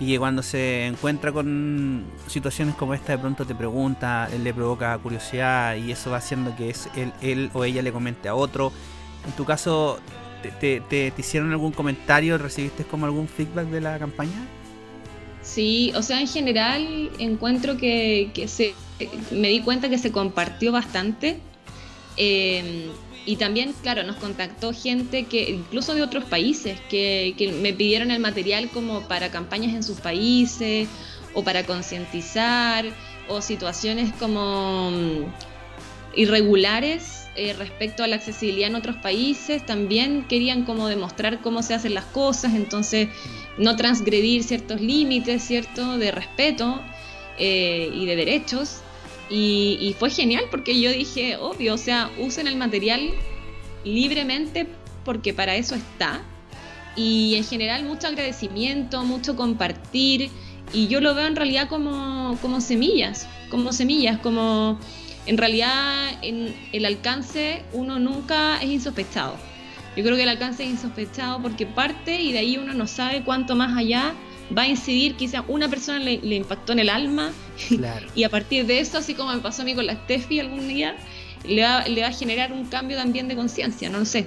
y 0.00 0.06
que 0.12 0.18
cuando 0.18 0.42
se 0.42 0.86
encuentra 0.86 1.30
con 1.30 2.04
situaciones 2.26 2.74
como 2.74 2.94
esta, 2.94 3.12
de 3.12 3.18
pronto 3.18 3.44
te 3.44 3.54
pregunta, 3.54 4.28
él 4.32 4.42
le 4.44 4.54
provoca 4.54 4.96
curiosidad 4.96 5.76
y 5.76 5.92
eso 5.92 6.10
va 6.10 6.16
haciendo 6.16 6.56
que 6.56 6.70
es 6.70 6.88
él, 6.96 7.12
él 7.20 7.50
o 7.52 7.64
ella 7.64 7.82
le 7.82 7.92
comente 7.92 8.26
a 8.30 8.34
otro. 8.34 8.72
En 9.26 9.32
tu 9.32 9.44
caso, 9.44 10.00
¿te, 10.42 10.52
te, 10.52 10.80
te- 10.88 11.10
te 11.10 11.20
hicieron 11.20 11.50
algún 11.52 11.72
comentario? 11.72 12.38
¿Recibiste 12.38 12.84
como 12.84 13.04
algún 13.04 13.28
feedback 13.28 13.66
de 13.66 13.82
la 13.82 13.98
campaña? 13.98 14.46
Sí, 15.42 15.92
o 15.96 16.02
sea, 16.02 16.20
en 16.20 16.28
general 16.28 17.10
encuentro 17.18 17.76
que, 17.76 18.30
se, 18.46 18.74
me 19.30 19.48
di 19.48 19.60
cuenta 19.60 19.88
que 19.88 19.98
se 19.98 20.12
compartió 20.12 20.72
bastante. 20.72 21.40
eh, 22.16 22.90
y 23.26 23.36
también, 23.36 23.74
claro, 23.82 24.02
nos 24.02 24.16
contactó 24.16 24.72
gente 24.72 25.26
que, 25.26 25.50
incluso 25.50 25.94
de 25.94 26.02
otros 26.02 26.24
países, 26.24 26.80
que, 26.88 27.34
que 27.36 27.52
me 27.52 27.72
pidieron 27.72 28.10
el 28.10 28.18
material 28.18 28.70
como 28.70 29.02
para 29.08 29.30
campañas 29.30 29.74
en 29.74 29.82
sus 29.82 30.00
países, 30.00 30.88
o 31.34 31.44
para 31.44 31.64
concientizar, 31.64 32.86
o 33.28 33.42
situaciones 33.42 34.12
como 34.18 34.90
mm, 34.90 35.24
irregulares 36.16 37.19
eh, 37.40 37.54
respecto 37.54 38.04
a 38.04 38.06
la 38.06 38.16
accesibilidad 38.16 38.68
en 38.68 38.74
otros 38.74 38.96
países. 38.96 39.64
También 39.64 40.26
querían 40.28 40.66
como 40.66 40.88
demostrar 40.88 41.40
cómo 41.40 41.62
se 41.62 41.72
hacen 41.72 41.94
las 41.94 42.04
cosas, 42.04 42.52
entonces 42.52 43.08
no 43.56 43.76
transgredir 43.76 44.44
ciertos 44.44 44.82
límites, 44.82 45.42
¿cierto? 45.42 45.96
De 45.96 46.10
respeto 46.10 46.82
eh, 47.38 47.90
y 47.94 48.04
de 48.04 48.16
derechos. 48.16 48.80
Y, 49.30 49.96
fue 49.98 50.10
genial 50.10 50.44
porque 50.50 50.78
yo 50.78 50.92
dije, 50.92 51.38
obvio, 51.38 51.74
o 51.74 51.78
sea, 51.78 52.10
usen 52.18 52.46
el 52.46 52.56
material 52.56 53.10
libremente 53.84 54.66
porque 55.06 55.32
para 55.32 55.56
eso 55.56 55.74
está. 55.74 56.20
Y 56.94 57.36
en 57.36 57.44
general 57.44 57.84
mucho 57.84 58.08
agradecimiento, 58.08 59.02
mucho 59.02 59.34
compartir. 59.34 60.28
Y 60.74 60.88
yo 60.88 61.00
lo 61.00 61.14
veo 61.14 61.26
en 61.26 61.36
realidad 61.36 61.70
como, 61.70 62.36
como 62.42 62.60
semillas, 62.60 63.26
como 63.48 63.72
semillas, 63.72 64.18
como 64.18 64.78
en 65.30 65.38
realidad 65.38 66.10
en 66.22 66.52
el 66.72 66.84
alcance 66.84 67.62
uno 67.72 68.00
nunca 68.00 68.60
es 68.60 68.68
insospechado. 68.68 69.36
Yo 69.96 70.02
creo 70.02 70.16
que 70.16 70.24
el 70.24 70.28
alcance 70.28 70.64
es 70.64 70.70
insospechado 70.70 71.40
porque 71.40 71.66
parte 71.66 72.20
y 72.20 72.32
de 72.32 72.40
ahí 72.40 72.58
uno 72.58 72.74
no 72.74 72.88
sabe 72.88 73.22
cuánto 73.22 73.54
más 73.54 73.78
allá 73.78 74.12
va 74.56 74.62
a 74.62 74.66
incidir, 74.66 75.14
quizá 75.14 75.44
una 75.46 75.68
persona 75.68 76.00
le, 76.00 76.18
le 76.18 76.34
impactó 76.34 76.72
en 76.72 76.80
el 76.80 76.88
alma 76.88 77.30
Claro. 77.68 78.08
y 78.16 78.24
a 78.24 78.28
partir 78.28 78.66
de 78.66 78.80
eso, 78.80 78.98
así 78.98 79.14
como 79.14 79.32
me 79.32 79.38
pasó 79.38 79.62
a 79.62 79.64
mí 79.64 79.76
con 79.76 79.86
la 79.86 79.94
Steffi 79.94 80.40
algún 80.40 80.66
día, 80.66 80.96
le 81.44 81.62
va, 81.62 81.86
le 81.86 82.00
va 82.02 82.08
a 82.08 82.12
generar 82.12 82.52
un 82.52 82.64
cambio 82.64 82.96
también 82.96 83.28
de 83.28 83.36
conciencia, 83.36 83.88
no 83.88 84.00
lo 84.00 84.06
sé. 84.06 84.26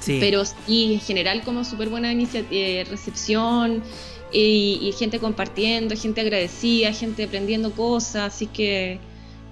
Sí. 0.00 0.18
Pero 0.18 0.42
y 0.66 0.94
en 0.94 1.00
general 1.00 1.42
como 1.42 1.62
súper 1.64 1.90
buena 1.90 2.12
eh, 2.12 2.84
recepción 2.90 3.84
y, 4.32 4.80
y 4.82 4.92
gente 4.98 5.20
compartiendo, 5.20 5.94
gente 5.96 6.22
agradecida, 6.22 6.92
gente 6.92 7.22
aprendiendo 7.22 7.70
cosas, 7.70 8.34
así 8.34 8.48
que 8.48 8.98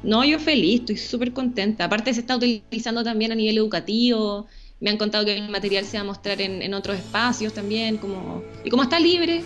no, 0.03 0.25
yo 0.25 0.39
feliz, 0.39 0.81
estoy 0.81 0.97
súper 0.97 1.33
contenta. 1.33 1.85
Aparte 1.85 2.13
se 2.15 2.21
está 2.21 2.37
utilizando 2.37 3.03
también 3.05 3.33
a 3.33 3.35
nivel 3.35 3.59
educativo, 3.59 4.49
me 4.81 4.91
han 4.91 4.99
contado 4.99 5.25
que 5.25 5.37
el 5.37 5.49
material 5.49 5.85
se 5.87 5.97
va 5.99 6.03
a 6.03 6.05
mostrar 6.05 6.41
en, 6.41 6.63
en 6.63 6.75
otros 6.75 6.97
espacios 6.99 7.53
también, 7.55 7.99
como 7.99 8.43
y 8.65 8.71
como 8.71 8.83
está 8.85 8.99
libre 9.01 9.45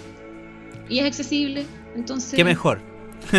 y 0.89 0.99
es 1.01 1.05
accesible, 1.07 1.73
entonces... 1.95 2.35
Qué 2.35 2.45
mejor. 2.45 2.83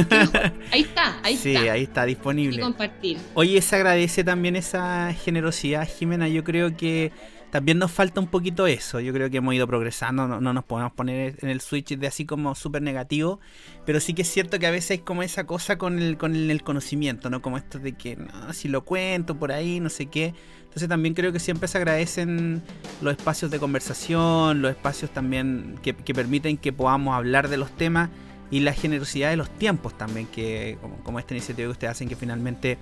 qué 0.09 0.17
mejor. 0.17 0.41
Ahí 0.71 0.81
está, 0.81 1.19
ahí 1.23 1.37
sí, 1.37 1.55
está. 1.55 1.71
ahí 1.71 1.83
está 1.83 2.07
Y 2.07 2.07
disponible. 2.09 2.59
compartir. 2.59 3.31
Oye, 3.33 3.61
se 3.61 3.75
agradece 3.75 4.23
también 4.23 4.55
esa 4.55 5.13
generosidad, 5.13 5.87
Jimena. 5.87 6.27
Yo 6.29 6.43
creo 6.43 6.75
que 6.75 7.11
también 7.57 7.79
nos 7.79 7.91
falta 7.91 8.19
un 8.19 8.27
poquito 8.27 8.67
eso. 8.67 8.99
Yo 8.99 9.11
creo 9.13 9.31
que 9.31 9.37
hemos 9.37 9.51
ido 9.51 9.65
progresando, 9.65 10.27
no, 10.27 10.39
no 10.39 10.53
nos 10.53 10.63
podemos 10.63 10.91
poner 10.91 11.39
en 11.41 11.49
el 11.49 11.59
switch 11.59 11.97
de 11.97 12.05
así 12.05 12.23
como 12.23 12.53
súper 12.53 12.83
negativo. 12.83 13.39
Pero 13.83 13.99
sí 13.99 14.13
que 14.13 14.21
es 14.21 14.27
cierto 14.27 14.59
que 14.59 14.67
a 14.67 14.69
veces 14.69 14.91
hay 14.91 14.97
como 14.99 15.23
esa 15.23 15.47
cosa 15.47 15.79
con 15.79 15.97
el, 15.97 16.19
con 16.19 16.35
el, 16.35 16.51
el 16.51 16.61
conocimiento, 16.61 17.31
¿no? 17.31 17.41
Como 17.41 17.57
esto 17.57 17.79
de 17.79 17.93
que, 17.93 18.15
no, 18.15 18.53
si 18.53 18.67
lo 18.67 18.85
cuento 18.85 19.39
por 19.39 19.51
ahí, 19.51 19.79
no 19.79 19.89
sé 19.89 20.05
qué. 20.05 20.35
Entonces 20.65 20.87
también 20.87 21.15
creo 21.15 21.31
que 21.33 21.39
siempre 21.39 21.67
se 21.67 21.79
agradecen 21.79 22.61
los 23.01 23.17
espacios 23.17 23.49
de 23.49 23.57
conversación, 23.57 24.61
los 24.61 24.69
espacios 24.69 25.09
también 25.09 25.79
que, 25.81 25.95
que 25.95 26.13
permiten 26.13 26.57
que 26.57 26.71
podamos 26.71 27.15
hablar 27.15 27.47
de 27.49 27.57
los 27.57 27.75
temas 27.75 28.11
y 28.51 28.59
la 28.59 28.73
generosidad 28.73 29.31
de 29.31 29.37
los 29.37 29.49
tiempos 29.49 29.97
también, 29.97 30.27
que 30.27 30.77
como, 30.79 30.97
como 30.97 31.17
esta 31.17 31.33
iniciativa 31.33 31.69
que 31.69 31.71
ustedes 31.71 31.91
hacen, 31.93 32.07
que 32.07 32.15
finalmente 32.15 32.77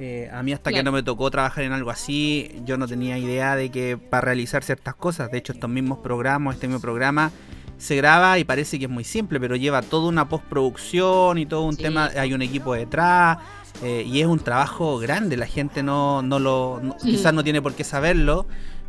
eh, 0.00 0.28
a 0.32 0.42
mí 0.42 0.52
hasta 0.52 0.72
que 0.72 0.82
no 0.82 0.90
me 0.92 1.02
tocó 1.02 1.30
trabajar 1.30 1.64
en 1.64 1.72
algo 1.72 1.90
así, 1.90 2.50
yo 2.64 2.76
no 2.76 2.86
tenía 2.88 3.16
idea 3.18 3.54
de 3.56 3.70
que 3.70 3.96
para 3.96 4.22
realizar 4.22 4.62
ciertas 4.64 4.94
cosas, 4.94 5.30
de 5.30 5.38
hecho 5.38 5.52
estos 5.52 5.70
mismos 5.70 5.98
programas, 5.98 6.54
este 6.56 6.66
mismo 6.66 6.80
programa 6.80 7.30
se 7.78 7.96
graba 7.96 8.38
y 8.38 8.44
parece 8.44 8.78
que 8.78 8.84
es 8.86 8.90
muy 8.90 9.04
simple, 9.04 9.38
pero 9.40 9.56
lleva 9.56 9.82
toda 9.82 10.08
una 10.08 10.28
postproducción 10.28 11.38
y 11.38 11.46
todo 11.46 11.62
un 11.62 11.76
Sí. 11.76 11.82
tema, 11.82 12.10
hay 12.18 12.32
un 12.32 12.42
equipo 12.42 12.74
detrás 12.74 13.38
eh, 13.82 14.04
y 14.06 14.20
es 14.20 14.26
un 14.26 14.38
trabajo 14.38 14.98
grande, 14.98 15.36
la 15.36 15.46
gente 15.46 15.82
no, 15.82 16.22
no 16.22 16.38
lo, 16.38 16.80
no- 16.82 16.94
Mm. 16.94 16.98
quizás 17.06 17.34
no 17.34 17.42
tiene 17.44 17.60
por 17.60 17.74
qué 17.74 17.82
saberlo, 17.84 18.46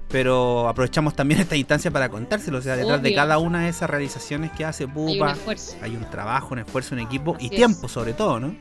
pero 0.09 0.67
aprovechamos 0.69 1.15
también 1.15 1.39
esta 1.49 1.55
instancia 1.55 1.89
para 1.91 2.09
contárselo, 2.09 2.59
o 2.59 2.61
sea, 2.61 2.75
detrás 2.75 3.01
de 3.01 3.13
cada 3.15 3.37
una 3.39 3.61
de 3.61 3.69
esas 3.69 3.89
realizaciones 3.89 4.51
que 4.51 4.63
hace 4.65 4.83
Hay 4.83 4.89
un 4.89 4.93
Pupa, 4.93 5.31
esfuerzo. 5.31 5.75
hay 5.81 5.95
un 5.95 6.09
trabajo, 6.09 6.49
un 6.53 6.59
esfuerzo, 6.59 6.93
un 6.95 7.01
equipo 7.01 7.35
y 7.39 7.49
tiempo 7.49 7.87
es. 7.87 7.91
sobre 7.91 8.13
todo, 8.13 8.39
¿no? 8.39 8.55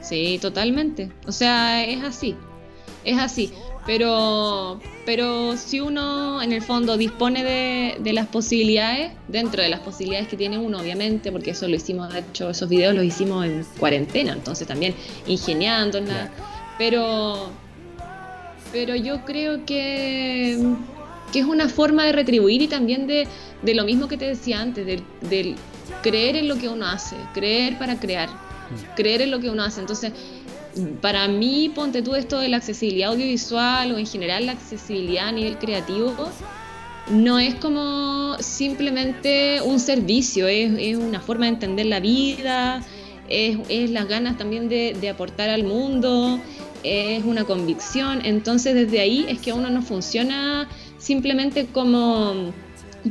Sí, 0.00 0.38
totalmente. 0.40 1.10
O 1.26 1.32
sea, 1.32 1.84
es 1.84 2.02
así. 2.02 2.36
Es 3.04 3.18
así. 3.18 3.52
Pero, 3.86 4.78
pero 5.06 5.56
si 5.56 5.80
uno 5.80 6.42
en 6.42 6.52
el 6.52 6.62
fondo 6.62 6.96
dispone 6.96 7.42
de, 7.42 7.96
de 7.98 8.12
las 8.12 8.26
posibilidades, 8.26 9.12
dentro 9.26 9.62
de 9.62 9.68
las 9.68 9.80
posibilidades 9.80 10.28
que 10.28 10.36
tiene 10.36 10.58
uno, 10.58 10.78
obviamente, 10.78 11.32
porque 11.32 11.52
eso 11.52 11.66
lo 11.66 11.76
hicimos, 11.76 12.12
de 12.12 12.20
hecho, 12.20 12.50
esos 12.50 12.68
videos 12.68 12.94
los 12.94 13.04
hicimos 13.04 13.46
en 13.46 13.64
cuarentena, 13.78 14.32
entonces 14.32 14.68
también 14.68 14.94
ingeniándola. 15.26 16.30
Pero, 16.76 17.50
pero 18.70 18.94
yo 18.96 19.24
creo 19.24 19.64
que, 19.64 20.58
que 21.32 21.40
es 21.40 21.46
una 21.46 21.68
forma 21.68 22.04
de 22.04 22.12
retribuir 22.12 22.62
y 22.62 22.68
también 22.68 23.06
de, 23.06 23.26
de 23.62 23.74
lo 23.74 23.84
mismo 23.84 24.08
que 24.08 24.18
te 24.18 24.26
decía 24.26 24.60
antes, 24.60 24.84
del, 24.84 25.02
del 25.22 25.56
creer 26.02 26.36
en 26.36 26.48
lo 26.48 26.58
que 26.58 26.68
uno 26.68 26.86
hace, 26.86 27.16
creer 27.32 27.78
para 27.78 27.96
crear, 27.98 28.28
creer 28.96 29.22
en 29.22 29.30
lo 29.30 29.40
que 29.40 29.50
uno 29.50 29.62
hace. 29.62 29.80
Entonces, 29.80 30.12
para 31.00 31.28
mí, 31.28 31.70
ponte 31.74 32.02
tú 32.02 32.14
esto 32.14 32.38
de 32.38 32.48
la 32.48 32.58
accesibilidad 32.58 33.10
audiovisual 33.10 33.92
o 33.92 33.98
en 33.98 34.06
general 34.06 34.46
la 34.46 34.52
accesibilidad 34.52 35.28
a 35.28 35.32
nivel 35.32 35.58
creativo, 35.58 36.14
no 37.10 37.38
es 37.38 37.56
como 37.56 38.36
simplemente 38.38 39.60
un 39.62 39.80
servicio, 39.80 40.46
es, 40.46 40.72
es 40.78 40.96
una 40.96 41.20
forma 41.20 41.46
de 41.46 41.52
entender 41.52 41.86
la 41.86 41.98
vida, 41.98 42.84
es, 43.28 43.90
las 43.90 44.06
ganas 44.08 44.38
también 44.38 44.68
de, 44.68 44.96
de 45.00 45.08
aportar 45.08 45.50
al 45.50 45.64
mundo, 45.64 46.40
es 46.82 47.24
una 47.24 47.44
convicción. 47.44 48.20
Entonces, 48.24 48.74
desde 48.74 49.00
ahí 49.00 49.26
es 49.28 49.40
que 49.40 49.52
uno 49.52 49.70
no 49.70 49.82
funciona 49.82 50.68
simplemente 50.98 51.66
como 51.66 52.52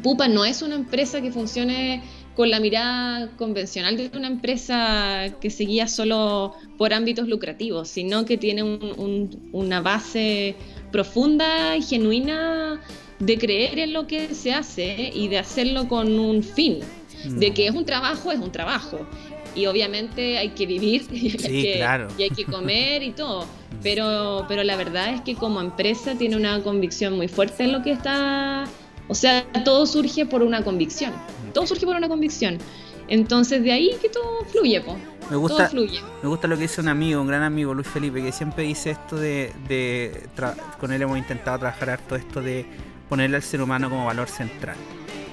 Pupa, 0.03 0.28
no 0.28 0.45
es 0.45 0.62
una 0.62 0.76
empresa 0.76 1.20
que 1.22 1.32
funcione 1.32 2.03
con 2.40 2.50
la 2.50 2.62
mirada 2.62 3.32
convencional 3.36 3.98
de 3.98 4.10
una 4.18 4.28
empresa 4.28 5.26
que 5.42 5.50
se 5.50 5.66
guía 5.66 5.90
solo 5.90 6.54
por 6.78 6.94
ámbitos 6.94 7.28
lucrativos, 7.28 7.90
sino 7.90 8.24
que 8.24 8.38
tiene 8.38 8.64
un- 8.64 8.94
un- 8.96 9.50
una 9.52 9.82
base 9.82 10.56
profunda 10.90 11.76
y 11.76 11.82
genuina 11.82 12.80
de 13.20 13.38
creer 13.38 13.80
en 13.80 13.92
lo 13.92 14.08
que 14.08 14.34
se 14.34 14.54
hace 14.54 15.12
y 15.14 15.28
de 15.28 15.38
hacerlo 15.38 15.90
con 15.90 16.18
un 16.18 16.42
fin, 16.42 16.80
de 17.26 17.52
que 17.54 17.68
es 17.68 17.76
un 17.76 17.84
trabajo, 17.84 18.32
es 18.32 18.40
un 18.40 18.54
trabajo. 18.54 19.06
Y 19.54 19.66
obviamente 19.66 20.38
hay 20.38 20.52
que 20.52 20.66
vivir 20.66 21.08
y, 21.12 21.32
hay, 21.32 21.40
Sí, 21.40 21.64
que, 21.64 21.74
claro. 21.76 22.08
y 22.18 22.24
hay 22.24 22.30
que 22.30 22.46
comer 22.46 23.04
y 23.04 23.12
todo. 23.12 23.46
Pero, 23.84 24.46
pero 24.48 24.64
la 24.64 24.76
verdad 24.78 25.14
es 25.14 25.22
que 25.22 25.36
como 25.36 25.60
empresa 25.62 26.16
tiene 26.16 26.36
una 26.38 26.62
convicción 26.64 27.18
muy 27.18 27.28
fuerte 27.28 27.64
en 27.66 27.74
lo 27.74 27.82
que 27.84 27.92
está... 27.92 28.64
O 29.12 29.16
sea, 29.16 29.44
todo 29.66 29.86
surge 29.88 30.26
por 30.26 30.44
una 30.44 30.64
convicción. 30.64 31.12
Todo 31.54 31.68
surge 31.68 31.86
por 31.86 31.95
una 31.95 32.08
convicción. 32.08 32.58
Entonces 33.08 33.64
de 33.64 33.72
ahí 33.72 33.91
que 34.02 34.10
todo 34.10 34.45
fluye, 34.52 34.82
po. 34.82 34.97
Me 35.30 35.36
gusta, 35.36 35.58
Todo 35.58 35.70
fluye. 35.70 36.02
me 36.24 36.30
gusta 36.30 36.47
lo 36.47 36.56
que 36.56 36.64
dice 36.64 36.82
un 36.82 36.88
amigo, 36.88 37.22
un 37.22 37.28
gran 37.28 37.43
amigo, 37.43 37.74
Luis 37.74 37.88
Felipe, 37.88 38.22
que 38.22 38.32
siempre 38.32 38.64
dice 38.64 38.91
esto 38.91 39.16
de, 39.16 39.52
de 39.68 40.28
con 40.80 40.91
él 40.91 41.02
hemos 41.02 41.18
intentado 41.18 41.60
trabajar 41.60 41.91
harto 41.91 42.16
esto 42.16 42.41
de 42.41 42.66
ponerle 43.08 43.38
al 43.38 43.43
ser 43.43 43.62
humano 43.62 43.89
como 43.89 44.06
valor 44.06 44.28
central. 44.28 44.76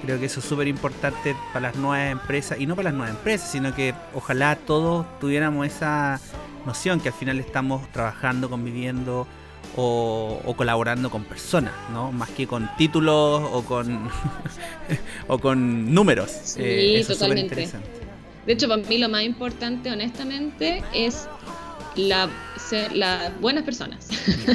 Creo 0.03 0.19
que 0.19 0.27
eso 0.27 0.39
es 0.39 0.45
súper 0.45 0.67
importante 0.67 1.35
para 1.53 1.69
las 1.69 1.75
nuevas 1.75 2.11
empresas, 2.11 2.59
y 2.59 2.67
no 2.67 2.75
para 2.75 2.89
las 2.89 2.93
nuevas 2.97 3.15
empresas, 3.15 3.51
sino 3.51 3.73
que 3.73 3.93
ojalá 4.13 4.55
todos 4.55 5.05
tuviéramos 5.19 5.65
esa 5.65 6.19
noción 6.65 6.99
que 6.99 7.09
al 7.09 7.15
final 7.15 7.39
estamos 7.39 7.87
trabajando, 7.91 8.49
conviviendo 8.49 9.27
o, 9.75 10.41
o 10.45 10.53
colaborando 10.55 11.09
con 11.09 11.23
personas, 11.23 11.73
¿no? 11.91 12.11
Más 12.11 12.29
que 12.29 12.47
con 12.47 12.69
títulos 12.77 13.41
o 13.51 13.63
con, 13.63 14.09
o 15.27 15.37
con 15.39 15.93
números. 15.93 16.31
Sí, 16.31 16.61
Eh, 16.61 16.99
eso 16.99 17.13
totalmente. 17.13 17.43
interesante. 17.61 17.89
De 18.45 18.53
hecho, 18.53 18.67
para 18.67 18.81
mí 18.81 18.97
lo 18.97 19.09
más 19.09 19.23
importante, 19.23 19.91
honestamente, 19.91 20.81
es 20.93 21.27
la, 21.95 22.29
ser 22.57 22.95
las 22.95 23.37
buenas 23.41 23.63
personas. 23.63 24.07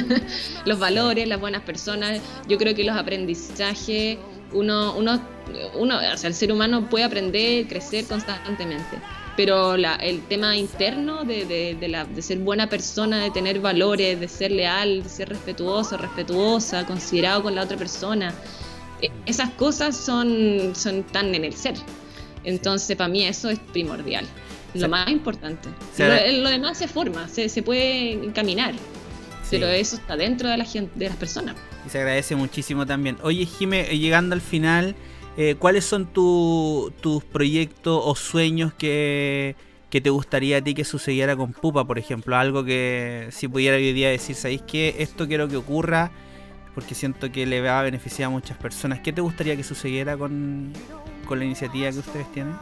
los 0.65 0.79
valores, 0.79 1.27
las 1.27 1.39
buenas 1.39 1.61
personas. 1.61 2.19
Yo 2.47 2.57
creo 2.57 2.73
que 2.73 2.83
los 2.83 2.97
aprendizajes, 2.97 4.17
uno, 4.51 4.95
uno, 4.95 5.21
uno, 5.75 5.97
o 5.97 6.17
sea, 6.17 6.27
el 6.27 6.33
ser 6.35 6.51
humano 6.51 6.89
puede 6.89 7.03
aprender, 7.05 7.67
crecer 7.67 8.05
constantemente. 8.05 8.97
Pero 9.35 9.77
la- 9.77 9.95
el 9.95 10.21
tema 10.27 10.55
interno 10.55 11.23
de, 11.23 11.45
de- 11.45 11.75
de 11.79 11.87
la- 11.87 12.05
de 12.05 12.21
ser 12.21 12.37
buena 12.39 12.69
persona, 12.69 13.23
de 13.23 13.31
tener 13.31 13.59
valores, 13.59 14.19
de 14.19 14.27
ser 14.27 14.51
leal, 14.51 15.01
de 15.03 15.09
ser 15.09 15.29
respetuoso, 15.29 15.97
respetuosa, 15.97 16.85
considerado 16.85 17.41
con 17.41 17.55
la 17.55 17.63
otra 17.63 17.75
persona, 17.77 18.33
eh, 19.01 19.09
esas 19.25 19.49
cosas 19.51 19.97
son, 19.97 20.73
son 20.75 21.03
tan 21.03 21.33
en 21.33 21.45
el 21.45 21.53
ser. 21.53 21.75
Entonces, 22.43 22.95
para 22.95 23.07
mí 23.09 23.23
eso 23.25 23.49
es 23.49 23.59
primordial, 23.59 24.25
Sí. 24.73 24.79
lo 24.79 24.89
más 24.89 25.09
importante. 25.09 25.69
Sí. 25.95 26.03
Lo, 26.03 26.43
lo 26.43 26.49
demás 26.49 26.77
se 26.77 26.87
forma, 26.87 27.27
se, 27.27 27.49
se 27.49 27.63
puede 27.63 28.31
caminar, 28.33 28.73
Sí. 28.75 29.49
pero 29.51 29.67
eso 29.67 29.95
está 29.95 30.15
dentro 30.15 30.49
de 30.49 30.57
la 30.57 30.65
gente, 30.65 30.91
de 30.95 31.07
las 31.07 31.15
personas. 31.17 31.55
Y 31.85 31.89
se 31.89 31.97
agradece 31.99 32.35
muchísimo 32.35 32.85
también. 32.85 33.17
Oye, 33.23 33.45
Jime, 33.45 33.83
llegando 33.97 34.35
al 34.35 34.41
final, 34.41 34.95
eh, 35.37 35.55
¿cuáles 35.57 35.85
son 35.85 36.05
tu- 36.05 36.93
tus 37.01 37.23
proyectos 37.23 37.99
o 38.03 38.15
sueños 38.15 38.73
que, 38.73 39.55
te 39.89 40.09
gustaría 40.09 40.57
a 40.57 40.61
ti 40.61 40.73
que 40.73 40.83
sucediera 40.83 41.35
con 41.35 41.53
Pupa, 41.53 41.85
por 41.85 41.99
ejemplo? 41.99 42.35
Algo 42.35 42.63
que 42.63 43.27
si 43.31 43.47
pudiera 43.47 43.77
hoy 43.77 43.93
día 43.93 44.09
decir, 44.09 44.35
¿sabéis 44.35 44.63
qué? 44.63 44.95
Esto 44.99 45.27
quiero 45.27 45.47
que 45.47 45.55
ocurra 45.55 46.11
porque 46.73 46.95
siento 46.95 47.31
que 47.31 47.45
le 47.45 47.61
va 47.61 47.79
a 47.79 47.83
beneficiar 47.83 48.27
a 48.27 48.29
muchas 48.31 48.57
personas. 48.57 48.99
¿Qué 49.01 49.13
te 49.13 49.21
gustaría 49.21 49.55
que 49.55 49.63
sucediera 49.63 50.17
con, 50.17 50.73
la 51.29 51.45
iniciativa 51.45 51.91
que 51.91 51.99
ustedes 51.99 52.31
tienen? 52.31 52.53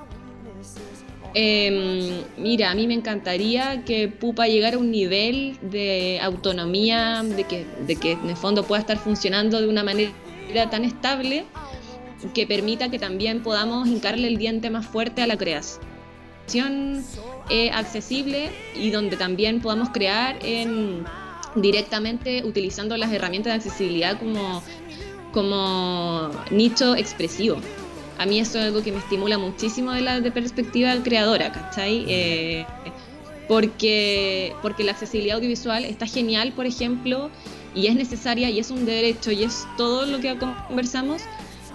Eh, 1.33 2.23
mira, 2.37 2.71
a 2.71 2.75
mí 2.75 2.87
me 2.87 2.93
encantaría 2.93 3.85
que 3.85 4.09
Pupa 4.09 4.47
llegara 4.47 4.75
a 4.75 4.79
un 4.79 4.91
nivel 4.91 5.57
de 5.61 6.19
autonomía, 6.21 7.23
de 7.23 7.45
que, 7.45 7.65
de 7.87 7.95
que 7.95 8.13
en 8.13 8.29
el 8.29 8.35
fondo 8.35 8.63
pueda 8.63 8.81
estar 8.81 8.97
funcionando 8.97 9.61
de 9.61 9.69
una 9.69 9.83
manera 9.83 10.11
tan 10.69 10.83
estable 10.83 11.45
que 12.33 12.47
permita 12.47 12.89
que 12.89 12.99
también 12.99 13.43
podamos 13.43 13.87
hincarle 13.87 14.27
el 14.27 14.37
diente 14.37 14.69
más 14.69 14.85
fuerte 14.85 15.21
a 15.21 15.27
la 15.27 15.37
creación 15.37 17.03
eh, 17.49 17.71
accesible 17.71 18.49
y 18.75 18.91
donde 18.91 19.17
también 19.17 19.61
podamos 19.61 19.89
crear 19.89 20.37
en, 20.43 21.05
directamente 21.55 22.43
utilizando 22.45 22.97
las 22.97 23.11
herramientas 23.11 23.53
de 23.53 23.57
accesibilidad 23.57 24.19
como, 25.31 26.31
nicho 26.51 26.95
expresivo. 26.95 27.57
a 28.17 28.25
mí 28.25 28.39
eso 28.39 28.59
es 28.59 28.65
algo 28.65 28.83
que 28.83 28.91
me 28.91 28.99
estimula 28.99 29.37
muchísimo 29.37 29.91
de 29.93 30.01
la 30.01 30.21
perspectiva 30.21 30.95
creadora, 31.03 31.51
¿cachai? 31.51 32.05
Eh, 32.07 32.65
porque, 33.47 34.53
porque 34.61 34.83
la 34.83 34.91
accesibilidad 34.91 35.37
audiovisual 35.37 35.83
está 35.83 36.05
genial, 36.05 36.53
por 36.53 36.65
ejemplo, 36.65 37.29
y 37.75 37.87
es 37.87 37.95
necesaria 37.95 38.49
y 38.49 38.59
es 38.59 38.71
un 38.71 38.85
derecho 38.85 39.31
y 39.31 39.43
es 39.43 39.65
todo 39.77 40.05
lo 40.05 40.19
que 40.19 40.37
conversamos, 40.37 41.21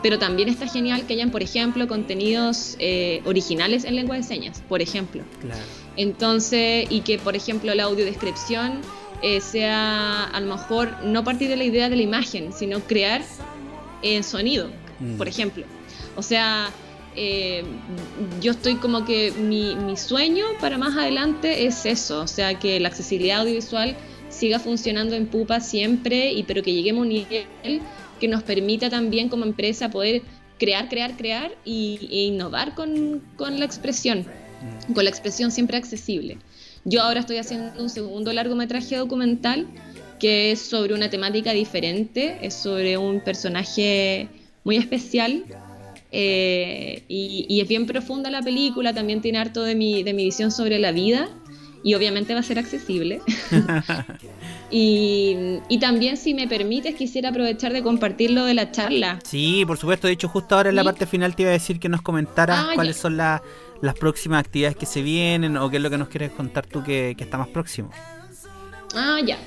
pero 0.07 0.21
también 0.21 0.49
está 0.49 0.69
genial 0.69 1.05
que 1.05 1.15
hayan, 1.15 1.33
por 1.33 1.43
ejemplo, 1.43 1.89
contenidos 1.89 2.77
eh, 2.79 3.23
originales 3.25 3.83
en 3.83 3.97
lengua 3.97 4.15
de 4.15 4.23
señas, 4.23 4.63
por 4.69 4.81
ejemplo. 4.81 5.25
Claro. 5.41 5.61
Entonces, 5.97 6.87
y 6.91 7.01
que, 7.01 7.19
por 7.19 7.35
ejemplo, 7.35 7.75
la 7.75 7.83
audiodescripción 7.83 8.83
eh, 9.21 9.41
sea 9.41 10.23
a 10.23 10.41
lo 10.41 10.55
mejor 10.55 11.03
no 11.03 11.25
partir 11.25 11.49
de 11.49 11.57
la 11.57 11.65
idea 11.65 11.89
de 11.89 11.97
la 11.97 12.03
imagen, 12.03 12.53
sino 12.53 12.79
crear 12.79 13.21
en 14.03 14.23
sonido, 14.23 14.71
Mm. 15.01 15.17
por 15.17 15.27
ejemplo. 15.27 15.65
O 16.15 16.23
sea, 16.23 16.71
eh, 17.17 17.65
yo 18.41 18.53
estoy 18.53 18.77
como 18.77 19.05
que 19.05 19.33
mi, 19.33 19.75
mi 19.75 19.97
sueño 19.97 20.45
para 20.61 20.79
más 20.79 20.97
adelante 20.97 21.67
es 21.67 21.85
eso, 21.85 22.21
o 22.21 22.29
sea, 22.29 22.61
que 22.61 22.79
la 22.79 22.87
accesibilidad 22.91 23.41
audiovisual 23.41 23.97
siga 24.29 24.61
funcionando 24.61 25.17
en 25.17 25.27
Pupa 25.27 25.59
siempre, 25.59 26.33
y 26.33 26.45
pero 26.45 26.63
que 26.63 26.73
lleguemos 26.73 27.01
a 27.01 27.03
un 27.03 27.09
nivel 27.09 27.81
que 28.21 28.29
nos 28.29 28.43
permita 28.43 28.91
también 28.91 29.29
como 29.29 29.45
empresa 29.45 29.91
poder 29.91 30.23
crear, 30.59 30.89
crear, 30.89 31.17
crear 31.17 31.53
y, 31.65 32.09
e 32.11 32.25
innovar 32.25 32.75
con, 32.75 33.23
con 33.37 33.59
la 33.59 33.65
expresión, 33.65 34.27
con 34.95 35.05
la 35.05 35.11
expresión 35.11 35.51
siempre 35.51 35.77
accesible. 35.77 36.39
Yo 36.85 37.03
ahora 37.03 37.21
estoy 37.21 37.39
haciendo 37.39 37.81
un 37.83 37.91
segundo 37.91 38.33
largometraje 38.33 38.97
documental 38.97 39.67
que 40.19 40.53
es 40.53 40.61
sobre 40.61 40.95
una 40.95 41.11
temática 41.11 41.53
diferente, 41.53 42.39
es 42.41 42.55
sobre 42.55 42.97
un 42.97 43.21
personaje 43.21 44.29
muy 44.65 44.77
especial 44.77 45.45
eh, 46.11 47.03
y, 47.09 47.45
y 47.49 47.61
es 47.61 47.69
bien 47.69 47.87
profunda 47.87 48.31
la 48.31 48.41
película, 48.41 48.95
también 48.95 49.21
tiene 49.21 49.39
harto 49.39 49.63
de 49.63 49.75
mi, 49.75 50.03
de 50.03 50.15
mi 50.15 50.25
visión 50.25 50.51
sobre 50.51 50.79
la 50.79 50.93
vida 50.93 51.29
y 51.87 51.95
obviamente 51.95 52.35
va 52.35 52.41
a 52.41 52.43
ser 52.43 52.59
accesible. 52.59 53.21
y, 54.71 55.37
y 55.69 55.79
también, 55.79 56.17
si 56.17 56.35
me 56.35 56.49
permites, 56.49 56.97
quisiera 56.97 57.29
aprovechar 57.29 57.73
de 57.73 57.81
compartir 57.83 58.33
lo 58.33 58.45
de 58.45 58.55
la 58.55 58.73
charla. 58.73 59.21
Sí, 59.25 59.63
por 59.67 59.79
supuesto. 59.79 60.09
De 60.09 60.15
hecho, 60.15 60.29
justo 60.29 60.57
ahora 60.57 60.71
en 60.71 60.75
la 60.77 60.83
Sí. 60.83 60.87
parte 60.87 61.07
final 61.07 61.37
te 61.37 61.43
iba 61.43 61.51
a 61.51 61.53
decir 61.53 61.79
que 61.79 61.89
nos 61.89 62.03
comentaras 62.03 62.59
Ah, 62.59 62.71
cuáles 62.75 62.97
ya. 62.97 63.03
son 63.03 63.17
la- 63.17 63.41
las 63.83 63.95
próximas 63.95 64.41
actividades 64.41 64.77
que 64.77 64.87
se 64.87 65.01
vienen 65.03 65.57
o 65.57 65.71
qué 65.71 65.77
es 65.77 65.83
lo 65.83 65.89
que 65.91 65.99
nos 65.99 66.09
quieres 66.09 66.33
contar 66.33 66.67
tú 66.67 66.83
que, 66.83 67.15
que 67.17 67.23
está 67.25 67.39
más 67.39 67.49
próximo. 67.49 67.91
Ah, 68.95 69.19
ya. 69.25 69.39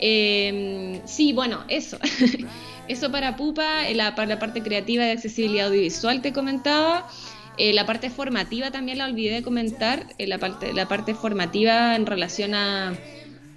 Eh, 0.00 1.02
sí, 1.04 1.34
bueno, 1.34 1.64
eso. 1.68 1.98
eso 2.88 3.10
para 3.12 3.36
Pupa, 3.36 3.90
la, 3.92 4.14
para 4.14 4.28
la 4.28 4.38
parte 4.38 4.62
creativa 4.62 5.04
de 5.04 5.12
accesibilidad 5.12 5.66
audiovisual 5.68 6.22
te 6.22 6.32
comentaba. 6.32 7.06
Eh, 7.56 7.72
la 7.72 7.86
parte 7.86 8.10
formativa 8.10 8.70
también 8.70 8.98
la 8.98 9.06
olvidé 9.06 9.34
de 9.34 9.42
comentar. 9.42 10.06
eh, 10.18 10.26
la, 10.26 10.38
parte, 10.38 10.72
la 10.72 10.88
parte 10.88 11.14
formativa 11.14 11.94
en 11.96 12.06
relación 12.06 12.54
a, 12.54 12.94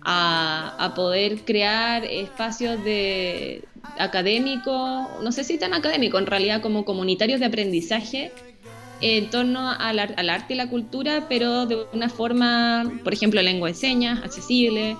a, 0.03 0.93
poder 0.95 1.39
crear 1.41 2.05
espacios 2.05 2.83
de 2.83 3.65
académicos, 3.99 5.07
no 5.21 5.31
sé 5.31 5.43
si 5.43 5.57
tan 5.57 5.73
académicos, 5.73 6.21
en 6.21 6.27
realidad 6.27 6.61
como 6.61 6.85
comunitarios 6.85 7.39
de 7.39 7.47
aprendizaje 7.47 8.31
en 9.01 9.29
torno 9.29 9.69
al, 9.69 9.99
al 9.99 10.29
arte 10.29 10.53
y 10.53 10.57
la 10.57 10.69
cultura, 10.69 11.27
pero 11.27 11.65
de 11.65 11.77
una 11.93 12.09
forma, 12.09 12.91
por 13.03 13.13
ejemplo, 13.13 13.41
lengua 13.41 13.67
de 13.67 13.75
señas, 13.75 14.23
accesible, 14.23 14.95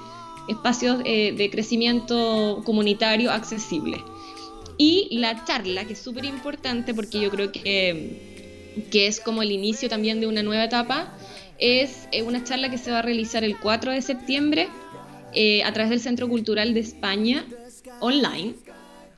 espacios 0.48 0.98
eh, 1.06 1.34
de 1.36 1.50
crecimiento 1.50 2.62
comunitario 2.66 3.32
accesible. 3.32 4.04
Y 4.78 5.18
la 5.18 5.44
charla, 5.46 5.86
que 5.86 5.94
es 5.94 6.00
súper 6.00 6.26
importante 6.26 6.94
porque 6.94 7.20
yo 7.20 7.30
creo 7.32 7.52
que, 7.52 8.37
que 8.92 9.08
es 9.08 9.20
como 9.20 9.42
el 9.42 9.52
inicio 9.52 9.90
también 9.90 10.20
de 10.20 10.28
una 10.28 10.44
nueva 10.44 10.64
etapa, 10.64 11.14
es 11.60 12.08
eh, 12.12 12.24
una 12.24 12.44
charla 12.44 12.70
que 12.70 12.78
se 12.78 12.92
va 12.92 13.00
a 13.00 13.02
realizar 13.02 13.44
el 13.44 13.58
4 13.58 13.92
de 13.92 14.02
septiembre 14.02 14.68
eh, 15.34 15.64
a 15.64 15.74
través 15.74 15.90
del 15.90 16.00
Centro 16.00 16.28
Cultural 16.28 16.74
de 16.74 16.80
España 16.80 17.46
online 18.00 18.56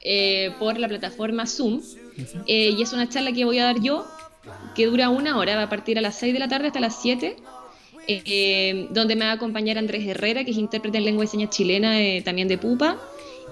eh, 0.02 0.52
por 0.60 0.80
la 0.80 0.88
plataforma 0.88 1.46
Zoom. 1.46 1.82
Eh, 2.48 2.76
y 2.78 2.82
es 2.82 2.94
una 2.94 3.08
charla 3.10 3.32
que 3.32 3.46
voy 3.46 3.60
a 3.60 3.66
dar 3.66 3.82
yo, 3.82 4.06
que 4.76 4.86
dura 4.86 5.10
una 5.10 5.38
hora, 5.38 5.56
va 5.56 5.64
a 5.64 5.70
partir 5.70 5.98
a 5.98 6.02
las 6.02 6.16
6 6.16 6.34
de 6.34 6.40
la 6.40 6.48
tarde 6.48 6.68
hasta 6.68 6.80
las 6.80 7.02
7, 7.02 7.36
eh, 8.08 8.22
eh, 8.26 8.88
donde 8.92 9.16
me 9.16 9.26
va 9.26 9.32
a 9.32 9.36
acompañar 9.36 9.78
Andrés 9.78 10.06
Herrera, 10.06 10.44
que 10.44 10.52
es 10.52 10.58
intérprete 10.58 10.98
en 10.98 11.06
lengua 11.06 11.24
y 11.24 11.28
señas 11.28 11.50
chilena, 11.50 11.98
también 12.24 12.48
de 12.48 12.58
Pupa, 12.58 12.98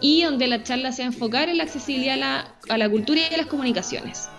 y 0.02 0.24
donde 0.24 0.48
la 0.48 0.64
charla 0.64 0.92
se 0.92 1.04
va 1.04 1.10
a 1.10 1.12
enfocar 1.12 1.50
en 1.50 1.58
la 1.58 1.64
accesibilidad 1.64 2.16
a 2.16 2.18
la, 2.18 2.56
a 2.70 2.78
la 2.78 2.90
cultura 2.90 3.22
y 3.30 3.34
a 3.34 3.38
las 3.38 3.48
comunicaciones. 3.48 4.30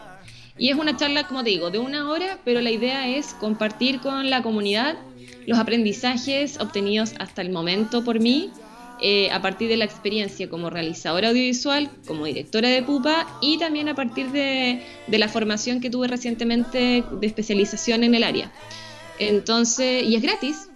Y 0.58 0.70
es 0.70 0.76
una 0.76 0.96
charla, 0.96 1.26
como 1.26 1.42
digo, 1.42 1.70
de 1.70 1.78
una 1.78 2.08
hora, 2.10 2.38
pero 2.44 2.60
la 2.60 2.70
idea 2.70 3.08
es 3.08 3.34
compartir 3.34 4.00
con 4.00 4.28
la 4.28 4.42
comunidad 4.42 4.96
los 5.46 5.58
aprendizajes 5.58 6.60
obtenidos 6.60 7.14
hasta 7.18 7.42
el 7.42 7.50
momento 7.50 8.04
por 8.04 8.20
mí, 8.20 8.50
eh, 9.00 9.30
a 9.30 9.40
partir 9.40 9.68
de 9.68 9.76
la 9.76 9.84
experiencia 9.84 10.48
como 10.50 10.70
realizadora 10.70 11.28
audiovisual, 11.28 11.88
como 12.06 12.26
directora 12.26 12.68
de 12.68 12.82
Pupa 12.82 13.26
y 13.40 13.56
también 13.56 13.88
a 13.88 13.94
partir 13.94 14.30
de 14.32 14.82
la 15.06 15.28
formación 15.28 15.80
que 15.80 15.88
tuve 15.88 16.08
recientemente 16.08 17.04
de 17.10 17.26
especialización 17.26 18.04
en 18.04 18.14
el 18.14 18.24
área. 18.24 18.52
Entonces, 19.18 20.04
y 20.04 20.16
es 20.16 20.22
gratis, 20.22 20.67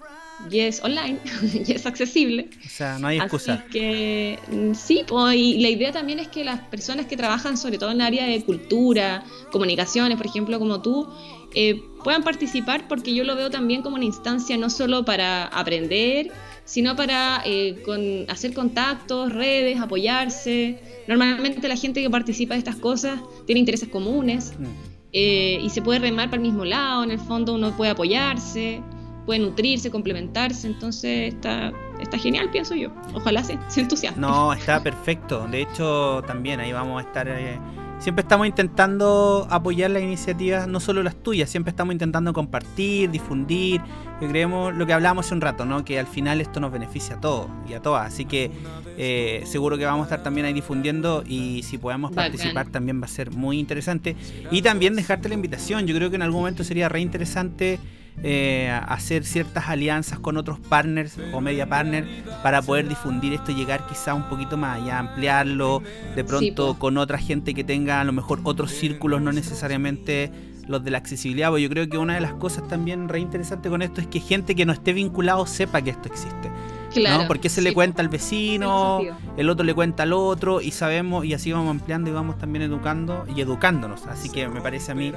y 0.53 0.61
es 0.61 0.83
online, 0.85 1.19
y 1.67 1.73
es 1.73 1.87
accesible. 1.87 2.49
O 2.65 2.69
sea, 2.69 2.99
no 2.99 3.09
hay 3.09 3.19
excusa. 3.19 3.55
Así 3.55 3.71
que 3.71 4.39
mm, 4.51 4.75
sí, 4.75 5.03
po, 5.07 5.31
y 5.33 5.59
la 5.59 5.69
idea 5.71 5.93
también 5.93 6.19
es 6.19 6.29
que 6.29 6.45
las 6.45 6.61
personas 6.61 7.07
que 7.07 7.17
trabajan 7.17 7.57
sobre 7.57 7.79
todo 7.79 7.91
en 7.91 8.01
el 8.01 8.07
área 8.07 8.27
de 8.27 8.45
cultura, 8.45 9.25
comunicaciones, 9.51 10.17
por 10.17 10.27
ejemplo, 10.27 10.59
como 10.59 10.83
tú, 10.83 11.09
eh, 11.55 11.81
puedan 12.05 12.23
participar 12.25 12.89
porque 12.89 13.15
yo 13.15 13.25
lo 13.25 13.37
veo 13.37 13.51
también 13.51 13.83
como 13.83 13.97
una 13.97 14.05
instancia 14.05 14.57
no 14.57 14.71
solo 14.71 15.05
para 15.05 15.45
aprender, 15.47 16.31
sino 16.65 16.97
para 16.97 17.43
eh, 17.45 17.83
con- 17.85 18.25
hacer 18.31 18.55
contactos, 18.55 19.33
redes, 19.33 19.81
apoyarse. 19.81 20.79
Normalmente 21.09 21.67
la 21.69 21.77
gente 21.77 22.01
que 22.03 22.09
participa 22.11 22.55
de 22.55 22.59
estas 22.59 22.77
cosas 22.77 23.21
tiene 23.47 23.61
intereses 23.61 23.89
comunes 23.89 24.53
Mm. 24.59 24.65
eh, 25.13 25.59
y 25.63 25.69
se 25.71 25.83
puede 25.83 25.99
remar 25.99 26.31
para 26.31 26.37
el 26.41 26.49
mismo 26.49 26.65
lado, 26.65 27.05
en 27.05 27.11
el 27.11 27.19
fondo 27.19 27.55
uno 27.55 27.77
puede 27.77 27.91
apoyarse, 27.91 28.81
puede 29.27 29.41
nutrirse, 29.41 29.91
complementarse, 29.91 30.67
entonces 30.67 31.35
está, 31.35 31.73
está 32.01 32.19
genial, 32.19 32.51
pienso 32.51 32.75
yo. 32.75 32.91
Ojalá 33.15 33.43
se, 33.45 33.59
se 33.69 33.81
entusiasme. 33.81 34.21
No, 34.21 34.53
está 34.53 34.83
perfecto. 34.83 35.47
De 35.51 35.63
hecho, 35.63 36.23
también 36.27 36.61
ahí 36.61 36.73
vamos 36.73 37.03
a 37.03 37.07
estar. 37.07 37.29
eh, 37.29 37.59
siempre 37.99 38.23
estamos 38.23 38.49
intentando 38.49 39.47
apoyar 39.49 39.91
las 39.93 40.03
iniciativas, 40.03 40.67
no 40.67 40.81
solo 40.81 41.05
las 41.05 41.15
tuyas, 41.15 41.49
siempre 41.49 41.71
estamos 41.71 41.93
intentando 41.93 42.33
compartir, 42.33 43.11
difundir. 43.11 43.81
Que 44.19 44.29
creemos 44.29 44.73
lo 44.75 44.87
que 44.87 44.93
hablábamos 44.93 45.27
hace 45.27 45.35
un 45.35 45.41
rato, 45.41 45.65
¿no? 45.65 45.85
Que 45.85 45.99
al 45.99 46.07
final 46.07 46.41
esto 46.41 46.61
nos 46.61 46.71
beneficia 46.71 47.17
a 47.17 47.21
todos 47.21 47.49
y 47.69 47.75
a 47.75 47.81
todas. 47.83 48.07
Así 48.07 48.25
que 48.25 48.53
eh, 48.97 49.43
seguro 49.47 49.77
que 49.79 49.85
vamos 49.85 50.03
a 50.03 50.05
estar 50.05 50.23
también 50.23 50.47
ahí 50.47 50.53
difundiendo 50.53 51.25
y 51.27 51.63
si 51.65 51.77
podemos 51.79 52.11
Bacán. 52.13 52.31
participar 52.31 52.69
también 52.69 53.01
va 53.01 53.07
a 53.07 53.09
ser 53.09 53.33
muy 53.33 53.59
interesante. 53.59 54.15
Y 54.53 54.63
también 54.63 54.95
dejarte 54.95 55.29
la 55.29 55.35
invitación. 55.35 55.87
Yo 55.89 55.95
creo 55.97 56.09
que 56.11 56.17
en 56.17 56.23
algún 56.23 56.41
momento 56.41 56.63
sería 56.63 56.89
re 56.89 57.01
interesante 57.01 57.81
eh, 58.23 58.71
hacer 58.87 59.25
ciertas 59.25 59.69
alianzas 59.69 60.19
con 60.19 60.37
otros 60.37 60.59
partners 60.61 61.17
o 61.33 61.41
media 61.41 61.69
partners 61.69 62.07
para 62.43 62.63
poder 62.63 62.89
difundir 62.89 63.33
esto 63.33 63.53
y 63.53 63.55
llegar 63.55 63.87
quizá 63.87 64.15
un 64.15 64.29
poquito 64.29 64.57
más 64.57 64.81
allá, 64.81 64.99
ampliarlo 64.99 65.83
de 66.15 66.25
pronto 66.25 66.79
con 66.79 66.99
otra 66.99 67.19
gente 67.19 67.55
que 67.55 67.65
tenga 67.65 68.01
a 68.01 68.05
lo 68.05 68.13
mejor 68.13 68.41
otros 68.45 68.71
círculos, 68.71 69.23
no 69.23 69.33
necesariamente 69.33 70.31
los 70.69 70.85
de 70.85 70.91
la 70.91 70.99
accesibilidad, 70.99 71.49
porque 71.49 71.63
yo 71.63 71.69
creo 71.69 71.89
que 71.89 71.99
una 71.99 72.15
de 72.15 72.21
las 72.21 72.35
cosas 72.35 72.69
también 72.69 73.09
re 73.09 73.19
interesante 73.19 73.69
con 73.69 73.83
esto 73.83 74.01
es 74.01 74.07
que 74.07 74.21
gente 74.21 74.55
que 74.55 74.65
no 74.65 74.73
esté 74.73 74.93
vinculado 74.93 75.47
sepa 75.47 75.83
que 75.83 75.91
esto 75.91 76.09
existe. 76.09 76.51
Claro, 76.95 77.23
¿no? 77.23 77.29
Porque 77.29 77.49
se 77.49 77.61
sí, 77.61 77.69
le 77.69 77.75
cuenta 77.75 78.03
al 78.03 78.09
vecino, 78.09 79.01
el 79.37 79.49
otro 79.51 79.65
le 79.65 79.75
cuenta 79.75 80.03
al 80.05 80.13
otro 80.13 80.61
y 80.61 80.71
sabemos 80.73 81.25
y 81.25 81.35
así 81.35 81.51
vamos 81.53 81.71
ampliando 81.71 82.11
y 82.11 82.13
vamos 82.13 82.39
también 82.39 82.63
educando 82.63 83.25
y 83.35 83.41
educándonos. 83.41 84.07
Así 84.07 84.29
que 84.31 84.49
me 84.49 84.61
parece 84.61 84.93
a 84.93 84.95
mí 84.95 85.13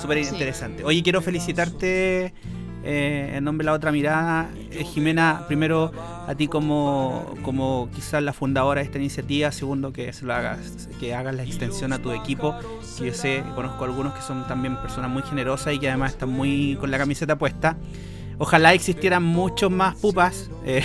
súper 0.00 0.24
Sí. 0.24 0.30
interesante. 0.32 0.84
Oye, 0.84 1.02
quiero 1.02 1.20
felicitarte 1.22 2.34
eh, 2.86 3.32
en 3.36 3.44
nombre 3.44 3.64
de 3.64 3.70
la 3.70 3.76
otra 3.76 3.90
mirada, 3.92 4.50
Eh, 4.70 4.84
Jimena, 4.84 5.44
primero 5.46 5.90
a 6.26 6.34
ti 6.34 6.48
como, 6.48 7.34
como 7.42 7.88
quizás 7.94 8.22
la 8.22 8.32
fundadora 8.34 8.80
de 8.80 8.86
esta 8.86 8.98
iniciativa, 8.98 9.50
segundo 9.52 9.92
que 9.92 10.12
se 10.12 10.26
lo 10.26 10.34
hagas, 10.34 10.88
que 11.00 11.14
hagas 11.14 11.34
la 11.34 11.44
extensión 11.44 11.92
a 11.94 11.98
tu 12.00 12.10
equipo, 12.12 12.54
que 12.98 13.06
yo 13.06 13.14
sé, 13.14 13.42
conozco 13.54 13.84
algunos 13.84 14.12
que 14.14 14.20
son 14.20 14.46
también 14.46 14.76
personas 14.76 15.10
muy 15.10 15.22
generosas 15.22 15.72
y 15.72 15.78
que 15.78 15.88
además 15.88 16.12
están 16.12 16.28
muy 16.28 16.76
con 16.78 16.90
la 16.90 16.98
camiseta 16.98 17.36
puesta. 17.36 17.76
Ojalá 18.38 18.74
existieran 18.74 19.22
muchos 19.22 19.70
más 19.70 19.94
pupas. 19.96 20.50
eh, 20.64 20.82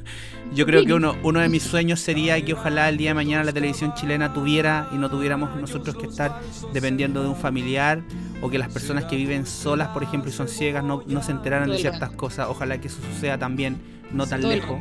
yo 0.54 0.66
creo 0.66 0.84
que 0.84 0.92
uno, 0.94 1.14
uno 1.22 1.40
de 1.40 1.48
mis 1.48 1.62
sueños 1.62 2.00
sería 2.00 2.42
que 2.44 2.54
ojalá 2.54 2.88
el 2.88 2.96
día 2.96 3.10
de 3.10 3.14
mañana 3.14 3.44
la 3.44 3.52
televisión 3.52 3.94
chilena 3.94 4.32
tuviera 4.32 4.88
y 4.92 4.96
no 4.96 5.10
tuviéramos 5.10 5.54
nosotros 5.56 5.96
que 5.96 6.06
estar 6.06 6.40
dependiendo 6.72 7.22
de 7.22 7.28
un 7.28 7.36
familiar 7.36 8.00
o 8.40 8.48
que 8.48 8.58
las 8.58 8.72
personas 8.72 9.04
que 9.04 9.16
viven 9.16 9.46
solas, 9.46 9.88
por 9.88 10.02
ejemplo, 10.02 10.30
y 10.30 10.32
son 10.32 10.48
ciegas, 10.48 10.84
no, 10.84 11.02
no 11.06 11.22
se 11.22 11.32
enteraran 11.32 11.70
de 11.70 11.78
ciertas 11.78 12.10
cosas. 12.10 12.48
Ojalá 12.48 12.80
que 12.80 12.88
eso 12.88 12.98
suceda 13.12 13.38
también 13.38 13.78
no 14.12 14.26
tan 14.26 14.42
lejos. 14.42 14.78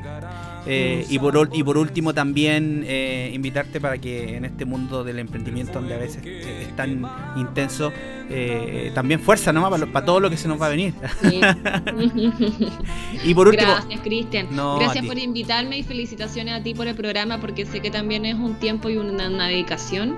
Eh, 0.67 1.05
y, 1.09 1.17
por, 1.19 1.33
ul- 1.35 1.49
y 1.53 1.63
por 1.63 1.77
último 1.77 2.13
también 2.13 2.83
eh, 2.85 3.31
invitarte 3.33 3.79
para 3.79 3.97
que 3.97 4.35
en 4.35 4.45
este 4.45 4.65
mundo 4.65 5.03
del 5.03 5.19
emprendimiento 5.19 5.73
donde 5.73 5.93
a 5.93 5.97
veces 5.97 6.21
eh, 6.25 6.65
es 6.67 6.75
tan 6.75 7.07
intenso, 7.37 7.91
eh, 8.29 8.91
también 8.93 9.19
fuerza 9.21 9.53
nomás 9.53 9.69
para, 9.71 9.85
lo- 9.85 9.91
para 9.91 10.05
todo 10.05 10.19
lo 10.19 10.29
que 10.29 10.37
se 10.37 10.47
nos 10.47 10.61
va 10.61 10.65
a 10.67 10.69
venir. 10.69 10.93
Sí. 11.21 11.39
y 13.23 13.33
por 13.33 13.47
último, 13.47 13.71
Gracias, 13.71 13.99
Cristian. 14.01 14.47
No, 14.51 14.77
Gracias 14.79 15.05
por 15.05 15.17
invitarme 15.17 15.77
y 15.77 15.83
felicitaciones 15.83 16.53
a 16.53 16.63
ti 16.63 16.73
por 16.73 16.87
el 16.87 16.95
programa 16.95 17.39
porque 17.39 17.65
sé 17.65 17.79
que 17.79 17.89
también 17.91 18.25
es 18.25 18.35
un 18.35 18.55
tiempo 18.55 18.89
y 18.89 18.97
una, 18.97 19.27
una 19.29 19.47
dedicación. 19.47 20.17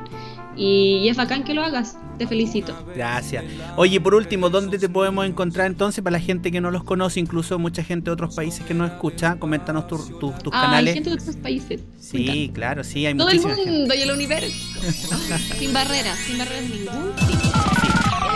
Y, 0.62 0.98
y 1.04 1.08
es 1.10 1.16
bacán 1.16 1.46
que 1.46 1.54
lo 1.54 1.64
hagas. 1.64 1.96
Te 2.18 2.28
felicito. 2.28 2.76
Gracias. 2.94 3.46
Oye, 3.78 4.02
por 4.02 4.14
último, 4.14 4.50
¿dónde 4.50 4.78
te 4.78 4.90
podemos 4.90 5.26
encontrar 5.26 5.68
entonces 5.68 6.04
para 6.04 6.18
la 6.18 6.24
gente 6.24 6.52
que 6.52 6.60
no 6.60 6.70
los 6.70 6.84
conoce, 6.84 7.22
incluso 7.22 7.58
mucha 7.58 7.82
gente 7.82 8.10
de 8.10 8.12
otros 8.12 8.36
países 8.36 8.66
que 8.66 8.74
nos 8.74 8.92
escucha? 8.92 9.38
Coméntanos 9.40 9.88
tu- 9.88 9.98
tu- 10.20 10.34
tus 10.34 10.52
Ah, 10.54 10.64
hay 10.64 10.68
canales. 10.68 10.94
gente 10.96 11.12
de 11.12 11.16
otros 11.16 11.38
países. 11.38 11.80
Sí, 11.98 12.52
claro, 12.54 12.84
sí, 12.84 13.06
hay 13.06 13.16
Todo 13.16 13.30
el 13.30 13.40
gente. 13.40 13.72
mundo 13.72 13.94
y 13.96 14.02
el 14.02 14.12
universo. 14.12 14.52
sin 15.58 15.72
barreras, 15.72 16.20
sin 16.20 16.38
barreras 16.38 16.64
ningún 16.70 17.16
tipo. 17.16 17.54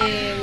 Eh, 0.08 0.34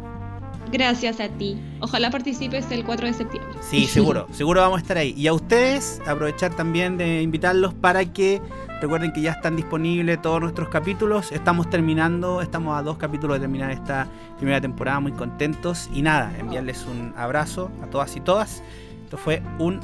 Gracias 0.74 1.22
a 1.22 1.30
ti. 1.30 1.58
Ojalá 1.80 2.12
participes 2.12 2.70
el 2.70 2.84
4 2.84 3.08
de 3.08 3.14
septiembre. 3.14 3.54
Sí, 3.62 3.86
seguro, 3.86 4.28
seguro 4.34 4.60
vamos 4.60 4.80
a 4.80 4.82
estar 4.82 4.98
ahí. 4.98 5.14
Y 5.16 5.28
a 5.28 5.34
ustedes, 5.34 6.02
aprovechar 6.06 6.54
también 6.54 6.98
de 6.98 7.22
invitarlos 7.22 7.74
para 7.74 8.04
que 8.12 8.42
recuerden 8.86 9.12
que 9.12 9.22
ya 9.22 9.32
están 9.32 9.56
disponibles 9.56 10.22
todos 10.22 10.40
nuestros 10.40 10.70
capítulos. 10.70 11.32
Estamos 11.32 11.72
terminando, 11.72 12.40
estamos 12.42 12.78
a 12.78 12.84
dos 12.84 12.98
capítulos 12.98 13.38
de 13.38 13.42
terminar 13.42 13.72
esta 13.72 14.08
primera 14.38 14.62
temporada, 14.62 15.00
muy 15.00 15.12
contentos. 15.12 15.90
Y 15.92 16.04
nada, 16.04 16.32
enviarles 16.38 16.86
un 16.86 17.12
abrazo 17.18 17.72
a 17.82 17.88
todas 17.88 18.16
y 18.16 18.20
todas. 18.20 18.62
Esto 19.04 19.18
fue 19.18 19.42
un 19.58 19.80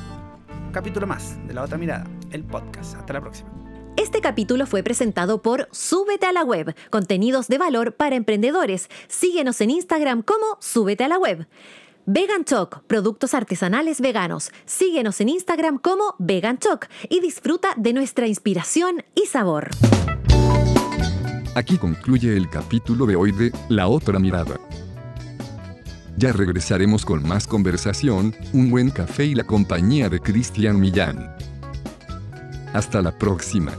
capítulo 0.71 1.07
más 1.07 1.35
de 1.47 1.55
La 1.55 1.63
Otra 1.63 1.79
Mirada, 1.79 2.05
el 2.29 2.43
podcast. 2.43 2.95
Hasta 2.95 3.13
la 3.13 3.21
próxima. 3.21 3.49
Este 3.97 4.21
capítulo 4.21 4.67
fue 4.67 4.83
presentado 4.83 5.41
por 5.41 5.67
Súbete 5.71 6.27
a 6.27 6.31
la 6.31 6.43
Web, 6.43 6.75
contenidos 6.91 7.47
de 7.47 7.57
valor 7.57 7.95
para 7.95 8.15
emprendedores. 8.15 8.87
Síguenos 9.07 9.61
en 9.61 9.71
Instagram 9.71 10.21
como 10.21 10.57
Súbete 10.59 11.05
a 11.05 11.07
la 11.07 11.17
Web. 11.17 11.47
Vegan 12.13 12.43
Choc, 12.43 12.81
productos 12.87 13.33
artesanales 13.33 14.01
veganos. 14.01 14.51
Síguenos 14.65 15.21
en 15.21 15.29
Instagram 15.29 15.77
como 15.77 16.15
Vegan 16.19 16.57
Choc 16.57 16.87
y 17.07 17.21
disfruta 17.21 17.69
de 17.77 17.93
nuestra 17.93 18.27
inspiración 18.27 19.05
y 19.15 19.27
sabor. 19.27 19.69
Aquí 21.55 21.77
concluye 21.77 22.35
el 22.35 22.49
capítulo 22.49 23.05
de 23.05 23.15
hoy 23.15 23.31
de 23.31 23.53
La 23.69 23.87
otra 23.87 24.19
mirada. 24.19 24.59
Ya 26.17 26.33
regresaremos 26.33 27.05
con 27.05 27.25
más 27.25 27.47
conversación, 27.47 28.35
un 28.51 28.69
buen 28.69 28.89
café 28.89 29.23
y 29.27 29.33
la 29.33 29.45
compañía 29.45 30.09
de 30.09 30.19
Cristian 30.19 30.81
Millán. 30.81 31.33
Hasta 32.73 33.01
la 33.01 33.17
próxima. 33.17 33.71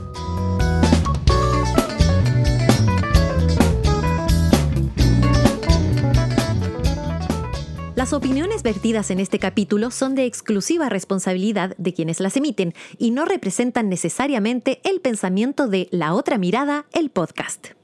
Las 7.95 8.11
opiniones 8.11 8.63
vertidas 8.63 9.11
en 9.11 9.19
este 9.19 9.37
capítulo 9.37 9.91
son 9.91 10.15
de 10.15 10.25
exclusiva 10.25 10.89
responsabilidad 10.89 11.75
de 11.77 11.93
quienes 11.93 12.19
las 12.19 12.35
emiten 12.35 12.73
y 12.97 13.11
no 13.11 13.23
representan 13.23 13.87
necesariamente 13.87 14.81
el 14.83 14.99
pensamiento 14.99 15.67
de 15.67 15.89
La 15.91 16.15
Otra 16.15 16.39
Mirada, 16.39 16.87
el 16.91 17.11
podcast. 17.11 17.82